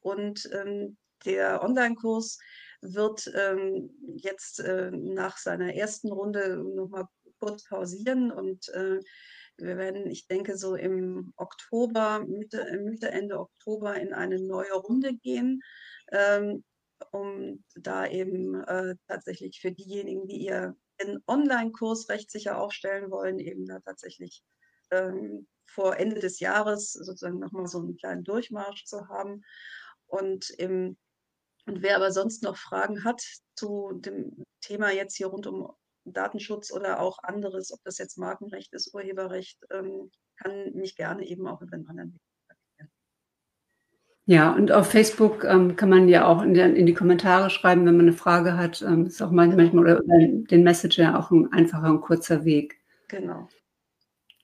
Und 0.00 0.48
der 1.24 1.62
Online-Kurs 1.62 2.38
wird 2.80 3.30
ähm, 3.34 3.90
jetzt 4.16 4.60
äh, 4.60 4.90
nach 4.90 5.36
seiner 5.36 5.74
ersten 5.74 6.12
Runde 6.12 6.56
nochmal 6.56 7.06
kurz 7.38 7.64
pausieren 7.64 8.30
und 8.30 8.68
äh, 8.70 9.00
wir 9.56 9.76
werden, 9.76 10.08
ich 10.08 10.28
denke, 10.28 10.56
so 10.56 10.76
im 10.76 11.32
Oktober, 11.36 12.24
Mitte, 12.26 12.64
Mitte, 12.80 13.10
Ende 13.10 13.40
Oktober 13.40 13.96
in 13.96 14.14
eine 14.14 14.40
neue 14.40 14.72
Runde 14.74 15.14
gehen, 15.14 15.60
ähm, 16.12 16.64
um 17.10 17.64
da 17.74 18.06
eben 18.06 18.62
äh, 18.62 18.94
tatsächlich 19.08 19.60
für 19.60 19.72
diejenigen, 19.72 20.28
die 20.28 20.44
ihr 20.44 20.76
einen 21.00 21.22
Online-Kurs 21.26 22.08
rechtssicher 22.08 22.60
aufstellen 22.60 23.10
wollen, 23.10 23.38
eben 23.38 23.66
da 23.66 23.80
tatsächlich 23.80 24.42
ähm, 24.90 25.46
vor 25.66 25.96
Ende 25.96 26.20
des 26.20 26.40
Jahres 26.40 26.92
sozusagen 26.92 27.38
nochmal 27.38 27.66
so 27.66 27.78
einen 27.78 27.96
kleinen 27.96 28.24
Durchmarsch 28.24 28.84
zu 28.84 29.08
haben. 29.08 29.42
Und 30.06 30.50
im 30.50 30.96
und 31.68 31.82
wer 31.82 31.96
aber 31.96 32.10
sonst 32.10 32.42
noch 32.42 32.56
Fragen 32.56 33.04
hat 33.04 33.22
zu 33.54 34.00
dem 34.04 34.44
Thema 34.60 34.90
jetzt 34.90 35.16
hier 35.16 35.28
rund 35.28 35.46
um 35.46 35.70
Datenschutz 36.04 36.72
oder 36.72 37.00
auch 37.00 37.18
anderes, 37.22 37.72
ob 37.72 37.80
das 37.84 37.98
jetzt 37.98 38.18
Markenrecht 38.18 38.72
ist, 38.72 38.94
Urheberrecht, 38.94 39.58
ähm, 39.70 40.10
kann 40.36 40.72
mich 40.74 40.96
gerne 40.96 41.26
eben 41.26 41.46
auch 41.46 41.60
über 41.60 41.74
einen 41.74 41.88
anderen 41.88 42.14
Weg 42.14 42.20
kontaktieren. 42.48 42.90
Ja, 44.24 44.52
und 44.52 44.72
auf 44.72 44.90
Facebook 44.90 45.44
ähm, 45.44 45.76
kann 45.76 45.90
man 45.90 46.08
ja 46.08 46.26
auch 46.26 46.42
in, 46.42 46.54
der, 46.54 46.74
in, 46.74 46.86
die 46.86 46.94
Kommentare 46.94 47.50
schreiben, 47.50 47.84
wenn 47.84 47.96
man 47.96 48.06
eine 48.06 48.16
Frage 48.16 48.56
hat. 48.56 48.80
Ähm, 48.82 49.06
ist 49.06 49.22
auch 49.22 49.30
manchmal 49.30 49.68
oder 49.78 50.00
den 50.02 50.62
Messenger 50.62 51.18
auch 51.18 51.30
ein 51.30 51.52
einfacher 51.52 51.90
und 51.90 52.00
kurzer 52.00 52.44
Weg. 52.44 52.78
Genau. 53.08 53.48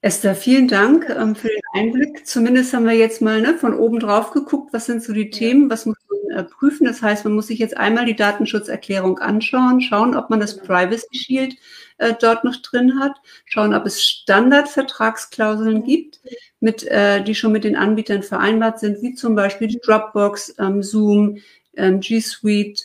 Esther, 0.05 0.35
vielen 0.35 0.69
Dank 0.69 1.09
ähm, 1.09 1.35
für 1.35 1.49
den 1.49 1.63
Einblick. 1.73 2.27
Zumindest 2.27 2.75
haben 2.75 2.85
wir 2.85 2.93
jetzt 2.93 3.23
mal 3.23 3.41
ne, 3.41 3.57
von 3.57 3.73
oben 3.73 4.01
drauf 4.01 4.33
geguckt, 4.33 4.75
was 4.75 4.85
sind 4.85 5.03
so 5.03 5.15
die 5.15 5.31
Themen, 5.31 5.71
was 5.71 5.87
muss 5.87 5.97
prüfen. 6.45 6.87
Das 6.87 7.03
heißt, 7.03 7.25
man 7.25 7.35
muss 7.35 7.47
sich 7.49 7.59
jetzt 7.59 7.77
einmal 7.77 8.07
die 8.07 8.17
Datenschutzerklärung 8.17 9.19
anschauen, 9.19 9.81
schauen, 9.81 10.17
ob 10.17 10.31
man 10.31 10.41
das 10.41 10.57
genau. 10.57 10.67
Privacy 10.67 11.07
Shield 11.13 11.57
äh, 11.99 12.15
dort 12.21 12.45
noch 12.45 12.57
drin 12.57 12.99
hat, 13.01 13.13
schauen, 13.45 13.75
ob 13.75 13.87
es 13.87 14.05
Standardvertragsklauseln 14.05 15.79
mhm. 15.79 15.85
gibt, 15.85 16.21
mit, 16.61 16.85
äh, 16.85 17.23
die 17.23 17.35
schon 17.35 17.53
mit 17.53 17.65
den 17.65 17.77
Anbietern 17.77 18.23
vereinbart 18.23 18.81
sind, 18.81 19.03
wie 19.03 19.15
zum 19.15 19.35
Beispiel 19.35 19.69
die 19.69 19.81
Dropbox, 19.81 20.57
ähm, 20.59 20.83
Zoom, 20.83 21.39
ähm, 21.77 22.01
G 22.01 22.21
Suite, 22.21 22.81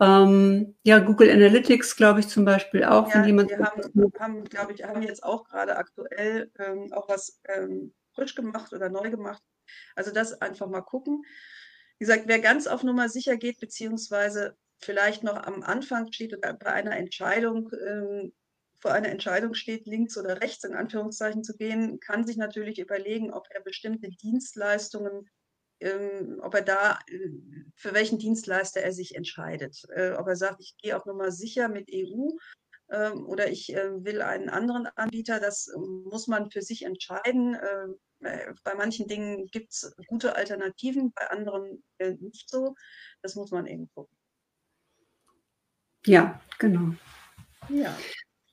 ähm, 0.00 0.74
ja, 0.82 0.98
Google 0.98 1.30
Analytics, 1.30 1.94
glaube 1.94 2.20
ich, 2.20 2.28
zum 2.28 2.44
Beispiel 2.44 2.84
auch. 2.84 3.08
Ja, 3.08 3.16
wenn 3.16 3.26
jemand 3.26 3.50
wir 3.50 3.58
haben, 3.58 4.12
haben 4.18 4.44
glaube 4.44 4.72
ich, 4.72 4.82
haben 4.82 5.02
jetzt 5.02 5.22
auch 5.22 5.44
gerade 5.44 5.76
aktuell 5.76 6.50
ähm, 6.58 6.92
auch 6.92 7.08
was 7.08 7.38
ähm, 7.44 7.92
frisch 8.14 8.34
gemacht 8.34 8.72
oder 8.72 8.88
neu 8.88 9.10
gemacht. 9.10 9.42
Also 9.94 10.10
das 10.10 10.40
einfach 10.40 10.68
mal 10.68 10.80
gucken. 10.80 11.22
Wie 12.00 12.06
gesagt, 12.06 12.24
wer 12.28 12.40
ganz 12.40 12.66
auf 12.66 12.82
Nummer 12.82 13.10
sicher 13.10 13.36
geht, 13.36 13.60
beziehungsweise 13.60 14.56
vielleicht 14.78 15.22
noch 15.22 15.36
am 15.36 15.62
Anfang 15.62 16.10
steht 16.10 16.34
oder 16.34 16.54
bei 16.54 16.72
einer 16.72 16.96
Entscheidung, 16.96 17.70
ähm, 17.86 18.32
vor 18.80 18.92
einer 18.92 19.10
Entscheidung 19.10 19.52
steht, 19.52 19.86
links 19.86 20.16
oder 20.16 20.40
rechts 20.40 20.64
in 20.64 20.74
Anführungszeichen 20.74 21.44
zu 21.44 21.54
gehen, 21.54 22.00
kann 22.00 22.26
sich 22.26 22.38
natürlich 22.38 22.78
überlegen, 22.78 23.34
ob 23.34 23.46
er 23.50 23.60
bestimmte 23.60 24.08
Dienstleistungen 24.08 25.28
ähm, 25.80 26.40
ob 26.42 26.54
er 26.54 26.62
da, 26.62 26.98
äh, 27.06 27.30
für 27.74 27.94
welchen 27.94 28.18
Dienstleister 28.18 28.80
er 28.80 28.92
sich 28.92 29.14
entscheidet. 29.14 29.82
Äh, 29.94 30.12
ob 30.12 30.26
er 30.26 30.36
sagt, 30.36 30.60
ich 30.60 30.76
gehe 30.76 30.96
auf 30.96 31.06
Nummer 31.06 31.32
sicher 31.32 31.68
mit 31.68 31.90
EU 31.92 32.30
ähm, 32.90 33.26
oder 33.26 33.50
ich 33.50 33.74
äh, 33.74 34.04
will 34.04 34.22
einen 34.22 34.50
anderen 34.50 34.86
Anbieter, 34.96 35.40
das 35.40 35.70
muss 35.76 36.26
man 36.26 36.50
für 36.50 36.62
sich 36.62 36.84
entscheiden. 36.84 37.56
Bei 38.20 38.74
manchen 38.74 39.08
Dingen 39.08 39.46
gibt 39.46 39.72
es 39.72 39.94
gute 40.06 40.36
Alternativen, 40.36 41.12
bei 41.12 41.28
anderen 41.30 41.82
nicht 41.98 42.48
so. 42.48 42.74
Das 43.22 43.34
muss 43.34 43.50
man 43.50 43.66
eben 43.66 43.88
gucken. 43.94 44.16
Ja, 46.06 46.40
genau. 46.58 46.94
Ja. 47.68 47.96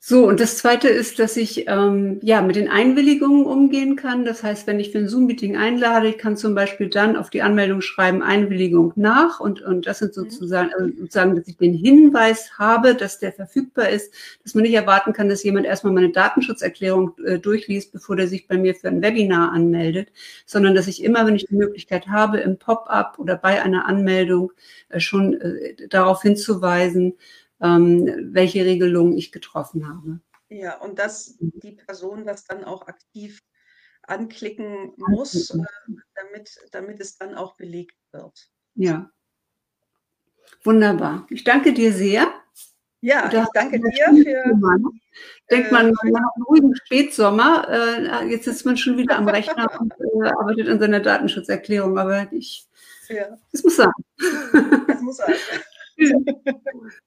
So, 0.09 0.25
und 0.25 0.39
das 0.39 0.55
Zweite 0.55 0.87
ist, 0.87 1.19
dass 1.19 1.35
ich 1.35 1.67
ähm, 1.67 2.21
ja 2.23 2.41
mit 2.41 2.55
den 2.55 2.69
Einwilligungen 2.69 3.45
umgehen 3.45 3.97
kann. 3.97 4.23
Das 4.23 4.41
heißt, 4.41 4.65
wenn 4.65 4.79
ich 4.79 4.93
für 4.93 4.99
ein 4.99 5.09
Zoom-Meeting 5.09 5.57
einlade, 5.57 6.07
ich 6.07 6.17
kann 6.17 6.37
zum 6.37 6.55
Beispiel 6.55 6.87
dann 6.87 7.17
auf 7.17 7.29
die 7.29 7.41
Anmeldung 7.41 7.81
schreiben, 7.81 8.23
Einwilligung 8.23 8.93
nach. 8.95 9.41
Und, 9.41 9.61
und 9.61 9.85
das 9.85 9.99
sind 9.99 10.15
mhm. 10.15 10.21
sozusagen, 10.21 10.69
also 10.73 10.95
sozusagen, 10.97 11.35
dass 11.35 11.45
ich 11.49 11.57
den 11.57 11.73
Hinweis 11.73 12.57
habe, 12.57 12.95
dass 12.95 13.19
der 13.19 13.33
verfügbar 13.33 13.89
ist, 13.89 14.13
dass 14.43 14.55
man 14.55 14.61
nicht 14.61 14.75
erwarten 14.75 15.11
kann, 15.11 15.27
dass 15.27 15.43
jemand 15.43 15.65
erstmal 15.65 15.91
meine 15.91 16.13
Datenschutzerklärung 16.13 17.11
äh, 17.25 17.37
durchliest, 17.37 17.91
bevor 17.91 18.15
der 18.15 18.29
sich 18.29 18.47
bei 18.47 18.57
mir 18.57 18.75
für 18.75 18.87
ein 18.87 19.01
Webinar 19.01 19.51
anmeldet, 19.51 20.13
sondern 20.45 20.73
dass 20.73 20.87
ich 20.87 21.03
immer, 21.03 21.27
wenn 21.27 21.35
ich 21.35 21.47
die 21.47 21.55
Möglichkeit 21.55 22.07
habe, 22.07 22.37
im 22.37 22.57
Pop-up 22.57 23.19
oder 23.19 23.35
bei 23.35 23.61
einer 23.61 23.85
Anmeldung 23.85 24.53
äh, 24.87 25.01
schon 25.01 25.33
äh, 25.33 25.75
darauf 25.89 26.21
hinzuweisen, 26.21 27.15
ähm, 27.61 28.29
welche 28.33 28.65
Regelungen 28.65 29.17
ich 29.17 29.31
getroffen 29.31 29.87
habe. 29.87 30.19
Ja, 30.49 30.79
und 30.79 30.99
dass 30.99 31.35
die 31.39 31.73
Person 31.73 32.25
das 32.25 32.45
dann 32.45 32.63
auch 32.63 32.87
aktiv 32.87 33.41
anklicken 34.03 34.93
muss, 34.97 35.49
äh, 35.49 35.63
damit, 36.15 36.55
damit 36.71 36.99
es 37.01 37.17
dann 37.17 37.35
auch 37.35 37.57
belegt 37.57 37.97
wird. 38.11 38.49
Ja. 38.75 39.11
Wunderbar. 40.63 41.27
Ich 41.29 41.43
danke 41.43 41.73
dir 41.73 41.91
sehr. 41.91 42.33
Ja, 43.01 43.27
ich 43.27 43.49
danke 43.53 43.79
dir 43.79 43.91
für. 43.91 44.43
Denkt 45.51 45.71
man, 45.71 45.91
man 45.91 46.23
hat 46.23 46.35
einen 46.35 46.43
ruhigen 46.47 46.75
Spätsommer. 46.75 47.67
Äh, 47.69 48.29
jetzt 48.29 48.47
ist 48.47 48.65
man 48.65 48.77
schon 48.77 48.97
wieder 48.97 49.17
am 49.17 49.27
Rechner 49.27 49.69
und 49.79 49.93
äh, 49.93 50.29
arbeitet 50.29 50.69
an 50.69 50.79
seiner 50.79 50.99
Datenschutzerklärung. 50.99 51.97
Aber 51.97 52.31
ich, 52.31 52.67
ja. 53.09 53.37
es 53.51 53.63
muss 53.63 53.75
sein. 53.75 53.91
Es 54.87 55.01
muss 55.01 55.17
sein. 55.17 55.35